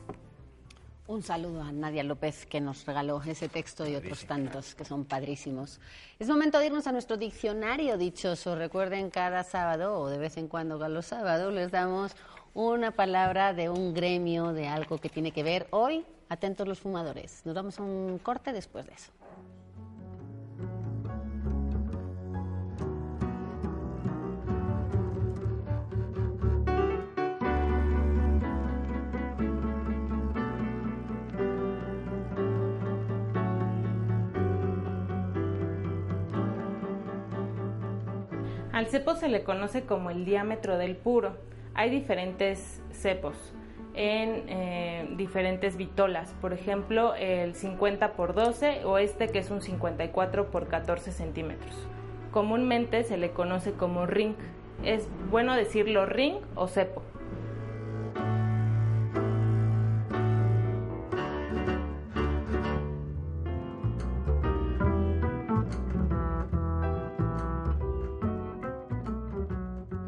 Un 1.06 1.22
saludo 1.22 1.62
a 1.62 1.72
Nadia 1.74 2.02
López 2.02 2.46
que 2.46 2.62
nos 2.62 2.86
regaló 2.86 3.22
ese 3.22 3.50
texto 3.50 3.86
y 3.86 3.96
otros 3.96 4.26
tantos 4.26 4.74
que 4.74 4.86
son 4.86 5.04
padrísimos. 5.04 5.82
Es 6.18 6.30
momento 6.30 6.60
de 6.60 6.68
irnos 6.68 6.88
a 6.88 6.94
nuestro 6.94 7.18
diccionario 7.18 7.98
dichoso. 7.98 8.56
Recuerden, 8.56 9.10
cada 9.10 9.44
sábado 9.44 10.00
o 10.00 10.08
de 10.08 10.18
vez 10.18 10.38
en 10.38 10.48
cuando 10.48 10.82
a 10.82 10.88
los 10.88 11.08
sábados 11.08 11.54
les 11.54 11.72
damos 11.72 12.16
una 12.54 12.92
palabra 12.92 13.54
de 13.54 13.70
un 13.70 13.94
gremio, 13.94 14.54
de 14.54 14.68
algo 14.68 15.00
que 15.00 15.10
tiene 15.10 15.32
que 15.32 15.44
ver. 15.44 15.68
Hoy, 15.72 16.06
atentos 16.30 16.68
los 16.68 16.80
fumadores. 16.80 17.42
Nos 17.46 17.56
damos 17.56 17.80
un 17.80 18.20
corte 18.22 18.54
después 18.54 18.86
de 18.86 18.94
eso. 18.94 19.12
Al 38.72 38.88
cepo 38.88 39.16
se 39.16 39.30
le 39.30 39.44
conoce 39.44 39.86
como 39.86 40.10
el 40.10 40.26
diámetro 40.26 40.78
del 40.78 40.96
puro. 40.96 41.53
Hay 41.76 41.90
diferentes 41.90 42.82
cepos 42.92 43.36
en 43.96 44.44
eh, 44.48 45.10
diferentes 45.18 45.76
vitolas. 45.76 46.34
Por 46.40 46.54
ejemplo, 46.54 47.16
el 47.16 47.56
50 47.56 48.14
por 48.14 48.36
12 48.36 48.86
o 48.86 49.00
este 49.00 49.30
que 49.30 49.40
es 49.40 49.50
un 49.50 49.62
54 49.62 50.52
por 50.52 50.68
14 50.68 51.12
centímetros. 51.12 51.76
Comúnmente 52.32 53.04
se 53.04 53.18
le 53.18 53.32
conoce 53.32 53.74
como 53.74 54.06
ring. 54.06 54.36
Es 54.84 55.08
bueno 55.32 55.56
decirlo 55.56 56.06
ring 56.06 56.36
o 56.56 56.68
cepo. 56.68 57.02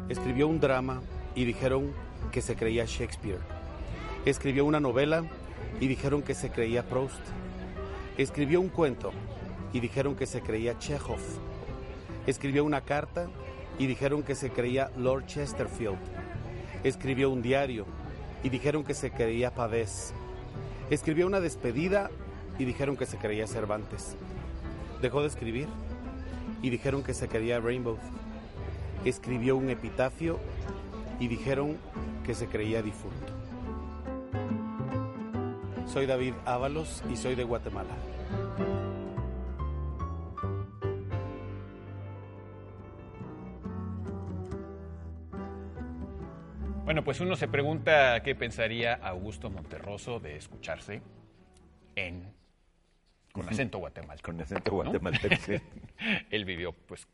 Escribió 0.08 0.46
un 0.46 0.60
drama 0.60 1.00
y 1.36 1.44
dijeron 1.44 1.92
que 2.32 2.42
se 2.42 2.56
creía 2.56 2.84
Shakespeare. 2.86 3.38
Escribió 4.24 4.64
una 4.64 4.80
novela 4.80 5.22
y 5.78 5.86
dijeron 5.86 6.22
que 6.22 6.34
se 6.34 6.50
creía 6.50 6.82
Proust. 6.82 7.20
Escribió 8.18 8.60
un 8.60 8.70
cuento 8.70 9.12
y 9.72 9.78
dijeron 9.78 10.16
que 10.16 10.26
se 10.26 10.40
creía 10.40 10.78
Chekhov. 10.78 11.20
Escribió 12.26 12.64
una 12.64 12.80
carta 12.80 13.28
y 13.78 13.86
dijeron 13.86 14.22
que 14.22 14.34
se 14.34 14.50
creía 14.50 14.90
Lord 14.96 15.26
Chesterfield. 15.26 15.98
Escribió 16.82 17.30
un 17.30 17.42
diario 17.42 17.84
y 18.42 18.48
dijeron 18.48 18.82
que 18.82 18.94
se 18.94 19.10
creía 19.10 19.54
Pavés. 19.54 20.14
Escribió 20.88 21.26
una 21.26 21.40
despedida 21.40 22.10
y 22.58 22.64
dijeron 22.64 22.96
que 22.96 23.06
se 23.06 23.18
creía 23.18 23.46
Cervantes. 23.46 24.16
Dejó 25.02 25.20
de 25.20 25.28
escribir 25.28 25.68
y 26.62 26.70
dijeron 26.70 27.02
que 27.02 27.12
se 27.12 27.28
creía 27.28 27.60
Rainbow. 27.60 27.98
Escribió 29.04 29.56
un 29.56 29.68
epitafio 29.68 30.40
y 31.18 31.28
dijeron 31.28 31.76
que 32.24 32.34
se 32.34 32.46
creía 32.46 32.82
difunto. 32.82 33.32
Soy 35.86 36.06
David 36.06 36.34
Ábalos 36.44 37.02
y 37.10 37.16
soy 37.16 37.34
de 37.34 37.44
Guatemala. 37.44 37.94
Bueno, 46.84 47.02
pues 47.02 47.20
uno 47.20 47.34
se 47.34 47.48
pregunta 47.48 48.22
qué 48.22 48.34
pensaría 48.34 48.94
Augusto 48.94 49.50
Monterroso 49.50 50.20
de 50.20 50.36
escucharse 50.36 51.02
en 51.96 52.32
con 53.32 53.48
acento 53.48 53.78
guatemalteco. 53.78 54.32
Con 54.32 54.40
acento 54.40 54.72
guatemalteco, 54.72 55.36
sí. 55.36 55.56
Él 56.30 56.44
vivió, 56.44 56.72
pues, 56.72 57.06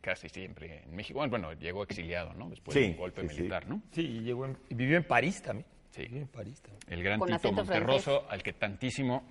casi 0.00 0.28
siempre 0.28 0.82
en 0.84 0.94
México. 0.94 1.26
Bueno, 1.28 1.52
llegó 1.54 1.82
exiliado, 1.82 2.32
¿no? 2.34 2.48
Después 2.48 2.74
Sí, 2.74 2.82
del 2.88 2.96
golpe 2.96 3.22
sí, 3.22 3.28
sí. 3.28 3.34
militar, 3.36 3.68
¿no? 3.68 3.82
Sí, 3.92 4.20
llegó 4.20 4.46
en- 4.46 4.56
vivió 4.70 4.96
en 4.96 5.04
París 5.04 5.42
también. 5.42 5.66
Sí. 5.90 6.02
Vivió 6.02 6.22
en 6.22 6.28
París 6.28 6.60
también. 6.60 6.80
El 6.88 7.02
gran 7.02 7.18
Con 7.18 7.28
Tito 7.28 7.52
Monterroso, 7.52 8.26
al 8.28 8.42
que 8.42 8.52
tantísimo 8.52 9.28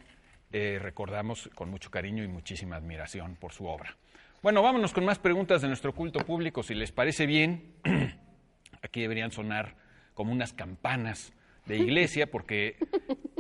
eh, 0.52 0.80
recordamos 0.82 1.50
con 1.56 1.70
mucho 1.70 1.90
cariño 1.92 2.24
y 2.24 2.28
muchísima 2.28 2.76
admiración 2.76 3.36
por 3.36 3.52
su 3.54 3.66
obra. 3.66 3.96
Bueno, 4.42 4.62
vámonos 4.62 4.94
con 4.94 5.06
más 5.06 5.20
preguntas 5.20 5.62
de 5.62 5.68
nuestro 5.68 5.94
culto 5.94 6.20
público. 6.20 6.64
Si 6.64 6.74
les 6.76 6.92
parece 6.92 7.26
bien, 7.26 7.74
aquí 8.82 9.02
deberían 9.02 9.32
sonar 9.32 9.76
como 10.14 10.32
unas 10.32 10.54
campanas 10.54 11.34
de 11.66 11.78
iglesia, 11.78 12.30
porque 12.30 12.78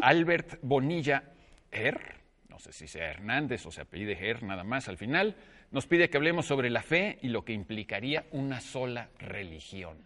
Albert 0.02 0.58
Bonilla 0.62 1.24
Er, 1.72 2.16
no 2.50 2.58
sé 2.60 2.72
si 2.74 2.88
sea 2.88 3.10
Hernández 3.12 3.66
o 3.66 3.72
se 3.72 3.82
apellide 3.82 4.30
Er 4.30 4.44
nada 4.44 4.64
más 4.64 4.88
al 4.90 4.98
final, 4.98 5.36
nos 5.72 5.88
pide 5.88 6.10
que 6.10 6.18
hablemos 6.18 6.46
sobre 6.46 6.70
la 6.70 6.82
fe 6.84 7.20
y 7.22 7.30
lo 7.30 7.44
que 7.46 7.54
implicaría 7.54 8.26
una 8.32 8.62
sola 8.62 9.10
religión. 9.20 9.98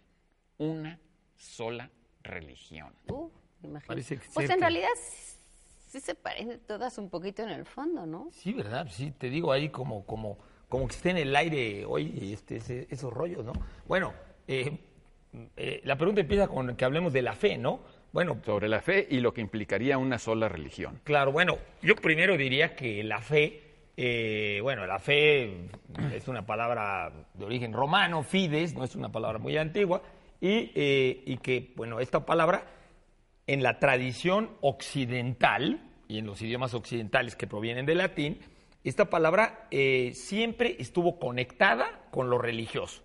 Una 0.57 0.99
sola 1.37 1.89
religión. 2.23 2.93
Uh, 3.09 3.29
imagínate. 3.63 3.87
Parece 3.87 4.17
que 4.17 4.27
pues 4.33 4.49
en 4.49 4.59
realidad 4.59 4.89
sí, 4.99 5.37
sí 5.87 5.99
se 5.99 6.15
parecen 6.15 6.59
todas 6.67 6.97
un 6.97 7.09
poquito 7.09 7.43
en 7.43 7.49
el 7.49 7.65
fondo, 7.65 8.05
¿no? 8.05 8.29
Sí, 8.33 8.53
¿verdad? 8.53 8.87
Sí, 8.89 9.11
te 9.17 9.29
digo 9.29 9.51
ahí 9.51 9.69
como, 9.69 10.05
como, 10.05 10.37
como 10.67 10.87
que 10.87 10.95
esté 10.95 11.11
en 11.11 11.17
el 11.17 11.35
aire 11.35 11.85
hoy 11.85 12.31
este, 12.33 12.57
ese- 12.57 12.87
esos 12.89 13.11
rollos, 13.13 13.45
¿no? 13.45 13.53
Bueno, 13.87 14.13
eh, 14.47 14.77
eh, 15.55 15.81
la 15.83 15.95
pregunta 15.97 16.21
empieza 16.21 16.47
con 16.47 16.75
que 16.75 16.85
hablemos 16.85 17.13
de 17.13 17.21
la 17.21 17.33
fe, 17.35 17.57
¿no? 17.57 17.81
Bueno, 18.11 18.41
Sobre 18.43 18.67
la 18.67 18.81
fe 18.81 19.07
y 19.09 19.19
lo 19.19 19.35
que 19.35 19.41
implicaría 19.41 19.99
una 19.99 20.17
sola 20.17 20.49
religión. 20.49 20.99
Claro, 21.03 21.31
bueno, 21.31 21.59
yo 21.83 21.95
primero 21.95 22.37
diría 22.37 22.75
que 22.75 23.03
la 23.03 23.21
fe, 23.21 23.68
eh, 24.01 24.61
bueno, 24.61 24.87
la 24.87 24.97
fe 24.97 25.67
es 26.13 26.29
una 26.29 26.45
palabra 26.45 27.11
de 27.33 27.43
origen 27.43 27.73
romano, 27.73 28.23
fides, 28.23 28.73
no 28.73 28.85
es 28.85 28.95
una 28.95 29.11
palabra 29.11 29.39
muy 29.39 29.57
antigua, 29.57 30.01
y, 30.39 30.71
eh, 30.73 31.21
y 31.25 31.35
que, 31.39 31.73
bueno, 31.75 31.99
esta 31.99 32.25
palabra 32.25 32.63
en 33.45 33.61
la 33.61 33.77
tradición 33.77 34.51
occidental 34.61 35.81
y 36.07 36.19
en 36.19 36.27
los 36.27 36.41
idiomas 36.41 36.73
occidentales 36.75 37.35
que 37.35 37.45
provienen 37.45 37.85
del 37.85 37.97
latín, 37.97 38.39
esta 38.85 39.09
palabra 39.09 39.67
eh, 39.69 40.13
siempre 40.13 40.77
estuvo 40.79 41.19
conectada 41.19 42.07
con 42.09 42.29
lo 42.29 42.37
religioso. 42.37 43.03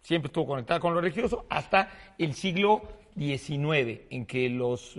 Siempre 0.00 0.28
estuvo 0.28 0.46
conectada 0.46 0.78
con 0.78 0.94
lo 0.94 1.00
religioso 1.00 1.44
hasta 1.50 1.90
el 2.18 2.34
siglo 2.34 2.82
XIX, 3.18 4.02
en 4.10 4.26
que 4.26 4.48
los, 4.48 4.96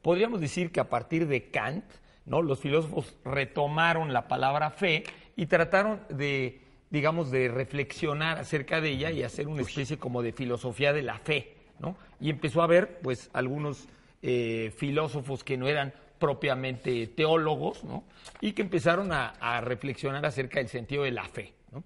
podríamos 0.00 0.40
decir 0.40 0.70
que 0.70 0.78
a 0.78 0.88
partir 0.88 1.26
de 1.26 1.50
Kant, 1.50 1.84
¿no? 2.26 2.42
los 2.42 2.60
filósofos 2.60 3.16
retomaron 3.24 4.12
la 4.12 4.28
palabra 4.28 4.70
fe 4.70 5.04
y 5.36 5.46
trataron 5.46 6.00
de, 6.08 6.60
digamos, 6.90 7.30
de 7.30 7.48
reflexionar 7.48 8.38
acerca 8.38 8.80
de 8.80 8.90
ella 8.90 9.10
y 9.10 9.22
hacer 9.22 9.48
una 9.48 9.62
especie 9.62 9.98
como 9.98 10.22
de 10.22 10.32
filosofía 10.32 10.92
de 10.92 11.02
la 11.02 11.18
fe. 11.18 11.54
¿no? 11.78 11.96
Y 12.20 12.30
empezó 12.30 12.60
a 12.60 12.64
haber, 12.64 13.00
pues, 13.00 13.30
algunos 13.32 13.88
eh, 14.22 14.72
filósofos 14.76 15.44
que 15.44 15.56
no 15.56 15.66
eran 15.66 15.94
propiamente 16.18 17.06
teólogos, 17.06 17.82
¿no? 17.84 18.04
y 18.40 18.52
que 18.52 18.62
empezaron 18.62 19.12
a, 19.12 19.30
a 19.40 19.60
reflexionar 19.62 20.24
acerca 20.26 20.58
del 20.58 20.68
sentido 20.68 21.04
de 21.04 21.12
la 21.12 21.24
fe. 21.24 21.54
¿no? 21.72 21.82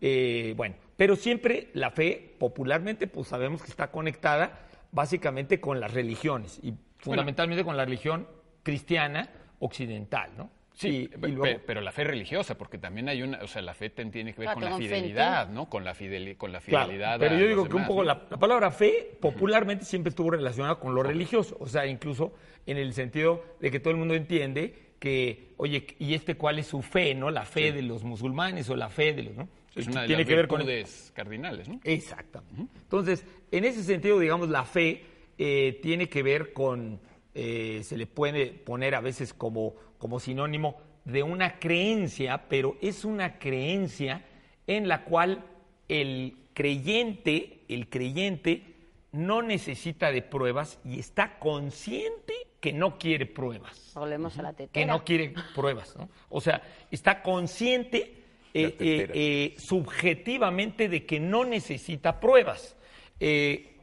Eh, 0.00 0.52
bueno, 0.56 0.74
pero 0.96 1.16
siempre 1.16 1.68
la 1.74 1.90
fe, 1.90 2.34
popularmente, 2.38 3.06
pues 3.06 3.28
sabemos 3.28 3.62
que 3.62 3.70
está 3.70 3.90
conectada 3.90 4.66
básicamente 4.92 5.60
con 5.60 5.80
las 5.80 5.94
religiones 5.94 6.58
y 6.62 6.74
fundamentalmente 6.98 7.64
con 7.64 7.76
la 7.76 7.84
religión 7.84 8.26
cristiana 8.62 9.30
occidental, 9.60 10.30
¿no? 10.36 10.50
Sí, 10.74 10.88
Y- 10.88 11.02
y 11.02 11.08
pe- 11.08 11.28
luego- 11.28 11.42
pe- 11.42 11.58
pero 11.66 11.80
la 11.80 11.90
fe 11.90 12.04
religiosa, 12.04 12.56
porque 12.56 12.78
también 12.78 13.08
hay 13.08 13.22
una, 13.22 13.38
o 13.42 13.48
sea, 13.48 13.60
la 13.62 13.74
fe 13.74 13.90
tiene 13.90 14.32
que 14.32 14.40
ver 14.40 14.48
Ah, 14.50 14.54
con 14.54 14.62
la 14.64 14.76
fe 14.76 14.84
fidelidad, 14.84 15.48
¿no? 15.48 15.68
Con 15.68 15.84
la, 15.84 15.92
fideli- 15.92 16.36
con 16.36 16.52
la 16.52 16.60
Claro, 16.60 16.86
fidelidad. 16.86 17.18
pero 17.18 17.36
yo 17.36 17.48
digo 17.48 17.68
que 17.68 17.74
un 17.74 17.86
poco 17.86 18.02
¿no? 18.02 18.06
la, 18.06 18.26
la 18.30 18.36
palabra 18.36 18.70
fe 18.70 19.16
popularmente 19.20 19.84
siempre 19.84 20.10
estuvo 20.10 20.30
relacionada 20.30 20.76
con 20.76 20.94
lo 20.94 21.02
religioso, 21.02 21.56
o 21.58 21.66
sea, 21.66 21.84
incluso 21.86 22.32
en 22.66 22.76
el 22.76 22.92
sentido 22.92 23.42
de 23.60 23.72
que 23.72 23.80
todo 23.80 23.90
el 23.90 23.96
mundo 23.96 24.14
entiende 24.14 24.72
que, 25.00 25.54
oye, 25.56 25.84
¿y 25.98 26.14
este 26.14 26.36
cuál 26.36 26.60
es 26.60 26.68
su 26.68 26.80
fe, 26.82 27.12
no? 27.14 27.30
La 27.32 27.44
fe 27.44 27.72
de 27.72 27.82
los 27.82 28.04
musulmanes 28.04 28.70
o 28.70 28.76
la 28.76 28.88
fe 28.88 29.12
de 29.14 29.24
los, 29.24 29.34
¿no? 29.36 29.48
Es 29.74 29.86
una 29.88 30.02
de 30.02 30.06
Tiene 30.08 30.22
las 30.22 30.28
que 30.28 30.34
ver 30.36 30.48
con 30.48 30.58
virtudes 30.58 31.12
cardinales, 31.14 31.68
¿no? 31.68 31.80
Exactamente. 31.84 32.72
Entonces, 32.82 33.24
en 33.50 33.64
ese 33.64 33.82
sentido, 33.82 34.18
digamos, 34.20 34.48
la 34.48 34.64
fe 34.64 35.02
eh, 35.38 35.78
tiene 35.82 36.08
que 36.08 36.22
ver 36.24 36.52
con, 36.52 36.98
eh, 37.40 37.84
se 37.84 37.96
le 37.96 38.06
puede 38.06 38.46
poner 38.46 38.96
a 38.96 39.00
veces 39.00 39.32
como, 39.32 39.74
como 39.98 40.18
sinónimo 40.18 40.76
de 41.04 41.22
una 41.22 41.60
creencia, 41.60 42.48
pero 42.48 42.76
es 42.82 43.04
una 43.04 43.38
creencia 43.38 44.24
en 44.66 44.88
la 44.88 45.04
cual 45.04 45.44
el 45.88 46.36
creyente, 46.52 47.60
el 47.68 47.88
creyente 47.88 48.74
no 49.12 49.42
necesita 49.42 50.10
de 50.10 50.22
pruebas 50.22 50.80
y 50.84 50.98
está 50.98 51.38
consciente 51.38 52.34
que 52.60 52.72
no 52.72 52.98
quiere 52.98 53.24
pruebas 53.24 53.92
Volvemos 53.94 54.36
a 54.36 54.42
la 54.42 54.52
tetera. 54.52 54.72
que 54.72 54.84
no 54.84 55.04
quiere 55.04 55.32
pruebas, 55.54 55.94
¿no? 55.96 56.08
O 56.28 56.40
sea, 56.40 56.60
está 56.90 57.22
consciente 57.22 58.24
eh, 58.52 58.76
eh, 58.80 59.10
eh, 59.14 59.54
subjetivamente 59.58 60.88
de 60.88 61.06
que 61.06 61.20
no 61.20 61.44
necesita 61.44 62.18
pruebas. 62.18 62.76
Eh, 63.20 63.77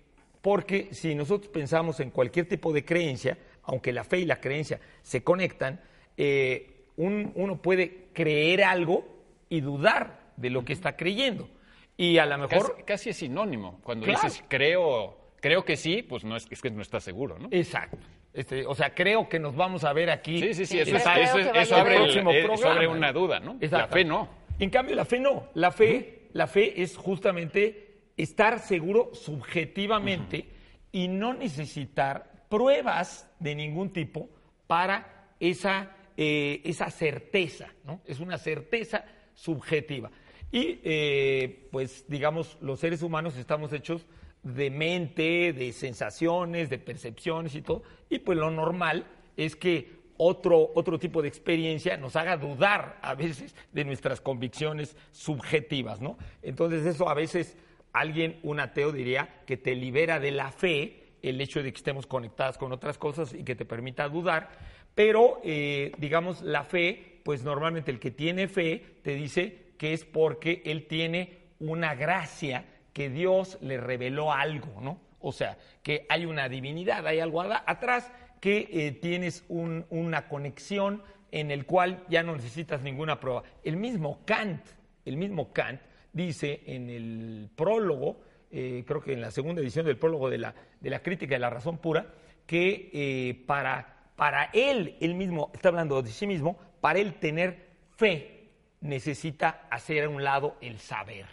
porque 0.45 0.89
si 0.91 1.15
nosotros 1.15 1.49
pensamos 1.51 1.99
en 1.99 2.11
cualquier 2.11 2.47
tipo 2.47 2.71
de 2.71 2.85
creencia, 2.85 3.35
aunque 3.63 3.91
la 3.91 4.03
fe 4.03 4.19
y 4.19 4.25
la 4.25 4.39
creencia 4.39 4.79
se 5.01 5.23
conectan, 5.23 5.81
eh, 6.17 6.83
un- 6.97 7.31
uno 7.33 7.59
puede 7.59 8.09
creer 8.13 8.63
algo 8.63 9.07
y 9.49 9.61
dudar 9.61 10.19
de 10.37 10.51
lo 10.51 10.63
que 10.63 10.73
está 10.73 10.95
creyendo. 10.95 11.49
Y 11.97 12.19
a 12.19 12.27
lo 12.27 12.37
mejor... 12.37 12.73
Casi, 12.73 12.83
casi 12.83 13.09
es 13.09 13.17
sinónimo. 13.17 13.79
Cuando 13.83 14.05
Claro. 14.05 14.21
dices 14.21 14.43
creo, 14.47 15.17
creo 15.41 15.65
que 15.65 15.77
sí, 15.77 16.03
pues 16.03 16.23
no 16.23 16.35
es, 16.35 16.45
es 16.51 16.61
que 16.61 16.69
no 16.69 16.83
estás 16.83 17.03
seguro, 17.03 17.39
¿no? 17.39 17.47
Exacto. 17.49 17.97
Este, 18.31 18.67
o 18.67 18.75
sea, 18.75 18.93
creo 18.93 19.27
que 19.27 19.39
nos 19.39 19.55
vamos 19.55 19.83
a 19.83 19.93
ver 19.93 20.11
aquí. 20.11 20.39
Sí, 20.41 20.53
sí, 20.53 20.65
sí, 20.67 20.79
eso, 20.79 20.91
pero 20.91 20.97
es- 20.97 21.03
creo 21.03 21.23
eso, 21.23 21.39
es- 21.39 21.57
eso 21.67 21.75
abre, 21.75 21.95
haber- 21.95 22.01
el- 22.01 22.03
próximo 22.03 22.31
eh, 22.31 22.37
eso 22.41 22.47
programa, 22.49 22.75
abre 22.75 22.85
¿no? 22.85 22.91
una 22.93 23.11
duda, 23.11 23.39
¿no? 23.39 23.57
La 23.61 23.87
fe 23.87 24.05
no. 24.05 24.29
En 24.59 24.69
cambio, 24.69 24.95
la 24.95 25.05
fe 25.05 25.19
no. 25.19 25.47
La 25.55 25.71
fe, 25.71 26.19
la 26.33 26.45
fe 26.45 26.83
es 26.83 26.95
justamente 26.97 27.84
estar 28.17 28.59
seguro 28.59 29.11
subjetivamente 29.13 30.47
y 30.91 31.07
no 31.07 31.33
necesitar 31.33 32.45
pruebas 32.49 33.29
de 33.39 33.55
ningún 33.55 33.91
tipo 33.91 34.29
para 34.67 35.29
esa, 35.39 35.95
eh, 36.15 36.61
esa 36.63 36.89
certeza, 36.89 37.67
¿no? 37.83 38.01
Es 38.05 38.19
una 38.19 38.37
certeza 38.37 39.05
subjetiva. 39.33 40.11
Y, 40.51 40.79
eh, 40.83 41.67
pues, 41.71 42.05
digamos, 42.07 42.57
los 42.61 42.79
seres 42.79 43.01
humanos 43.01 43.35
estamos 43.35 43.73
hechos 43.73 44.05
de 44.45 44.69
mente, 44.69 45.53
de 45.53 45.73
sensaciones, 45.73 46.69
de 46.69 46.77
percepciones 46.77 47.55
y 47.55 47.61
todo. 47.61 47.83
Y 48.09 48.19
pues 48.19 48.37
lo 48.37 48.51
normal 48.51 49.05
es 49.35 49.55
que 49.55 50.05
otro, 50.17 50.71
otro 50.75 50.97
tipo 50.97 51.21
de 51.21 51.27
experiencia 51.27 51.97
nos 51.97 52.15
haga 52.15 52.37
dudar 52.37 52.99
a 53.01 53.15
veces 53.15 53.55
de 53.73 53.83
nuestras 53.83 54.21
convicciones 54.21 54.95
subjetivas, 55.11 55.99
¿no? 55.99 56.17
Entonces 56.41 56.85
eso 56.85 57.09
a 57.09 57.13
veces 57.15 57.57
alguien, 57.99 58.39
un 58.43 58.59
ateo 58.59 58.91
diría 58.91 59.41
que 59.45 59.57
te 59.57 59.75
libera 59.75 60.19
de 60.19 60.31
la 60.31 60.51
fe 60.51 61.03
el 61.21 61.41
hecho 61.41 61.63
de 61.63 61.71
que 61.71 61.77
estemos 61.77 62.05
conectadas 62.05 62.57
con 62.57 62.71
otras 62.71 62.97
cosas 62.97 63.33
y 63.33 63.43
que 63.43 63.55
te 63.55 63.65
permita 63.65 64.07
dudar, 64.09 64.49
pero 64.93 65.41
eh, 65.43 65.91
digamos 65.97 66.41
la 66.41 66.63
fe, 66.63 67.19
pues 67.23 67.43
normalmente 67.43 67.89
el 67.91 67.99
que 67.99 68.11
tiene 68.11 68.47
fe 68.47 68.83
te 69.01 69.15
dice 69.15 69.73
que 69.77 69.93
es 69.93 70.05
porque 70.05 70.61
él 70.65 70.85
tiene 70.87 71.39
una 71.59 71.95
gracia 71.95 72.65
que 72.93 73.09
Dios 73.09 73.57
le 73.61 73.77
reveló 73.77 74.31
algo, 74.31 74.79
¿no? 74.81 74.99
O 75.19 75.31
sea, 75.31 75.57
que 75.81 76.05
hay 76.09 76.25
una 76.25 76.47
divinidad, 76.47 77.05
hay 77.07 77.19
algo 77.19 77.41
atrás 77.41 78.11
que 78.39 78.69
eh, 78.71 78.91
tienes 78.91 79.43
un- 79.49 79.85
una 79.89 80.27
conexión 80.27 81.01
en 81.31 81.49
el 81.49 81.65
cual 81.65 82.03
ya 82.07 82.21
no 82.23 82.35
necesitas 82.35 82.83
ninguna 82.83 83.19
prueba. 83.19 83.41
El 83.63 83.75
mismo 83.77 84.19
Kant, 84.25 84.61
el 85.05 85.17
mismo 85.17 85.51
Kant 85.51 85.81
dice 86.15 86.61
en 86.65 86.89
el 86.89 87.49
prólogo, 87.55 88.21
eh, 88.49 88.83
creo 88.87 89.01
que 89.01 89.13
en 89.13 89.21
la 89.21 89.31
segunda 89.31 89.61
edición 89.61 89.85
del 89.85 89.97
prólogo 89.97 90.29
de 90.29 90.37
la, 90.37 90.55
de 90.79 90.89
la 90.89 91.03
crítica 91.03 91.35
de 91.35 91.39
la 91.39 91.49
razón 91.49 91.77
pura, 91.77 92.07
que 92.47 92.89
eh, 92.93 93.43
para, 93.45 94.11
para 94.15 94.45
él, 94.53 94.95
él 95.01 95.13
mismo, 95.15 95.51
está 95.53 95.69
hablando 95.69 96.01
de 96.01 96.09
sí 96.09 96.25
mismo, 96.25 96.57
para 96.79 96.99
él 96.99 97.15
tener 97.15 97.67
fe 97.97 98.49
necesita 98.79 99.67
hacer 99.69 100.05
a 100.05 100.09
un 100.09 100.23
lado 100.23 100.55
el 100.61 100.79
saber. 100.79 101.25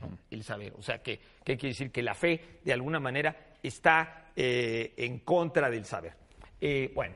¿no? 0.00 0.18
El 0.30 0.42
saber. 0.42 0.72
O 0.76 0.82
sea, 0.82 1.00
que, 1.00 1.20
que 1.44 1.56
quiere 1.56 1.68
decir 1.68 1.92
que 1.92 2.02
la 2.02 2.14
fe, 2.14 2.58
de 2.64 2.72
alguna 2.72 2.98
manera, 2.98 3.54
está 3.62 4.32
eh, 4.34 4.94
en 4.96 5.20
contra 5.20 5.70
del 5.70 5.84
saber. 5.84 6.12
Bueno, 6.94 7.14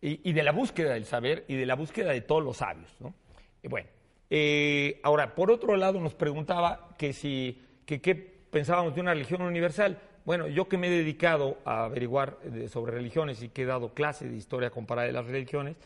y, 0.00 0.30
y 0.30 0.32
de 0.32 0.42
la 0.42 0.52
búsqueda 0.52 0.94
del 0.94 1.04
saber 1.04 1.44
y 1.46 1.54
de 1.54 1.66
la 1.66 1.74
búsqueda 1.74 2.12
de 2.12 2.22
todos 2.22 2.42
los 2.42 2.56
sabios. 2.56 2.96
¿no? 2.98 3.14
Bueno, 3.62 3.88
eh, 4.30 5.00
ahora, 5.02 5.34
por 5.34 5.50
otro 5.50 5.76
lado, 5.76 6.00
nos 6.00 6.14
preguntaba 6.14 6.94
que 6.96 7.12
si, 7.12 7.60
qué 7.84 8.14
pensábamos 8.50 8.94
de 8.94 9.00
una 9.00 9.12
religión 9.12 9.42
universal. 9.42 10.00
Bueno, 10.24 10.46
yo 10.46 10.68
que 10.68 10.78
me 10.78 10.86
he 10.86 10.90
dedicado 10.90 11.58
a 11.64 11.84
averiguar 11.84 12.38
eh, 12.44 12.68
sobre 12.68 12.92
religiones 12.92 13.42
y 13.42 13.48
que 13.48 13.62
he 13.62 13.66
dado 13.66 13.92
clase 13.92 14.28
de 14.28 14.36
historia 14.36 14.70
comparada 14.70 15.08
de 15.08 15.12
las 15.12 15.26
religiones 15.26 15.76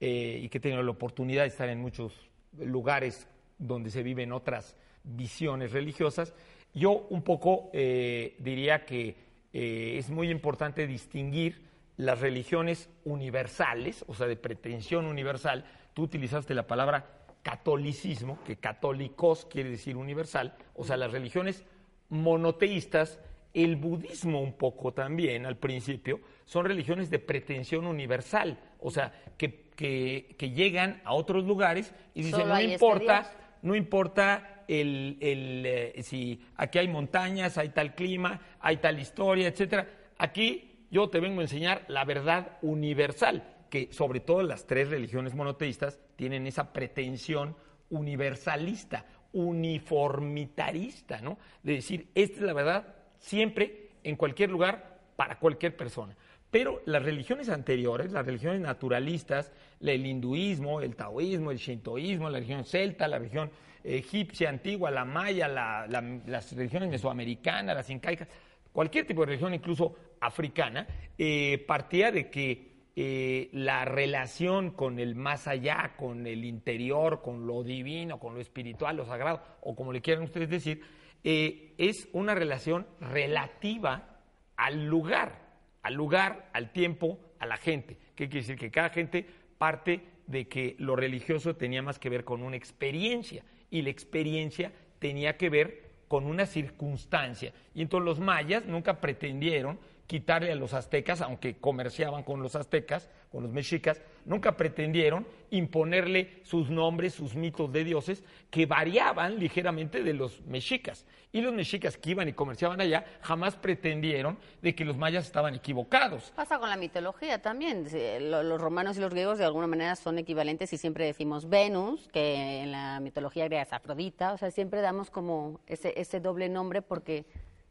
eh, 0.00 0.40
y 0.42 0.48
que 0.48 0.58
he 0.58 0.60
tenido 0.60 0.82
la 0.82 0.90
oportunidad 0.90 1.42
de 1.42 1.48
estar 1.48 1.68
en 1.68 1.80
muchos 1.80 2.28
lugares 2.58 3.28
donde 3.58 3.90
se 3.90 4.02
viven 4.02 4.32
otras 4.32 4.74
visiones 5.04 5.70
religiosas, 5.72 6.34
yo 6.74 7.06
un 7.10 7.22
poco 7.22 7.70
diría 7.72 8.84
que 8.84 9.16
es 9.52 10.10
muy 10.10 10.30
importante 10.30 10.86
distinguir 10.86 11.68
las 11.96 12.20
religiones 12.20 12.88
universales, 13.04 14.04
o 14.08 14.14
sea, 14.14 14.26
de 14.26 14.36
pretensión 14.36 15.06
universal. 15.06 15.64
Tú 15.94 16.02
utilizaste 16.02 16.54
la 16.54 16.66
palabra 16.66 17.21
catolicismo, 17.42 18.38
que 18.44 18.56
católicos 18.56 19.46
quiere 19.50 19.70
decir 19.70 19.96
universal, 19.96 20.54
o 20.74 20.84
sea, 20.84 20.96
las 20.96 21.12
religiones 21.12 21.64
monoteístas, 22.08 23.18
el 23.54 23.76
budismo 23.76 24.40
un 24.40 24.54
poco 24.54 24.92
también 24.92 25.44
al 25.44 25.56
principio, 25.56 26.20
son 26.44 26.64
religiones 26.64 27.10
de 27.10 27.18
pretensión 27.18 27.86
universal, 27.86 28.58
o 28.80 28.90
sea, 28.90 29.12
que, 29.36 29.70
que- 29.76 30.34
que 30.38 30.50
llegan 30.50 31.00
a 31.04 31.12
otros 31.14 31.44
lugares 31.44 31.92
y 32.14 32.22
dicen, 32.22 32.48
no 32.48 32.56
este 32.56 32.72
importa, 32.74 33.20
Dios". 33.20 33.32
no 33.62 33.74
importa 33.74 34.64
el, 34.68 35.18
el, 35.20 35.62
eh, 35.66 36.02
si 36.02 36.40
aquí 36.56 36.78
hay 36.78 36.88
montañas, 36.88 37.58
hay 37.58 37.70
tal 37.70 37.94
clima, 37.94 38.40
hay 38.60 38.78
tal 38.78 38.98
historia, 38.98 39.48
etcétera. 39.48 39.86
Aquí 40.18 40.86
yo 40.90 41.08
te 41.10 41.20
vengo 41.20 41.40
a 41.40 41.44
enseñar 41.44 41.84
la 41.88 42.04
verdad 42.04 42.58
universal, 42.62 43.42
que 43.72 43.88
sobre 43.90 44.20
todo 44.20 44.42
las 44.42 44.66
tres 44.66 44.90
religiones 44.90 45.34
monoteístas 45.34 45.98
tienen 46.16 46.46
esa 46.46 46.74
pretensión 46.74 47.56
universalista, 47.88 49.06
uniformitarista, 49.32 51.22
¿no? 51.22 51.38
De 51.62 51.76
decir, 51.76 52.08
esta 52.14 52.36
es 52.36 52.42
la 52.42 52.52
verdad 52.52 52.94
siempre, 53.18 53.88
en 54.04 54.16
cualquier 54.16 54.50
lugar, 54.50 55.00
para 55.16 55.38
cualquier 55.38 55.74
persona. 55.74 56.14
Pero 56.50 56.82
las 56.84 57.02
religiones 57.02 57.48
anteriores, 57.48 58.12
las 58.12 58.26
religiones 58.26 58.60
naturalistas, 58.60 59.50
el 59.80 60.04
hinduismo, 60.04 60.82
el 60.82 60.94
taoísmo, 60.94 61.50
el 61.50 61.56
shintoísmo, 61.56 62.28
la 62.28 62.40
religión 62.40 62.66
celta, 62.66 63.08
la 63.08 63.16
religión 63.18 63.50
egipcia 63.82 64.50
antigua, 64.50 64.90
la 64.90 65.06
maya, 65.06 65.48
la- 65.48 65.86
las 66.26 66.54
religiones 66.54 66.90
mesoamericanas, 66.90 67.74
las 67.74 67.88
incaicas, 67.88 68.28
cualquier 68.70 69.06
tipo 69.06 69.22
de 69.22 69.28
religión, 69.28 69.54
incluso 69.54 69.96
africana, 70.20 70.86
eh, 71.16 71.64
partía 71.66 72.12
de 72.12 72.28
que 72.28 72.71
eh, 72.94 73.48
la 73.52 73.84
relación 73.84 74.70
con 74.70 74.98
el 74.98 75.14
más 75.14 75.48
allá, 75.48 75.94
con 75.96 76.26
el 76.26 76.44
interior, 76.44 77.22
con 77.22 77.46
lo 77.46 77.62
divino, 77.62 78.20
con 78.20 78.34
lo 78.34 78.40
espiritual, 78.40 78.96
lo 78.96 79.06
sagrado, 79.06 79.42
o 79.62 79.74
como 79.74 79.92
le 79.92 80.02
quieran 80.02 80.24
ustedes 80.24 80.50
decir, 80.50 80.82
eh, 81.24 81.74
es 81.78 82.08
una 82.12 82.34
relación 82.34 82.86
relativa 83.00 84.20
al 84.56 84.86
lugar, 84.86 85.40
al 85.82 85.94
lugar, 85.94 86.50
al 86.52 86.72
tiempo, 86.72 87.18
a 87.38 87.46
la 87.46 87.56
gente. 87.56 87.96
¿Qué 88.14 88.28
quiere 88.28 88.46
decir? 88.46 88.58
Que 88.58 88.70
cada 88.70 88.90
gente 88.90 89.26
parte 89.56 90.02
de 90.26 90.48
que 90.48 90.76
lo 90.78 90.94
religioso 90.94 91.56
tenía 91.56 91.82
más 91.82 91.98
que 91.98 92.10
ver 92.10 92.24
con 92.24 92.42
una 92.42 92.56
experiencia 92.56 93.44
y 93.70 93.82
la 93.82 93.90
experiencia 93.90 94.72
tenía 94.98 95.36
que 95.36 95.48
ver 95.48 95.92
con 96.08 96.26
una 96.26 96.44
circunstancia. 96.44 97.54
Y 97.74 97.80
entonces 97.80 98.04
los 98.04 98.20
mayas 98.20 98.66
nunca 98.66 99.00
pretendieron 99.00 99.78
quitarle 100.12 100.52
a 100.52 100.56
los 100.56 100.74
aztecas, 100.74 101.22
aunque 101.22 101.56
comerciaban 101.56 102.22
con 102.22 102.42
los 102.42 102.54
aztecas, 102.54 103.08
con 103.30 103.44
los 103.44 103.50
mexicas, 103.50 104.02
nunca 104.26 104.58
pretendieron 104.58 105.26
imponerle 105.48 106.42
sus 106.42 106.68
nombres, 106.68 107.14
sus 107.14 107.34
mitos 107.34 107.72
de 107.72 107.82
dioses, 107.82 108.22
que 108.50 108.66
variaban 108.66 109.38
ligeramente 109.38 110.02
de 110.02 110.12
los 110.12 110.42
mexicas. 110.42 111.06
Y 111.32 111.40
los 111.40 111.54
mexicas 111.54 111.96
que 111.96 112.10
iban 112.10 112.28
y 112.28 112.34
comerciaban 112.34 112.82
allá 112.82 113.06
jamás 113.22 113.56
pretendieron 113.56 114.36
de 114.60 114.74
que 114.74 114.84
los 114.84 114.98
mayas 114.98 115.24
estaban 115.24 115.54
equivocados. 115.54 116.30
Pasa 116.36 116.58
con 116.58 116.68
la 116.68 116.76
mitología 116.76 117.40
también. 117.40 117.86
Los 118.20 118.60
romanos 118.60 118.98
y 118.98 119.00
los 119.00 119.08
griegos 119.14 119.38
de 119.38 119.46
alguna 119.46 119.66
manera 119.66 119.96
son 119.96 120.18
equivalentes 120.18 120.74
y 120.74 120.76
siempre 120.76 121.06
decimos 121.06 121.48
Venus, 121.48 122.10
que 122.12 122.60
en 122.60 122.72
la 122.72 123.00
mitología 123.00 123.46
griega 123.46 123.62
es 123.62 123.72
Afrodita. 123.72 124.34
O 124.34 124.36
sea, 124.36 124.50
siempre 124.50 124.82
damos 124.82 125.08
como 125.08 125.60
ese, 125.66 125.94
ese 125.96 126.20
doble 126.20 126.50
nombre 126.50 126.82
porque 126.82 127.24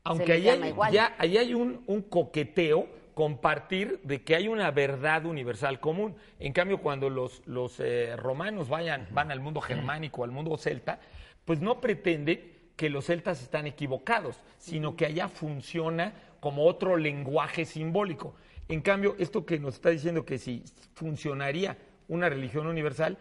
Aunque 0.04 0.34
ahí 0.34 0.50
hay, 0.50 0.60
ya, 0.94 1.16
ahí 1.18 1.38
hay 1.38 1.54
un, 1.54 1.84
un 1.88 2.02
coqueteo 2.02 2.88
compartir 3.14 4.00
de 4.04 4.24
que 4.24 4.36
hay 4.36 4.48
una 4.48 4.72
verdad 4.72 5.26
universal 5.26 5.80
común. 5.80 6.16
En 6.40 6.54
cambio, 6.54 6.80
cuando 6.80 7.10
los, 7.10 7.42
los 7.46 7.80
eh, 7.80 8.16
romanos 8.16 8.68
vayan, 8.70 9.08
van 9.12 9.32
al 9.32 9.40
mundo 9.42 9.62
germánico, 9.62 10.24
al 10.24 10.32
mundo 10.32 10.58
celta, 10.58 11.00
pues 11.46 11.62
no 11.62 11.80
pretenden 11.82 12.52
que 12.76 12.90
los 12.90 13.06
celtas 13.06 13.42
están 13.42 13.68
equivocados, 13.68 14.40
sino 14.58 14.96
que 14.96 15.06
allá 15.06 15.28
funciona 15.28 16.14
como 16.40 16.66
otro 16.66 16.98
lenguaje 16.98 17.66
simbólico. 17.66 18.34
En 18.70 18.82
cambio, 18.82 19.16
esto 19.20 19.46
que 19.46 19.60
nos 19.60 19.76
está 19.76 19.90
diciendo 19.90 20.26
que 20.26 20.40
si 20.40 20.64
funcionaría 20.94 21.78
una 22.08 22.28
religión 22.30 22.66
universal, 22.66 23.18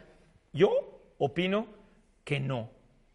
yo 0.53 1.03
opino 1.19 1.67
que 2.25 2.41
no. 2.41 2.71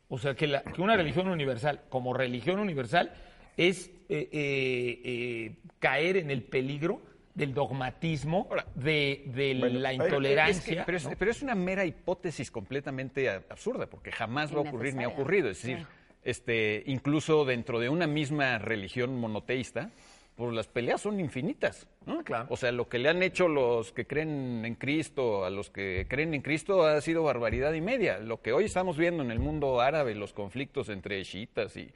O 0.10 0.20
sea, 0.20 0.36
que, 0.36 0.46
la- 0.46 0.62
que 0.62 0.82
una 0.82 0.96
religión 0.98 1.28
universal, 1.30 1.82
como 1.90 2.14
religión 2.14 2.60
universal, 2.60 3.12
es 3.58 3.88
eh, 4.10 4.30
eh, 4.32 5.02
eh, 5.04 5.56
caer 5.80 6.18
en 6.18 6.32
el 6.32 6.44
peligro 6.44 7.02
del 7.34 7.54
dogmatismo, 7.54 8.48
de, 8.76 9.24
de 9.28 9.56
Bueno, 9.60 9.80
la 9.80 9.92
es 9.92 9.98
que- 10.00 10.04
intolerancia. 10.06 10.84
pero, 10.86 10.98
es, 10.98 11.04
¿no? 11.04 11.12
pero 11.20 11.32
es 11.32 11.42
una 11.42 11.56
mera 11.56 11.86
hipótesis 11.86 12.50
completamente 12.50 13.30
absurda, 13.30 13.88
porque 13.88 14.12
jamás 14.12 14.54
va 14.54 14.60
a 14.60 14.62
ocurrir 14.62 14.96
ni 14.96 15.04
ha 15.04 15.10
ocurrido. 15.10 15.50
Es 15.50 15.62
decir, 15.62 15.86
este, 16.24 16.84
incluso 16.86 17.44
dentro 17.46 17.80
de 17.80 17.90
una 17.90 18.08
misma 18.08 18.58
religión 18.58 19.20
monoteísta, 19.20 19.92
pues 20.36 20.54
las 20.54 20.68
peleas 20.68 21.02
son 21.02 21.20
infinitas. 21.20 21.88
¿no? 22.06 22.22
O 22.50 22.58
sea, 22.58 22.72
lo 22.72 22.88
que 22.90 23.00
le 23.00 23.10
han 23.10 23.22
hecho 23.24 23.48
los 23.48 23.92
que 23.92 24.06
creen 24.06 24.64
en 24.66 24.76
Cristo 24.76 25.44
a 25.46 25.50
los 25.50 25.70
que 25.70 26.06
creen 26.10 26.34
en 26.34 26.42
Cristo 26.42 26.84
ha 26.86 27.00
sido 27.02 27.24
barbaridad 27.24 27.74
y 27.74 27.82
media. 27.82 28.20
Lo 28.20 28.42
que 28.42 28.54
hoy 28.54 28.66
estamos 28.66 28.98
viendo 28.98 29.24
en 29.24 29.32
el 29.32 29.40
mundo 29.40 29.82
árabe, 29.82 30.14
los 30.16 30.34
conflictos 30.34 30.90
entre 30.90 31.22
chiitas 31.24 31.76
y, 31.78 31.90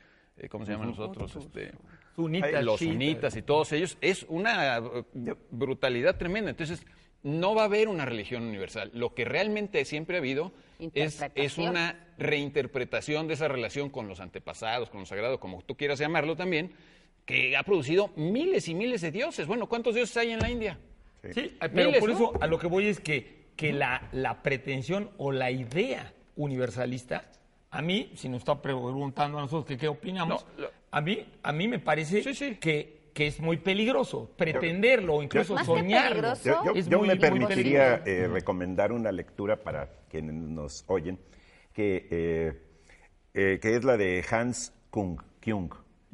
¿cómo 0.48 0.66
se 0.66 0.72
llaman 0.72 0.90
los 0.90 1.00
otros? 1.00 1.36
Este, 1.36 1.72
Sunitas, 2.16 2.64
los 2.64 2.80
sunitas 2.80 3.36
y 3.36 3.42
todos 3.42 3.72
ellos, 3.74 3.98
es 4.00 4.26
una 4.30 4.78
eh, 4.78 5.36
brutalidad 5.52 6.18
tremenda. 6.18 6.52
Entonces, 6.52 6.86
no 7.24 7.56
va 7.56 7.64
a 7.64 7.66
haber 7.66 7.88
una 7.88 8.06
religión 8.06 8.44
universal. 8.44 8.92
Lo 8.94 9.14
que 9.14 9.26
realmente 9.26 9.84
siempre 9.86 10.18
ha 10.18 10.20
habido 10.20 10.52
es, 10.94 11.22
es 11.36 11.58
una 11.58 12.08
reinterpretación 12.18 13.28
de 13.28 13.34
esa 13.34 13.48
relación 13.48 13.90
con 13.90 14.08
los 14.08 14.20
antepasados, 14.20 14.90
con 14.90 15.02
lo 15.02 15.06
sagrado, 15.06 15.40
como 15.40 15.62
tú 15.62 15.76
quieras 15.76 16.00
llamarlo 16.00 16.36
también, 16.36 16.72
que 17.26 17.58
ha 17.58 17.64
producido 17.64 18.12
miles 18.16 18.68
y 18.68 18.76
miles 18.76 19.02
de 19.02 19.12
dioses. 19.12 19.48
Bueno, 19.48 19.68
¿cuántos 19.68 19.96
dioses 19.96 20.16
hay 20.18 20.32
en 20.32 20.40
la 20.40 20.50
India? 20.50 20.80
Sí, 21.34 21.58
pero 21.60 21.90
Miles, 21.90 22.00
por 22.00 22.10
¿no? 22.10 22.16
eso 22.16 22.34
a 22.42 22.48
lo 22.48 22.58
que 22.58 22.68
voy 22.68 22.88
es 22.88 23.00
que, 23.00 23.50
que 23.56 23.74
la, 23.74 24.08
la 24.14 24.42
pretensión 24.42 25.12
o 25.18 25.32
la 25.32 25.52
idea 25.52 26.14
universalista, 26.38 27.30
a 27.72 27.82
mí, 27.82 28.12
si 28.16 28.30
nos 28.30 28.40
está 28.40 28.62
preguntando 28.62 29.38
a 29.38 29.42
nosotros 29.42 29.66
que 29.66 29.78
qué 29.78 29.88
opinamos, 29.88 30.46
a, 30.92 31.02
mí, 31.02 31.26
a 31.44 31.52
mí 31.52 31.68
me 31.68 31.80
parece 31.80 32.22
que, 32.60 33.12
que 33.14 33.28
es 33.28 33.40
muy 33.40 33.58
peligroso 33.58 34.32
pretenderlo 34.36 35.16
o 35.16 35.24
incluso 35.24 35.58
Yo- 35.58 35.64
soñarlo. 35.66 36.34
Yo, 36.44 36.64
yo- 36.66 36.72
Es 36.76 36.88
yo 36.88 37.00
muy- 37.00 37.08
me 37.10 37.16
permitiría 37.18 38.02
eh, 38.06 38.28
recomendar 38.28 38.92
una 38.92 39.12
lectura 39.12 39.58
para 39.58 39.90
quienes 40.10 40.34
nos 40.36 40.84
oyen, 40.88 41.20
que, 41.74 42.08
eh, 42.10 42.62
eh, 43.34 43.60
que 43.62 43.76
es 43.76 43.84
la 43.84 43.98
de 43.98 44.26
Hans 44.30 44.74
Kung, 44.90 45.20
Kyung, 45.40 45.70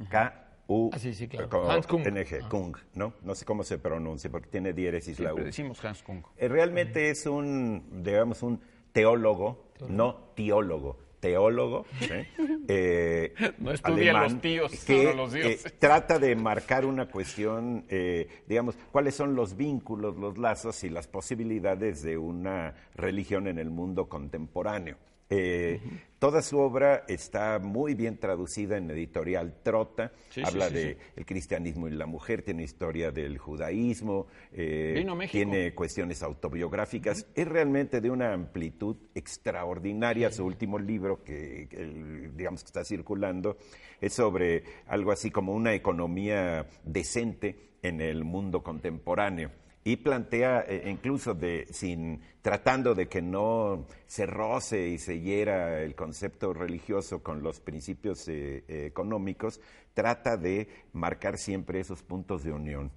K-U, 0.09 0.89
Ah, 0.93 0.99
sí, 0.99 1.13
sí, 1.13 1.27
claro. 1.27 1.69
Hans 1.71 1.87
Kung. 1.87 2.05
NG, 2.05 2.39
Ah. 2.43 2.49
Kung, 2.49 2.75
¿no? 2.95 3.13
No 3.21 3.33
sé 3.35 3.45
cómo 3.45 3.63
se 3.63 3.77
pronuncia 3.77 4.29
porque 4.29 4.49
tiene 4.49 4.73
diéresis 4.73 5.19
la 5.19 5.33
U. 5.33 5.37
Decimos 5.37 5.83
Hans 5.85 6.03
Kung. 6.03 6.23
Eh, 6.37 6.47
Realmente 6.49 7.09
es 7.09 7.25
un, 7.25 8.03
digamos, 8.03 8.43
un 8.43 8.59
teólogo, 8.91 9.71
no 9.87 10.31
teólogo, 10.35 10.97
teólogo, 11.25 11.85
¿sí? 11.99 12.13
eh, 12.67 13.33
No 13.57 13.71
estudian 13.71 14.15
alemán, 14.15 14.33
los 14.33 14.41
tíos, 14.41 14.85
que 14.85 15.13
los 15.15 15.33
dioses. 15.33 15.65
eh, 15.65 15.73
trata 15.79 16.19
de 16.19 16.35
marcar 16.35 16.85
una 16.85 17.07
cuestión, 17.07 17.85
eh, 17.89 18.27
digamos, 18.47 18.75
cuáles 18.91 19.15
son 19.15 19.33
los 19.35 19.57
vínculos, 19.57 20.17
los 20.17 20.37
lazos 20.37 20.83
y 20.83 20.89
las 20.89 21.07
posibilidades 21.07 22.03
de 22.03 22.17
una 22.17 22.75
religión 22.95 23.47
en 23.47 23.57
el 23.57 23.71
mundo 23.71 24.07
contemporáneo. 24.07 24.97
Eh, 25.29 25.79
Toda 26.25 26.41
su 26.41 26.57
obra 26.57 27.03
está 27.07 27.59
muy 27.59 27.93
bien 27.93 28.17
traducida 28.17 28.77
en 28.77 28.89
editorial 28.89 29.57
Trota. 29.61 30.11
Sí, 30.31 30.41
Habla 30.43 30.69
sí, 30.69 30.73
de 30.73 30.97
el 31.17 31.23
cristianismo 31.23 31.87
y 31.87 31.91
la 31.91 32.07
mujer, 32.07 32.41
tiene 32.41 32.63
historia 32.63 33.11
del 33.11 33.37
judaísmo, 33.37 34.25
eh, 34.51 35.05
tiene 35.29 35.75
cuestiones 35.75 36.23
autobiográficas. 36.23 37.27
Es 37.35 37.47
realmente 37.47 38.01
de 38.01 38.09
una 38.09 38.33
amplitud 38.33 38.95
extraordinaria. 39.13 40.31
Su 40.31 40.45
último 40.45 40.79
libro, 40.79 41.23
que, 41.23 41.67
que 41.69 42.31
digamos 42.33 42.63
que 42.63 42.69
está 42.69 42.83
circulando, 42.83 43.57
es 44.01 44.13
sobre 44.13 44.63
algo 44.87 45.11
así 45.11 45.29
como 45.29 45.53
una 45.53 45.75
economía 45.75 46.65
decente 46.83 47.73
en 47.83 48.01
el 48.01 48.23
mundo 48.23 48.63
contemporáneo. 48.63 49.51
Y 49.87 49.97
plantea, 49.97 50.65
eh, 50.67 50.89
incluso 50.89 51.35
de, 51.35 51.67
sin, 51.69 52.19
tratando 52.41 52.95
de 52.95 53.07
que 53.07 53.21
no 53.21 53.85
se 54.07 54.25
roce 54.25 54.87
y 54.87 54.97
se 54.97 55.21
hiera 55.21 55.83
el 55.83 55.93
concepto 55.93 56.53
religioso 56.53 57.21
con 57.21 57.43
los 57.43 57.59
principios 57.59 58.27
eh, 58.27 58.63
eh, 58.67 58.87
económicos, 58.87 59.61
trata 59.93 60.37
de 60.37 60.67
marcar 60.93 61.37
siempre 61.37 61.79
esos 61.79 62.01
puntos 62.01 62.43
de 62.43 62.51
unión. 62.51 62.91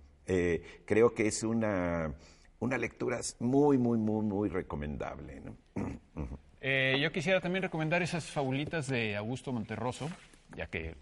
Creo 0.87 1.13
que 1.13 1.27
es 1.27 1.43
una, 1.43 2.15
una 2.59 2.79
lectura 2.79 3.21
muy, 3.39 3.77
muy, 3.77 3.99
muy, 3.99 4.25
muy 4.25 4.49
recomendable. 4.49 5.43
yo 7.01 7.13
quisiera 7.13 7.43
también 7.43 7.65
recomendar 7.65 8.03
esas 8.03 8.25
fabulitas 8.25 8.89
de 8.89 9.15
Augusto 9.15 9.53
Monterroso, 9.53 10.09
ya 10.57 10.69
que 10.69 10.95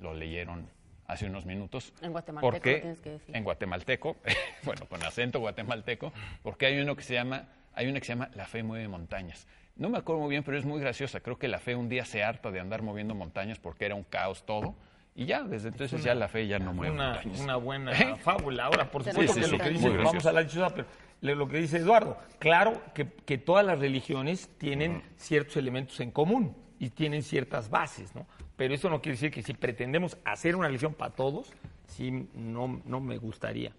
lo 0.00 0.14
leyeron 0.14 0.66
hace 1.08 1.26
unos 1.26 1.44
minutos. 1.46 1.92
En 2.02 2.12
guatemalteco 2.12 2.50
Porque- 2.52 2.72
lo 2.74 2.80
tienes 2.80 3.00
que 3.00 3.10
decir. 3.10 3.36
En 3.36 3.42
guatemalteco, 3.44 4.16
bueno, 4.64 4.86
con 4.86 5.02
acento 5.02 5.40
guatemalteco, 5.40 6.12
porque 6.42 6.66
hay 6.66 6.78
uno 6.78 6.94
que 6.94 7.02
se 7.02 7.14
llama, 7.14 7.46
hay 7.74 7.88
una 7.88 7.98
que 7.98 8.06
se 8.06 8.12
llama 8.12 8.30
La 8.34 8.46
fe 8.46 8.62
mueve 8.62 8.86
montañas. 8.86 9.46
No 9.76 9.88
me 9.88 9.98
acuerdo 9.98 10.20
muy 10.22 10.30
bien, 10.30 10.42
pero 10.44 10.58
es 10.58 10.64
muy 10.64 10.80
graciosa. 10.80 11.20
Creo 11.20 11.38
que 11.38 11.48
la 11.48 11.58
fe 11.58 11.74
un 11.74 11.88
día 11.88 12.04
se 12.04 12.22
harta 12.22 12.50
de 12.50 12.60
andar 12.60 12.82
moviendo 12.82 13.14
montañas 13.14 13.58
porque 13.58 13.86
era 13.86 13.94
un 13.94 14.02
caos 14.04 14.44
todo. 14.44 14.74
Y 15.14 15.24
ya, 15.26 15.42
desde 15.42 15.68
entonces 15.68 16.02
ya 16.04 16.14
la 16.14 16.28
fe 16.28 16.46
ya 16.46 16.58
no 16.60 16.72
mueve 16.72 16.92
una, 16.94 17.14
montañas. 17.14 17.40
una 17.40 17.56
buena 17.56 17.92
¿Eh? 17.92 18.16
fábula. 18.20 18.64
Ahora, 18.66 18.90
por 18.90 19.02
supuesto 19.04 19.32
sí, 19.34 19.40
que 19.40 19.46
sí, 19.46 19.52
lo 19.52 19.58
que 19.58 19.64
muy 19.64 19.72
dice, 19.74 19.88
gracioso. 19.88 20.04
vamos 20.12 20.26
a 20.26 20.32
la 20.32 20.42
dichosa, 20.42 20.74
pero 20.74 20.86
le- 21.22 21.34
lo 21.34 21.48
que 21.48 21.58
dice 21.58 21.78
Eduardo, 21.78 22.18
claro 22.38 22.80
que, 22.94 23.06
que 23.06 23.38
todas 23.38 23.64
las 23.64 23.78
religiones 23.80 24.48
tienen 24.58 25.02
ciertos 25.16 25.56
elementos 25.56 25.98
en 26.00 26.10
común 26.12 26.56
y 26.78 26.90
tienen 26.90 27.22
ciertas 27.24 27.68
bases, 27.70 28.14
¿no? 28.14 28.26
Pero 28.58 28.74
eso 28.74 28.90
no 28.90 29.00
quiere 29.00 29.14
decir 29.14 29.30
que 29.30 29.40
si 29.40 29.54
pretendemos 29.54 30.18
hacer 30.24 30.56
una 30.56 30.66
religión 30.66 30.92
para 30.92 31.14
todos, 31.14 31.52
sí, 31.86 32.10
no, 32.34 32.82
no 32.84 33.00
me 33.00 33.16
gustaría. 33.16 33.72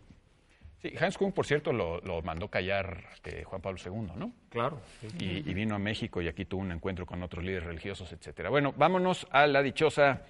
Sí, 0.81 0.93
Hans 0.97 1.17
Kuhn, 1.17 1.33
por 1.33 1.45
cierto, 1.45 1.73
lo, 1.73 1.99
lo 1.99 2.21
mandó 2.21 2.47
callar 2.47 3.03
eh, 3.25 3.43
Juan 3.43 3.61
Pablo 3.61 3.77
II, 3.85 4.13
¿no? 4.15 4.31
Claro. 4.49 4.79
Y, 5.19 5.49
y 5.49 5.53
vino 5.53 5.75
a 5.75 5.79
México 5.79 6.21
y 6.21 6.29
aquí 6.29 6.45
tuvo 6.45 6.61
un 6.61 6.71
encuentro 6.71 7.05
con 7.05 7.21
otros 7.21 7.43
líderes 7.43 7.65
religiosos, 7.67 8.13
etcétera. 8.13 8.49
Bueno, 8.49 8.73
vámonos 8.77 9.27
a 9.31 9.45
la 9.47 9.61
dichosa 9.61 10.21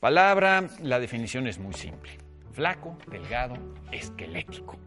palabra. 0.00 0.64
La 0.82 0.98
definición 0.98 1.46
es 1.46 1.58
muy 1.58 1.74
simple. 1.74 2.12
Flaco, 2.52 2.96
delgado, 3.08 3.56
esquelético. 3.92 4.78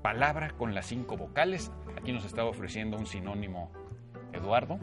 Palabra 0.00 0.52
con 0.52 0.74
las 0.74 0.86
cinco 0.86 1.18
vocales. 1.18 1.70
Aquí 2.00 2.10
nos 2.10 2.24
estaba 2.24 2.48
ofreciendo 2.48 2.96
un 2.96 3.06
sinónimo 3.06 3.70
Eduardo. 4.32 4.80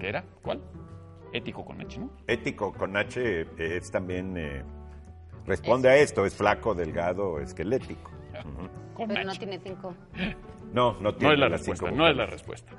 ¿Qué 0.00 0.08
era? 0.08 0.24
¿Cuál? 0.42 0.60
Ético 1.32 1.64
con 1.64 1.80
H, 1.80 1.98
¿no? 1.98 2.10
Ético 2.26 2.72
con 2.72 2.96
H 2.96 3.20
eh, 3.20 3.46
es 3.58 3.90
también, 3.90 4.36
eh, 4.36 4.62
responde 5.46 5.88
a 5.88 5.96
esto, 5.96 6.24
es 6.24 6.34
flaco, 6.34 6.74
delgado, 6.74 7.40
esquelético. 7.40 8.10
Pero 8.96 9.24
no 9.24 9.32
tiene 9.34 9.60
cinco. 9.62 9.94
No, 10.72 10.94
no 10.94 11.00
No 11.00 11.14
tiene 11.14 11.34
es 11.34 11.40
la 11.40 11.48
las 11.48 11.60
cinco 11.62 11.86
respuesta, 11.86 11.96
no 11.96 12.08
es 12.08 12.16
la 12.16 12.26
respuesta. 12.26 12.72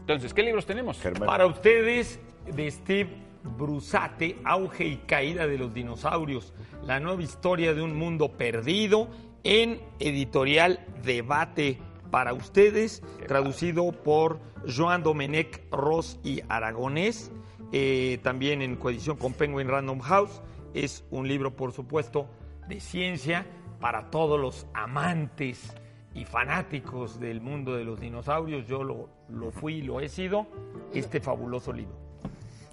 Entonces, 0.00 0.34
¿qué 0.34 0.42
libros 0.42 0.66
tenemos? 0.66 0.98
Para 1.24 1.46
ustedes, 1.46 2.20
de 2.46 2.70
Steve 2.70 3.10
Brusate, 3.56 4.38
Auge 4.44 4.86
y 4.86 4.96
Caída 4.98 5.46
de 5.46 5.58
los 5.58 5.72
Dinosaurios, 5.72 6.52
la 6.82 6.98
nueva 7.00 7.22
historia 7.22 7.74
de 7.74 7.82
un 7.82 7.96
mundo 7.96 8.32
perdido 8.36 9.08
en 9.44 9.80
editorial 9.98 10.80
Debate. 11.04 11.78
Para 12.10 12.32
ustedes, 12.32 13.02
traducido 13.26 13.92
por 13.92 14.40
Joan 14.66 15.02
Domenech 15.02 15.62
Ross 15.70 16.18
y 16.24 16.40
Aragonés, 16.48 17.30
eh, 17.72 18.18
también 18.22 18.62
en 18.62 18.76
coedición 18.76 19.16
con 19.16 19.32
Penguin 19.32 19.68
Random 19.68 20.00
House. 20.00 20.42
Es 20.74 21.04
un 21.10 21.28
libro, 21.28 21.56
por 21.56 21.72
supuesto, 21.72 22.28
de 22.68 22.80
ciencia 22.80 23.46
para 23.80 24.10
todos 24.10 24.40
los 24.40 24.66
amantes 24.74 25.74
y 26.14 26.24
fanáticos 26.24 27.20
del 27.20 27.40
mundo 27.40 27.74
de 27.76 27.84
los 27.84 28.00
dinosaurios. 28.00 28.66
Yo 28.66 28.82
lo, 28.82 29.08
lo 29.28 29.50
fui 29.50 29.76
y 29.76 29.82
lo 29.82 30.00
he 30.00 30.08
sido. 30.08 30.46
Este 30.94 31.20
fabuloso 31.20 31.72
libro. 31.72 31.94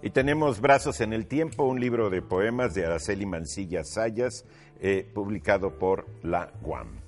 Y 0.01 0.11
tenemos 0.11 0.61
Brazos 0.61 1.01
en 1.01 1.13
el 1.13 1.25
Tiempo, 1.25 1.63
un 1.63 1.79
libro 1.79 2.09
de 2.09 2.21
poemas 2.21 2.73
de 2.73 2.85
Araceli 2.85 3.25
Mancilla 3.25 3.83
Sayas, 3.83 4.45
eh, 4.79 5.09
publicado 5.13 5.79
por 5.79 6.05
la 6.21 6.53
UAM. 6.61 7.04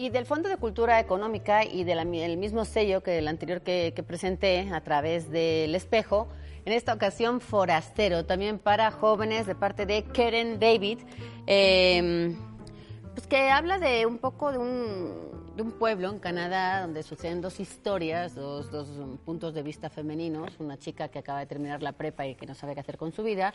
Y 0.00 0.10
del 0.10 0.26
Fondo 0.26 0.48
de 0.48 0.56
Cultura 0.58 1.00
Económica 1.00 1.64
y 1.64 1.82
del 1.82 2.06
mismo 2.06 2.64
sello 2.64 3.02
que 3.02 3.18
el 3.18 3.26
anterior 3.26 3.62
que, 3.62 3.92
que 3.96 4.04
presenté 4.04 4.70
a 4.72 4.80
través 4.80 5.28
del 5.28 5.74
espejo, 5.74 6.28
en 6.64 6.72
esta 6.72 6.94
ocasión 6.94 7.40
Forastero, 7.40 8.24
también 8.24 8.60
para 8.60 8.92
jóvenes 8.92 9.48
de 9.48 9.56
parte 9.56 9.86
de 9.86 10.04
Karen 10.04 10.60
David, 10.60 11.00
eh, 11.48 12.32
pues 13.12 13.26
que 13.26 13.50
habla 13.50 13.80
de 13.80 14.06
un 14.06 14.18
poco 14.18 14.52
de 14.52 14.58
un, 14.58 15.56
de 15.56 15.62
un 15.62 15.72
pueblo 15.72 16.08
en 16.10 16.20
Canadá 16.20 16.82
donde 16.82 17.02
suceden 17.02 17.40
dos 17.40 17.58
historias, 17.58 18.36
dos, 18.36 18.70
dos 18.70 18.86
puntos 19.24 19.52
de 19.52 19.64
vista 19.64 19.90
femeninos, 19.90 20.60
una 20.60 20.78
chica 20.78 21.08
que 21.08 21.18
acaba 21.18 21.40
de 21.40 21.46
terminar 21.46 21.82
la 21.82 21.90
prepa 21.90 22.24
y 22.24 22.36
que 22.36 22.46
no 22.46 22.54
sabe 22.54 22.74
qué 22.74 22.80
hacer 22.80 22.98
con 22.98 23.10
su 23.10 23.24
vida, 23.24 23.52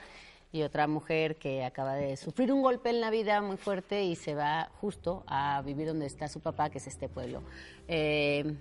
y 0.54 0.62
otra 0.62 0.88
mujer 0.88 1.36
que 1.38 1.66
acaba 1.66 1.95
de 1.95 2.16
sufrir 2.16 2.54
un 2.54 2.62
golpe 2.62 2.91
en 2.91 3.01
la 3.01 3.10
vida 3.10 3.41
muy 3.41 3.58
fuerte 3.58 4.04
y 4.04 4.16
se 4.16 4.36
va 4.36 4.70
justo 4.80 5.24
a 5.26 5.62
vivir 5.64 5.88
donde 5.88 6.06
está 6.06 6.28
su 6.28 6.41
papá, 6.41 6.70
que 6.70 6.78
es 6.78 6.86
este 6.86 7.10
pueblo. 7.10 7.41
Eh, 7.88 8.56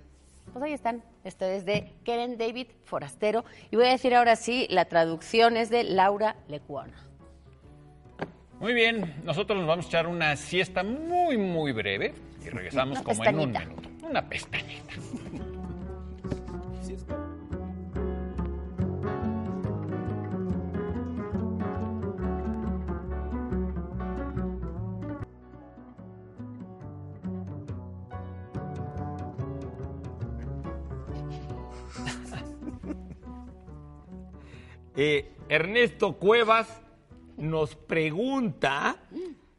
pues 0.53 0.65
ahí 0.65 0.73
están. 0.73 1.05
Esto 1.23 1.45
es 1.45 1.67
de 1.67 1.93
Karen 2.05 2.39
David 2.39 2.69
Forastero. 2.85 3.45
Y 3.71 3.77
voy 3.77 3.87
a 3.87 3.91
decir 3.91 4.15
ahora 4.15 4.37
sí, 4.37 4.67
la 4.71 4.87
traducción 4.87 5.59
es 5.59 5.69
de 5.69 5.85
Laura 5.85 6.37
Lecuona. 6.49 6.97
Muy 8.59 8.73
bien, 8.73 9.15
nosotros 9.23 9.59
nos 9.59 9.69
vamos 9.69 9.85
a 9.85 9.89
echar 9.89 10.07
una 10.07 10.35
siesta 10.37 10.83
muy, 10.83 11.37
muy 11.37 11.73
breve 11.73 12.15
y 12.43 12.49
regresamos 12.49 13.01
Una 13.01 13.05
como 13.05 13.25
en 13.25 13.39
un 13.39 13.53
minuto. 13.53 13.89
Una 14.03 14.27
pestañita. 14.27 14.95
Eh, 34.97 35.33
Ernesto 35.49 36.15
Cuevas 36.15 36.81
nos 37.37 37.75
pregunta 37.75 38.97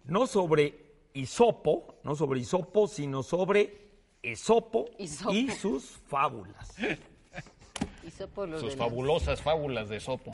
no 0.06 0.28
sobre 0.28 0.76
Isopo, 1.14 1.96
no 2.04 2.16
sobre 2.16 2.40
Isopo, 2.40 2.88
sino 2.88 3.24
sobre 3.24 3.78
Esopo 4.22 4.90
Isopo. 4.98 5.34
y 5.34 5.50
sus 5.50 5.84
fábulas. 6.08 6.76
Sus 8.60 8.72
de 8.72 8.78
fabulosas 8.78 9.42
fábulas 9.42 9.90
de 9.90 10.00
Sopo. 10.00 10.32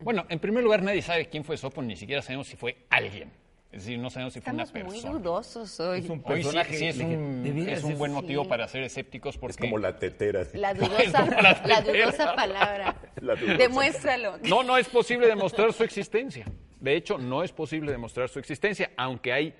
Bueno, 0.00 0.26
en 0.28 0.38
primer 0.38 0.62
lugar, 0.64 0.82
nadie 0.82 1.02
sabe 1.02 1.28
quién 1.28 1.44
fue 1.44 1.56
Sopo, 1.56 1.80
ni 1.80 1.96
siquiera 1.96 2.20
sabemos 2.20 2.48
si 2.48 2.56
fue 2.56 2.76
alguien. 2.90 3.30
Es 3.76 3.84
decir, 3.84 3.98
no 3.98 4.08
sabemos 4.08 4.32
si 4.32 4.40
fue 4.40 4.52
Estamos 4.52 4.70
una 4.70 4.84
muy 4.84 4.92
persona. 4.94 5.18
dudosos 5.18 5.80
hoy. 5.80 5.98
Es 5.98 6.08
un 6.08 6.22
Hoy 6.24 6.38
sí, 6.38 6.42
personaje 6.44 6.76
sí 6.78 6.86
es 6.86 6.96
un, 6.98 7.66
es 7.68 7.84
un 7.84 7.98
buen 7.98 8.10
motivo 8.10 8.44
sí. 8.44 8.48
para 8.48 8.66
ser 8.68 8.82
escépticos 8.84 9.36
porque... 9.36 9.52
Es 9.52 9.58
como 9.58 9.76
la 9.76 9.98
tetera. 9.98 10.46
La 10.54 10.74
como 10.74 10.88
dudosa, 10.88 11.26
la 11.26 11.42
la 11.42 11.82
tetera. 11.82 12.06
dudosa 12.06 12.34
palabra. 12.34 12.96
La 13.20 13.34
dudosa. 13.34 13.58
Demuéstralo. 13.58 14.38
No, 14.44 14.62
no 14.62 14.78
es 14.78 14.88
posible 14.88 15.26
demostrar 15.26 15.74
su 15.74 15.84
existencia. 15.84 16.46
De 16.80 16.96
hecho, 16.96 17.18
no 17.18 17.42
es 17.42 17.52
posible 17.52 17.92
demostrar 17.92 18.30
su 18.30 18.38
existencia, 18.38 18.92
aunque 18.96 19.34
hay 19.34 19.54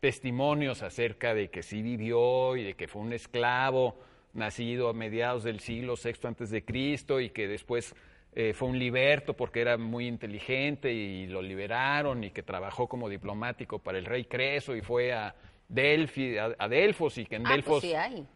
testimonios 0.00 0.82
acerca 0.82 1.32
de 1.32 1.48
que 1.48 1.62
sí 1.62 1.80
vivió 1.80 2.56
y 2.58 2.64
de 2.64 2.74
que 2.74 2.88
fue 2.88 3.00
un 3.00 3.14
esclavo 3.14 3.96
nacido 4.34 4.90
a 4.90 4.92
mediados 4.92 5.44
del 5.44 5.60
siglo 5.60 5.94
VI 6.02 6.12
antes 6.24 6.50
de 6.50 6.62
Cristo 6.62 7.20
y 7.20 7.30
que 7.30 7.48
después 7.48 7.94
eh, 8.34 8.52
fue 8.54 8.68
un 8.68 8.78
liberto 8.78 9.34
porque 9.34 9.60
era 9.60 9.76
muy 9.76 10.06
inteligente 10.06 10.92
y 10.92 11.26
lo 11.26 11.42
liberaron 11.42 12.24
y 12.24 12.30
que 12.30 12.42
trabajó 12.42 12.88
como 12.88 13.08
diplomático 13.08 13.78
para 13.78 13.98
el 13.98 14.04
rey 14.06 14.24
Creso 14.24 14.74
y 14.74 14.80
fue 14.80 15.12
a 15.12 15.34
Delfi, 15.68 16.38
a, 16.38 16.54
a 16.58 16.68
Delfos 16.68 17.18
y 17.18 17.26
que 17.26 17.36
en 17.36 17.46
Ah, 17.46 17.52
Delfos 17.52 17.80
pues 17.80 17.82
sí 17.82 17.94
hay. 17.94 18.26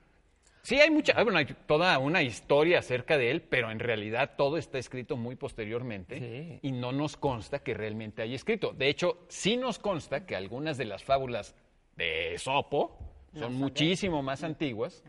Sí, 0.62 0.80
hay 0.80 0.90
mucha, 0.90 1.12
ah, 1.16 1.22
bueno, 1.22 1.38
hay 1.38 1.46
toda 1.66 1.96
una 2.00 2.22
historia 2.22 2.80
acerca 2.80 3.16
de 3.16 3.30
él, 3.30 3.40
pero 3.40 3.70
en 3.70 3.78
realidad 3.78 4.32
todo 4.36 4.56
está 4.58 4.78
escrito 4.78 5.16
muy 5.16 5.36
posteriormente 5.36 6.18
Sí. 6.18 6.58
y 6.68 6.72
no 6.72 6.90
nos 6.90 7.16
consta 7.16 7.60
que 7.60 7.72
realmente 7.72 8.20
haya 8.20 8.34
escrito. 8.34 8.72
De 8.72 8.88
hecho, 8.88 9.24
sí 9.28 9.56
nos 9.56 9.78
consta 9.78 10.26
que 10.26 10.34
algunas 10.34 10.76
de 10.76 10.86
las 10.86 11.04
fábulas 11.04 11.54
de 11.96 12.34
Esopo 12.34 12.98
son 13.32 13.54
muchísimo 13.54 14.22
más 14.22 14.42
antiguas. 14.42 15.04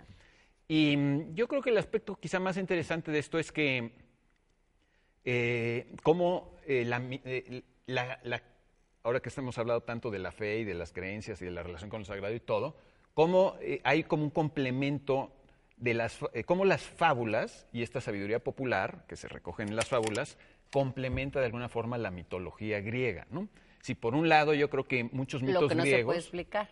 Y 0.68 0.96
mm, 0.96 1.34
yo 1.34 1.48
creo 1.48 1.62
que 1.64 1.72
el 1.72 1.78
aspecto 1.78 2.16
quizá 2.16 2.40
más 2.40 2.58
interesante 2.58 3.12
de 3.12 3.18
esto 3.20 3.40
es 3.40 3.52
que 3.52 3.94
eh, 5.30 5.94
cómo 6.04 6.56
eh, 6.66 6.86
la, 6.86 7.02
eh, 7.12 7.62
la- 7.86 8.18
la- 8.24 8.42
ahora 9.04 9.20
que 9.20 9.28
estamos 9.28 9.58
hablando 9.58 9.82
tanto 9.84 10.10
de 10.10 10.20
la 10.20 10.32
fe 10.32 10.60
y 10.60 10.64
de 10.64 10.74
las 10.74 10.94
creencias 10.94 11.42
y 11.42 11.46
de 11.46 11.52
la 11.52 11.64
relación 11.64 11.90
con 11.90 12.00
lo 12.00 12.06
sagrado 12.06 12.34
y 12.34 12.40
todo, 12.40 12.78
cómo 13.14 13.58
eh, 13.60 13.82
hay 13.84 14.04
como 14.04 14.24
un 14.24 14.30
complemento 14.30 15.34
de 15.76 15.94
las, 15.96 16.18
eh, 16.34 16.46
cómo 16.46 16.64
las 16.64 16.82
fábulas 16.82 17.68
y 17.74 17.84
esta 17.84 18.00
sabiduría 18.00 18.40
popular 18.40 19.04
que 19.06 19.18
se 19.18 19.28
recogen 19.28 19.68
en 19.68 19.76
las 19.76 19.90
fábulas 19.90 20.38
complementa 20.72 21.40
de 21.42 21.46
alguna 21.48 21.68
forma 21.68 21.98
la 21.98 22.10
mitología 22.10 22.80
griega, 22.80 23.28
¿no? 23.30 23.50
Si 23.82 23.96
por 23.96 24.16
un 24.16 24.30
lado 24.30 24.54
yo 24.54 24.70
creo 24.70 24.88
que 24.88 25.04
muchos 25.04 25.42
mitos 25.44 25.64
Lo 25.64 25.68
que 25.68 25.76
no 25.76 25.84
se 25.84 25.90
griegos, 25.90 26.06
puede 26.08 26.20
explicar. 26.20 26.70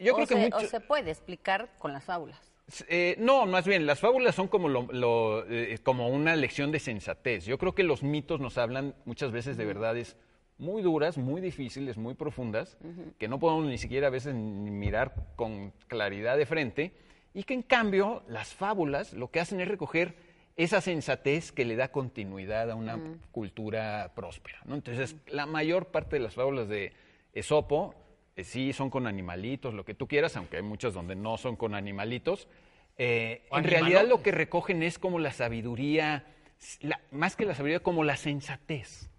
yo 0.00 0.12
o 0.12 0.16
creo 0.16 0.26
que 0.28 0.34
se, 0.34 0.40
mucho- 0.40 0.56
o 0.56 0.68
se 0.68 0.80
puede 0.80 1.10
explicar 1.10 1.68
con 1.78 1.92
las 1.92 2.04
fábulas. 2.04 2.40
Eh, 2.88 3.14
no, 3.18 3.46
más 3.46 3.66
bien, 3.66 3.86
las 3.86 4.00
fábulas 4.00 4.34
son 4.34 4.48
como, 4.48 4.68
lo- 4.68 4.88
lo, 4.90 5.44
eh, 5.48 5.78
como 5.82 6.08
una 6.08 6.34
lección 6.36 6.72
de 6.72 6.78
sensatez. 6.80 7.44
Yo 7.46 7.58
creo 7.58 7.74
que 7.74 7.82
los 7.84 8.02
mitos 8.02 8.40
nos 8.40 8.58
hablan 8.58 8.94
muchas 9.04 9.30
veces 9.30 9.56
de 9.56 9.64
verdades 9.64 10.16
muy 10.58 10.82
duras, 10.82 11.18
muy 11.18 11.40
difíciles, 11.40 11.96
muy 11.96 12.14
profundas, 12.14 12.78
que 13.18 13.28
no 13.28 13.38
podemos 13.38 13.66
ni 13.66 13.78
siquiera 13.78 14.06
a 14.06 14.10
veces 14.10 14.34
mirar 14.34 15.14
con 15.36 15.72
claridad 15.86 16.36
de 16.38 16.46
frente, 16.46 16.92
y 17.34 17.44
que 17.44 17.52
en 17.54 17.62
cambio 17.62 18.22
las 18.28 18.54
fábulas 18.54 19.12
lo 19.12 19.30
que 19.30 19.40
hacen 19.40 19.60
es 19.60 19.68
recoger 19.68 20.14
esa 20.56 20.80
sensatez 20.80 21.52
que 21.52 21.66
le 21.66 21.76
da 21.76 21.88
continuidad 21.88 22.70
a 22.70 22.74
una 22.74 22.98
cultura 23.30 24.12
próspera. 24.16 24.58
¿no? 24.64 24.74
Entonces, 24.74 25.16
la 25.28 25.44
mayor 25.44 25.88
parte 25.88 26.16
de 26.16 26.20
las 26.22 26.34
fábulas 26.34 26.66
de 26.68 26.94
Esopo 27.34 27.94
eh, 28.36 28.44
sí 28.44 28.72
son 28.72 28.90
con 28.90 29.06
animalitos, 29.06 29.74
lo 29.74 29.84
que 29.84 29.94
tú 29.94 30.06
quieras, 30.06 30.36
aunque 30.36 30.58
hay 30.58 30.62
muchas 30.62 30.94
donde 30.94 31.16
no 31.16 31.36
son 31.38 31.56
con 31.56 31.74
animalitos. 31.74 32.48
Eh, 32.98 33.42
en 33.50 33.64
realidad 33.64 34.06
lo 34.06 34.22
que 34.22 34.30
recogen 34.32 34.82
es 34.82 34.98
como 34.98 35.18
la 35.18 35.32
sabiduría, 35.32 36.24
la- 36.80 37.00
más 37.10 37.34
que 37.36 37.44
la 37.46 37.54
sabiduría, 37.54 37.80
como 37.80 38.04
la 38.04 38.16
sensatez. 38.16 39.10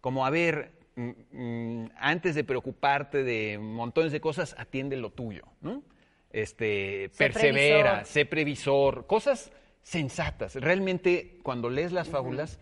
Como, 0.00 0.24
a 0.24 0.30
ver, 0.30 0.72
mm, 0.96 1.10
mm, 1.32 1.90
antes 1.96 2.34
de 2.34 2.44
preocuparte 2.44 3.24
de 3.24 3.58
montones 3.58 4.12
de 4.12 4.20
cosas, 4.20 4.54
atiende 4.58 4.96
lo 4.96 5.10
tuyo, 5.10 5.42
¿no? 5.60 5.82
Este, 6.30 7.08
Sé 7.12 7.16
persevera, 7.24 7.90
previsor. 7.92 8.06
sé 8.06 8.26
previsor, 8.26 9.06
cosas 9.06 9.50
sensatas. 9.82 10.54
Realmente, 10.56 11.38
cuando 11.42 11.70
lees 11.70 11.92
las 11.92 12.08
fábulas, 12.08 12.60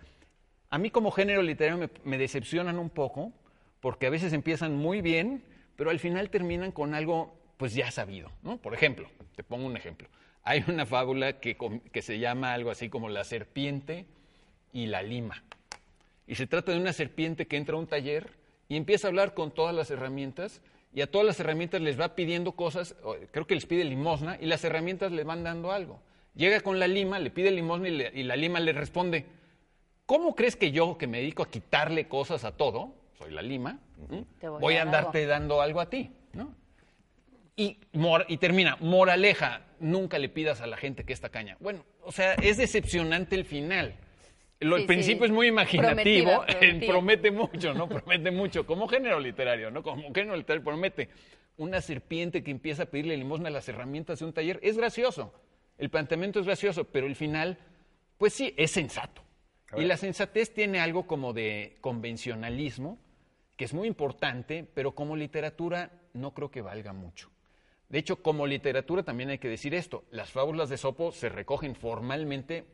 a 0.71 0.79
mí 0.79 0.91
como 0.91 1.11
género 1.11 1.43
literario 1.43 1.77
me, 1.79 1.91
me 2.05 2.17
decepcionan 2.19 2.79
un 2.79 2.91
poco, 2.91 3.33
porque 3.81 4.07
a 4.07 4.11
veces 4.11 4.33
empiezan 4.33 4.77
muy 4.77 5.01
bien, 5.01 5.43
pero 5.77 5.91
al 5.91 6.01
final 6.01 6.31
terminan 6.31 6.73
con 6.73 6.95
algo 6.95 7.35
pues 7.57 7.75
ya 7.75 7.91
sabido, 7.91 8.31
¿no? 8.43 8.59
Por 8.59 8.75
ejemplo, 8.75 9.09
te 9.35 9.43
pongo 9.43 9.67
un 9.67 9.77
ejemplo. 9.77 10.09
Hay 10.43 10.65
una 10.69 10.87
fábula 10.87 11.41
que, 11.41 11.57
que 11.93 12.03
se 12.03 12.19
llama 12.19 12.53
algo 12.53 12.71
así 12.71 12.89
como 12.89 13.09
la 13.09 13.25
serpiente 13.25 14.07
y 14.73 14.87
la 14.87 15.03
lima. 15.03 15.43
Y 16.27 16.35
se 16.35 16.47
trata 16.47 16.73
de 16.73 16.79
una 16.79 16.93
serpiente 16.93 17.47
que 17.47 17.57
entra 17.57 17.77
a 17.77 17.79
un 17.79 17.87
taller 17.87 18.31
y 18.69 18.77
empieza 18.77 19.07
a 19.07 19.11
hablar 19.11 19.35
con 19.35 19.53
todas 19.53 19.75
las 19.75 19.91
herramientas 19.91 20.61
y 20.93 21.03
a 21.03 21.11
todas 21.11 21.27
las 21.27 21.39
herramientas 21.41 21.81
les 21.81 22.01
va 22.01 22.15
pidiendo 22.15 22.53
cosas, 22.53 22.97
creo 23.31 23.47
que 23.47 23.55
les 23.55 23.67
pide 23.67 23.85
limosna 23.85 24.39
y 24.41 24.47
las 24.47 24.65
herramientas 24.65 25.13
le 25.13 25.25
van 25.25 25.45
dando 25.45 25.73
algo. 25.73 26.01
Llega 26.35 26.61
con 26.61 26.79
la 26.79 26.89
lima, 26.89 27.19
le 27.19 27.31
pide 27.31 27.51
limosna 27.51 27.89
y, 27.89 28.21
y 28.21 28.23
la 28.23 28.37
lima 28.37 28.61
le 28.61 28.73
responde, 28.73 29.27
¿cómo 30.05 30.35
crees 30.35 30.57
que 30.57 30.73
yo, 30.73 30.99
que 30.99 31.07
me 31.07 31.19
dedico 31.19 31.43
a 31.43 31.51
quitarle 31.51 32.09
cosas 32.09 32.45
a 32.45 32.57
todo, 32.57 32.95
soy 33.19 33.33
la 33.33 33.43
lima, 33.43 33.79
voy 34.09 34.25
voy 34.61 34.75
a 34.77 34.83
a 34.83 34.85
dar 34.85 34.95
andarte 34.97 35.19
algo? 35.21 35.31
dando 35.31 35.61
algo 35.63 35.81
a 35.81 35.89
ti? 35.91 36.11
¿no? 36.33 36.55
Y, 37.57 37.79
mor- 37.95 38.27
y 38.29 38.37
termina, 38.37 38.77
moraleja, 38.81 39.63
nunca 39.81 40.19
le 40.19 40.29
pidas 40.29 40.61
a 40.61 40.67
la 40.67 40.77
gente 40.77 41.05
que 41.05 41.13
esta 41.13 41.31
caña. 41.31 41.57
Bueno, 41.61 41.85
o 42.03 42.13
sea, 42.13 42.35
es 42.35 42.59
decepcionante 42.59 43.35
el 43.35 43.45
final. 43.45 43.95
Lo, 44.61 44.77
Sí, 44.77 44.83
el 44.83 44.87
principio 44.87 45.21
sí. 45.21 45.25
es 45.27 45.31
muy 45.33 45.47
imaginativo, 45.49 45.95
Prometida, 46.45 46.47
prometida. 46.61 46.93
promete 46.93 47.31
mucho, 47.31 47.75
¿no? 47.75 47.89
Promete 47.89 48.31
mucho, 48.31 48.67
como 48.67 48.89
género 48.89 49.21
literario, 49.21 49.71
¿no? 49.71 49.83
Como 49.83 50.13
género 50.15 50.37
literario 50.37 50.65
promete. 50.65 51.09
Una 51.59 51.81
serpiente 51.81 52.43
que 52.43 52.51
empieza 52.51 52.83
a 52.83 52.87
pedirle 52.87 53.17
limosna 53.17 53.49
a 53.49 53.53
las 53.53 53.67
herramientas 53.69 54.19
de 54.19 54.27
un 54.27 54.33
taller, 54.35 54.61
es 54.63 54.77
gracioso. 54.77 55.33
El 55.79 55.89
planteamiento 55.89 56.41
es 56.41 56.47
gracioso, 56.47 56.85
pero 56.85 57.07
el 57.07 57.17
final, 57.17 57.57
pues 58.19 58.35
sí, 58.35 58.53
es 58.59 58.71
sensato. 58.71 59.23
Y 59.77 59.85
la 59.85 59.97
sensatez 59.97 60.53
tiene 60.55 60.81
algo 60.81 61.07
como 61.07 61.33
de 61.33 61.77
convencionalismo, 61.81 62.99
que 63.57 63.65
es 63.65 63.75
muy 63.75 63.89
importante, 63.89 64.67
pero 64.75 64.95
como 64.95 65.17
literatura 65.17 65.91
no 66.13 66.33
creo 66.35 66.51
que 66.51 66.61
valga 66.63 66.93
mucho. 66.93 67.31
De 67.89 67.99
hecho, 67.99 68.23
como 68.23 68.47
literatura 68.47 69.03
también 69.03 69.31
hay 69.31 69.39
que 69.39 69.49
decir 69.49 69.75
esto, 69.75 70.05
las 70.11 70.31
fábulas 70.31 70.69
de 70.69 70.77
Sopo 70.77 71.13
se 71.13 71.29
recogen 71.29 71.75
formalmente 71.75 72.65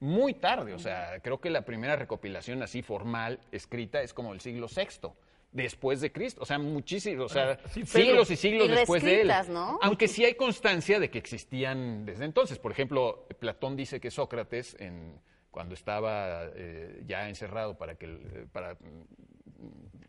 muy 0.00 0.34
tarde, 0.34 0.74
o 0.74 0.78
sea, 0.78 1.20
creo 1.22 1.40
que 1.40 1.50
la 1.50 1.62
primera 1.62 1.96
recopilación 1.96 2.62
así 2.62 2.82
formal, 2.82 3.40
escrita, 3.52 4.02
es 4.02 4.12
como 4.12 4.32
el 4.32 4.40
siglo 4.40 4.66
VI, 4.74 5.10
después 5.52 6.00
de 6.00 6.10
Cristo, 6.10 6.42
o 6.42 6.46
sea, 6.46 6.58
muchísimos, 6.58 7.26
o 7.26 7.28
sea, 7.28 7.58
sí, 7.68 7.86
siglos 7.86 8.30
y 8.30 8.36
siglos 8.36 8.66
Y 8.68 8.70
después 8.72 9.02
de 9.04 9.20
él. 9.20 9.30
¿no? 9.50 9.78
Aunque 9.82 10.08
sí 10.08 10.24
hay 10.24 10.34
constancia 10.34 10.98
de 10.98 11.10
que 11.10 11.18
existían 11.18 12.04
desde 12.04 12.24
entonces. 12.24 12.58
Por 12.58 12.72
ejemplo, 12.72 13.28
Platón 13.38 13.76
dice 13.76 14.00
que 14.00 14.10
Sócrates, 14.10 14.76
en- 14.80 15.20
cuando 15.52 15.74
estaba 15.74 16.46
eh, 16.56 17.02
ya 17.06 17.28
encerrado 17.28 17.78
para 17.78 17.94
que, 17.94 18.06
el- 18.06 18.48
para 18.50 18.76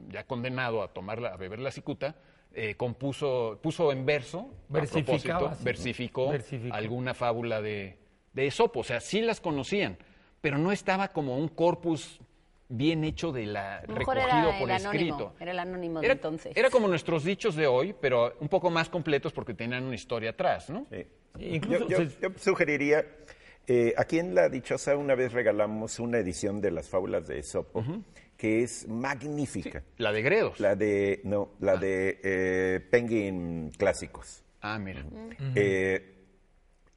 ya 0.09 0.23
condenado 0.25 0.81
a 0.83 0.89
tomar 0.93 1.19
la- 1.21 1.29
a 1.29 1.37
beber 1.37 1.59
la 1.59 1.71
cicuta, 1.71 2.15
eh, 2.53 2.75
compuso, 2.75 3.59
puso 3.61 3.91
en 3.91 4.05
verso, 4.05 4.49
a 4.69 4.73
propósito, 4.81 5.51
versificó, 5.61 6.29
Versificó. 6.29 6.73
alguna 6.73 7.13
fábula 7.13 7.61
de, 7.61 7.97
de 8.33 8.47
Esopo. 8.47 8.79
O 8.79 8.83
sea, 8.83 8.99
sí 9.01 9.21
las 9.21 9.41
conocían, 9.41 9.97
pero 10.41 10.57
no 10.57 10.71
estaba 10.71 11.09
como 11.09 11.37
un 11.37 11.49
corpus 11.49 12.19
bien 12.69 13.03
hecho 13.03 13.31
de 13.31 13.45
la 13.45 13.83
mejor 13.87 14.15
recogido 14.17 14.49
era 14.49 14.59
por 14.59 14.69
el 14.69 14.75
anónimo, 14.75 14.93
escrito. 15.15 15.33
era 15.39 15.51
el 15.51 15.59
anónimo 15.59 15.99
de 15.99 16.05
Era, 16.07 16.13
entonces. 16.15 16.57
era 16.57 16.69
como 16.69 16.87
nuestros 16.87 17.23
dichos 17.23 17.55
de 17.55 17.67
hoy, 17.67 17.93
pero 17.99 18.33
un 18.39 18.47
poco 18.47 18.69
más 18.71 18.89
completos 18.89 19.33
porque 19.33 19.53
tenían 19.53 19.83
una 19.83 19.95
historia 19.95 20.31
atrás, 20.31 20.69
¿no? 20.69 20.85
Sí. 20.89 21.05
Incluso 21.39 21.87
yo, 21.89 22.01
yo- 22.01 22.09
se- 22.09 22.21
yo 22.21 22.29
sugeriría, 22.37 23.05
eh, 23.67 23.93
aquí 23.97 24.17
en 24.19 24.33
La 24.33 24.49
Dichosa 24.49 24.95
una 24.95 25.13
vez 25.15 25.33
regalamos 25.33 25.99
una 25.99 26.17
edición 26.19 26.59
de 26.61 26.71
las 26.71 26.87
fábulas 26.89 27.27
de 27.27 27.39
Esopo, 27.39 27.83
que 28.45 28.61
es 28.61 28.87
magnífica. 28.87 29.81
La 29.97 30.11
de 30.11 30.21
Gredos. 30.21 30.59
La 30.59 30.75
de, 30.75 31.19
no, 31.23 31.53
la 31.61 31.77
de 31.77 32.19
eh, 32.23 32.79
Penguin 32.91 33.71
Clásicos. 33.75 34.43
Ah, 34.61 34.77
mira. 34.77 35.03
Eh, 35.55 36.11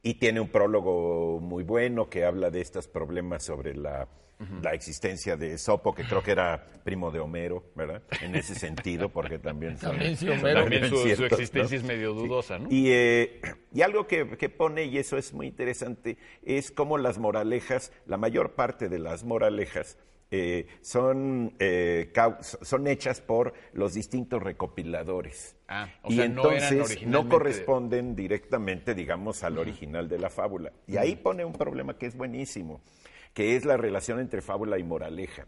y 0.02 0.14
tiene 0.14 0.40
un 0.40 0.48
prólogo 0.48 1.40
muy 1.40 1.62
bueno 1.64 2.10
que 2.10 2.26
habla 2.26 2.50
de 2.50 2.60
estos 2.60 2.86
problemas 2.86 3.44
sobre 3.46 3.74
la, 3.74 4.06
la 4.62 4.72
existencia 4.74 5.38
de 5.38 5.54
Esopo, 5.54 5.94
que 5.94 6.04
creo 6.04 6.22
que 6.22 6.32
era 6.32 6.66
primo 6.84 7.10
de 7.10 7.18
Homero, 7.20 7.64
¿verdad? 7.74 8.02
En 8.20 8.34
ese 8.36 8.54
sentido, 8.54 9.08
porque 9.08 9.38
también... 9.38 9.78
son- 9.78 9.92
También 9.92 10.16
sí, 10.18 10.26
son 10.26 10.40
Homero. 10.40 10.60
También 10.60 10.88
su, 10.90 10.96
existencia 11.24 11.62
¿no? 11.78 11.82
es 11.82 11.82
medio 11.82 12.12
dudosa, 12.12 12.58
¿no? 12.58 12.68
Y, 12.70 12.90
eh, 12.90 13.40
y 13.72 13.80
algo 13.80 14.06
que, 14.06 14.36
que 14.36 14.50
pone, 14.50 14.84
y 14.84 14.98
eso 14.98 15.16
es 15.16 15.32
muy 15.32 15.46
interesante, 15.46 16.18
es 16.42 16.70
cómo 16.70 16.98
las 16.98 17.16
moralejas, 17.18 17.90
la 18.06 18.18
mayor 18.18 18.52
parte 18.54 18.90
de 18.90 18.98
las 18.98 19.24
moralejas, 19.24 19.96
eh, 20.30 20.66
son, 20.82 21.54
eh, 21.58 22.12
son 22.62 22.86
hechas 22.86 23.20
por 23.20 23.54
los 23.72 23.94
distintos 23.94 24.42
recopiladores. 24.42 25.56
Ah, 25.68 25.88
o 26.02 26.12
y 26.12 26.16
sea, 26.16 26.28
no 26.28 26.50
eran 26.50 26.72
entonces 26.72 27.06
no, 27.06 27.28
corresponden 27.28 28.14
directamente, 28.14 28.94
digamos, 28.94 29.42
al 29.42 29.58
original 29.58 30.08
de 30.08 30.18
la 30.18 30.28
fábula. 30.28 30.72
Y 30.86 30.96
ahí 30.98 31.16
pone 31.16 31.44
un 31.44 31.54
problema 31.54 31.96
que 31.96 32.06
es 32.06 32.16
buenísimo, 32.16 32.82
que 33.32 33.56
es 33.56 33.64
la 33.64 33.76
relación 33.76 34.20
entre 34.20 34.42
fábula 34.42 34.78
y 34.78 34.82
moraleja. 34.82 35.46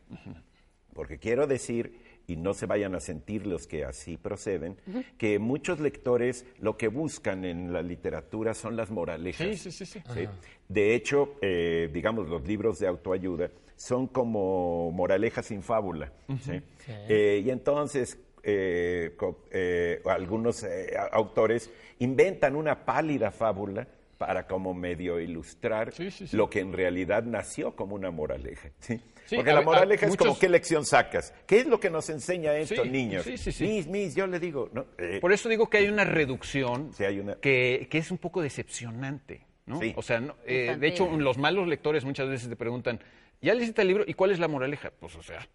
Porque 0.94 1.18
quiero 1.18 1.46
decir, 1.46 2.00
y 2.26 2.36
no 2.36 2.54
se 2.54 2.66
vayan 2.66 2.94
a 2.94 3.00
sentir 3.00 3.46
los 3.46 3.66
que 3.66 3.84
así 3.84 4.16
proceden, 4.16 4.76
que 5.18 5.38
muchos 5.38 5.80
lectores 5.80 6.46
lo 6.58 6.76
que 6.76 6.88
buscan 6.88 7.44
en 7.44 7.72
la 7.72 7.82
literatura 7.82 8.54
son 8.54 8.76
las 8.76 8.90
moralejas. 8.90 9.46
Sí, 9.48 9.56
sí, 9.56 9.70
sí, 9.70 9.86
sí. 9.86 10.00
¿sí? 10.14 10.26
De 10.68 10.94
hecho, 10.94 11.36
eh, 11.42 11.90
digamos, 11.92 12.28
los 12.28 12.46
libros 12.46 12.78
de 12.78 12.86
autoayuda 12.86 13.50
son 13.80 14.08
como 14.08 14.90
moralejas 14.92 15.46
sin 15.46 15.62
fábula. 15.62 16.12
¿sí? 16.44 16.60
Eh, 17.08 17.40
y 17.42 17.48
entonces, 17.48 18.18
eh, 18.42 19.16
eh, 19.50 20.02
algunos 20.04 20.62
eh, 20.64 20.94
autores 21.12 21.70
inventan 21.98 22.56
una 22.56 22.84
pálida 22.84 23.30
fábula 23.30 23.88
para 24.18 24.46
como 24.46 24.74
medio 24.74 25.18
ilustrar 25.18 25.94
Sí, 25.94 26.10
sí, 26.10 26.26
sí. 26.26 26.36
lo 26.36 26.50
que 26.50 26.60
en 26.60 26.74
realidad 26.74 27.22
nació 27.22 27.74
como 27.74 27.94
una 27.94 28.10
moraleja. 28.10 28.68
¿sí? 28.80 29.00
Sí, 29.24 29.36
Porque 29.36 29.50
a- 29.50 29.54
la 29.54 29.60
a- 29.60 29.64
moraleja 29.64 30.06
es 30.08 30.16
como 30.18 30.38
qué 30.38 30.50
lección 30.50 30.84
sacas. 30.84 31.32
¿Qué 31.46 31.60
es 31.60 31.66
lo 31.66 31.80
que 31.80 31.88
nos 31.88 32.10
enseña 32.10 32.54
esto, 32.58 32.82
Sí, 32.82 32.90
niños? 32.90 33.24
sí, 33.24 33.38
sí, 33.38 33.50
sí. 33.50 33.64
Mis, 33.64 33.86
mis, 33.86 34.14
yo 34.14 34.26
le 34.26 34.38
digo, 34.38 34.68
no, 34.74 34.84
eh, 34.98 35.20
Por 35.22 35.32
eso 35.32 35.48
digo 35.48 35.70
que 35.70 35.78
hay 35.78 35.88
una 35.88 36.04
reducción 36.04 36.92
Sí, 36.92 37.04
hay 37.04 37.18
una- 37.18 37.36
Que, 37.36 37.88
que 37.90 37.96
es 37.96 38.10
un 38.10 38.18
poco 38.18 38.42
decepcionante. 38.42 39.46
¿no? 39.64 39.78
Sí. 39.80 39.92
O 39.96 40.02
sea, 40.02 40.20
no, 40.20 40.34
eh, 40.46 40.76
de 40.78 40.88
hecho, 40.88 41.08
los 41.16 41.38
malos 41.38 41.66
lectores 41.68 42.04
muchas 42.04 42.28
veces 42.28 42.48
te 42.48 42.56
preguntan, 42.56 43.00
¿ya 43.40 43.54
leíste 43.54 43.82
el 43.82 43.88
libro? 43.88 44.04
¿Y 44.06 44.14
cuál 44.14 44.30
es 44.30 44.38
la 44.38 44.48
moraleja? 44.48 44.90
Pues, 44.98 45.14
o 45.16 45.22
sea, 45.22 45.46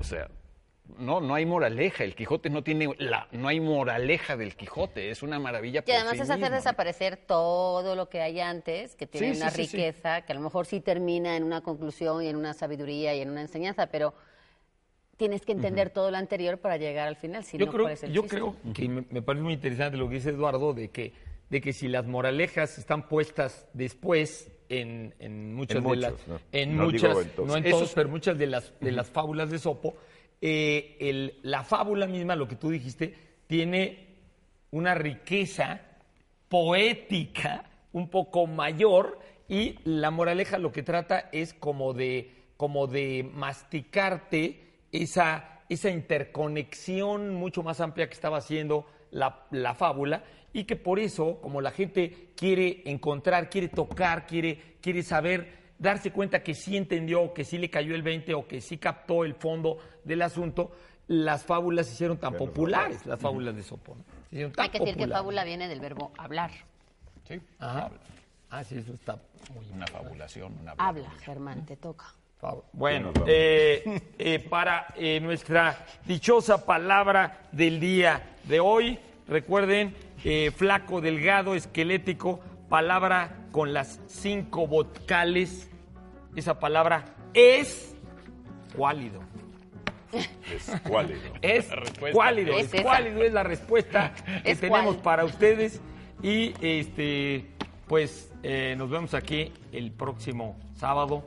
o 0.00 0.04
sea, 0.04 0.28
no, 0.98 1.20
no 1.20 1.34
hay 1.34 1.46
moraleja. 1.46 2.04
El 2.04 2.14
Quijote 2.14 2.50
no 2.50 2.62
tiene 2.62 2.88
la, 2.98 3.28
no 3.32 3.48
hay 3.48 3.60
moraleja 3.60 4.36
del 4.36 4.56
Quijote. 4.56 5.10
Es 5.10 5.22
una 5.22 5.38
maravilla. 5.38 5.82
Por 5.84 5.94
además 5.94 6.12
sí 6.14 6.18
es 6.18 6.30
hacer 6.30 6.38
mismo. 6.40 6.56
desaparecer 6.56 7.16
todo 7.16 7.94
lo 7.96 8.08
que 8.08 8.20
hay 8.20 8.40
antes, 8.40 8.94
que 8.96 9.06
tiene 9.06 9.34
Sí, 9.34 9.40
una 9.40 9.50
sí, 9.50 9.64
sí, 9.64 9.70
sí. 9.70 9.76
riqueza, 9.76 10.22
que 10.22 10.32
a 10.32 10.34
lo 10.34 10.40
mejor 10.42 10.66
sí 10.66 10.80
termina 10.80 11.36
en 11.36 11.44
una 11.44 11.60
conclusión 11.62 12.22
y 12.22 12.28
en 12.28 12.36
una 12.36 12.52
sabiduría 12.54 13.14
y 13.14 13.20
en 13.20 13.30
una 13.30 13.40
enseñanza, 13.42 13.86
pero 13.86 14.12
tienes 15.16 15.42
que 15.42 15.52
entender 15.52 15.90
todo 15.90 16.10
lo 16.10 16.16
anterior 16.16 16.58
para 16.58 16.76
llegar 16.78 17.06
al 17.06 17.16
final. 17.16 17.44
Si 17.44 17.56
yo 17.56 17.66
no, 17.66 17.72
creo, 17.72 17.84
¿cuál 17.84 17.92
es 17.94 18.02
el 18.02 18.12
yo 18.12 18.22
chiste? 18.22 18.36
creo 18.36 18.56
que 18.74 18.88
me, 18.88 19.04
me 19.08 19.22
parece 19.22 19.42
muy 19.44 19.52
interesante 19.54 19.96
lo 19.96 20.08
que 20.08 20.16
dice 20.16 20.30
Eduardo 20.30 20.74
de 20.74 20.90
que, 20.90 21.12
de 21.48 21.60
que 21.60 21.72
si 21.72 21.86
las 21.86 22.06
moralejas 22.06 22.76
están 22.78 23.08
puestas 23.08 23.68
después 23.72 24.50
en, 24.80 25.14
en 25.18 25.54
muchas 25.54 25.76
En 25.78 25.84
de 25.90 25.96
las, 25.96 26.26
¿no? 26.28 26.40
en 26.52 26.76
No 26.76 26.84
muchas, 26.84 27.16
en 27.36 27.46
no 27.46 27.56
en 27.56 27.64
Esos- 27.66 27.78
todos, 27.78 27.92
pero 27.94 28.08
muchas 28.08 28.38
de 28.38 28.46
las 28.46 28.72
de 28.80 28.92
las 28.92 29.08
fábulas 29.10 29.50
de 29.50 29.58
Sopo, 29.58 29.96
eh, 30.40 30.96
el- 31.00 31.34
la 31.42 31.62
fábula 31.62 32.06
misma, 32.06 32.34
lo 32.36 32.48
que 32.48 32.56
tú 32.56 32.70
dijiste, 32.70 33.14
tiene 33.46 34.08
una 34.70 34.94
riqueza 34.94 35.80
poética 36.48 37.64
un 37.92 38.08
poco 38.08 38.46
mayor 38.46 39.18
y 39.48 39.76
la 39.84 40.10
moraleja 40.10 40.58
lo 40.58 40.72
que 40.72 40.82
trata 40.82 41.28
es 41.32 41.52
como 41.54 41.92
de, 41.92 42.30
como 42.56 42.86
de 42.86 43.28
masticarte 43.34 44.60
esa, 44.92 45.60
esa 45.68 45.90
interconexión 45.90 47.34
mucho 47.34 47.62
más 47.62 47.80
amplia 47.80 48.06
que 48.06 48.14
estaba 48.14 48.38
haciendo 48.38 48.86
la, 49.10 49.46
la 49.50 49.74
fábula 49.74 50.24
y 50.52 50.64
que 50.64 50.76
por 50.76 50.98
eso, 50.98 51.40
como 51.40 51.60
la 51.60 51.70
gente 51.70 52.30
quiere 52.36 52.82
encontrar, 52.86 53.48
quiere 53.50 53.68
tocar, 53.68 54.26
quiere, 54.26 54.76
quiere 54.80 55.02
saber, 55.02 55.72
darse 55.78 56.12
cuenta 56.12 56.42
que 56.42 56.54
sí 56.54 56.76
entendió, 56.76 57.32
que 57.32 57.44
sí 57.44 57.58
le 57.58 57.70
cayó 57.70 57.94
el 57.94 58.02
20 58.02 58.34
o 58.34 58.46
que 58.46 58.60
sí 58.60 58.78
captó 58.78 59.24
el 59.24 59.34
fondo 59.34 59.78
del 60.04 60.22
asunto, 60.22 60.72
las 61.08 61.44
fábulas 61.44 61.86
se 61.86 61.94
hicieron 61.94 62.18
tan 62.18 62.34
populares, 62.34 63.04
las 63.06 63.20
fábulas 63.20 63.56
de 63.56 63.62
tan 64.52 64.64
Hay 64.64 64.70
que 64.70 64.78
decir 64.78 64.94
que 64.94 65.00
populares. 65.02 65.12
fábula 65.12 65.44
viene 65.44 65.68
del 65.68 65.80
verbo 65.80 66.12
hablar. 66.16 66.50
Sí, 67.26 67.40
Ajá. 67.58 67.86
habla. 67.86 67.98
Ah, 68.50 68.62
sí, 68.62 68.76
eso 68.76 68.92
está 68.92 69.18
muy 69.54 69.64
Una 69.72 69.86
fabulación, 69.86 70.54
una 70.60 70.74
Habla, 70.76 71.10
Germán, 71.20 71.64
te 71.64 71.76
toca. 71.76 72.14
Bueno, 72.72 73.12
eh, 73.26 74.00
eh, 74.18 74.38
para 74.40 74.88
eh, 74.96 75.20
nuestra 75.20 75.86
dichosa 76.04 76.66
palabra 76.66 77.48
del 77.52 77.78
día 77.78 78.34
de 78.44 78.58
hoy, 78.58 78.98
recuerden, 79.28 79.94
eh, 80.24 80.50
flaco, 80.54 81.00
delgado, 81.00 81.54
esquelético, 81.54 82.40
palabra 82.68 83.36
con 83.52 83.72
las 83.72 84.00
cinco 84.06 84.66
vocales. 84.66 85.68
Esa 86.36 86.58
palabra 86.58 87.04
es 87.34 87.94
cuálido. 88.76 89.20
Es 90.12 90.80
cuálido. 90.82 91.20
Es 91.42 91.68
cuálido, 92.12 92.58
Es 92.58 92.70
cuálido, 92.82 93.22
es 93.22 93.32
la 93.32 93.42
respuesta 93.42 94.14
que 94.44 94.54
tenemos 94.56 94.94
cuál. 94.96 95.02
para 95.02 95.24
ustedes. 95.24 95.80
Y 96.22 96.54
este, 96.60 97.46
pues 97.88 98.32
eh, 98.42 98.74
nos 98.76 98.90
vemos 98.90 99.14
aquí 99.14 99.52
el 99.72 99.90
próximo 99.90 100.56
sábado. 100.76 101.26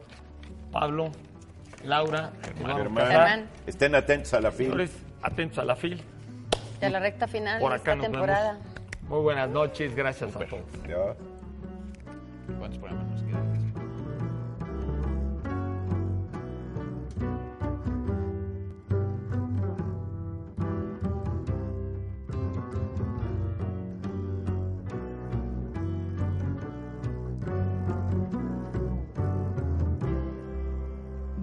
Pablo, 0.71 1.11
Laura, 1.83 2.33
Germán, 2.57 3.47
estén 3.65 3.95
atentos 3.95 4.33
a 4.33 4.41
la. 4.41 4.51
Señores, 4.51 4.91
atentos 5.21 5.57
a 5.57 5.65
la 5.65 5.75
fil. 5.75 6.01
Ya 6.81 6.89
la 6.89 6.99
recta 6.99 7.27
final 7.27 7.59
Por 7.59 7.71
de 7.71 7.75
acá 7.77 7.93
esta 7.93 7.95
nos 7.95 8.11
temporada. 8.11 8.53
vemos. 8.53 9.09
Muy 9.09 9.21
buenas 9.21 9.49
noches, 9.49 9.95
gracias 9.95 10.35
a 10.35 10.39
todos. 10.39 10.63
Ya. 10.87 11.15
¿Cuántos 12.57 12.79
programas 12.79 13.07
nos 13.11 13.23
quedan? 13.23 13.45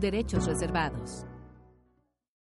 Derechos 0.01 0.47
reservados. 0.47 1.25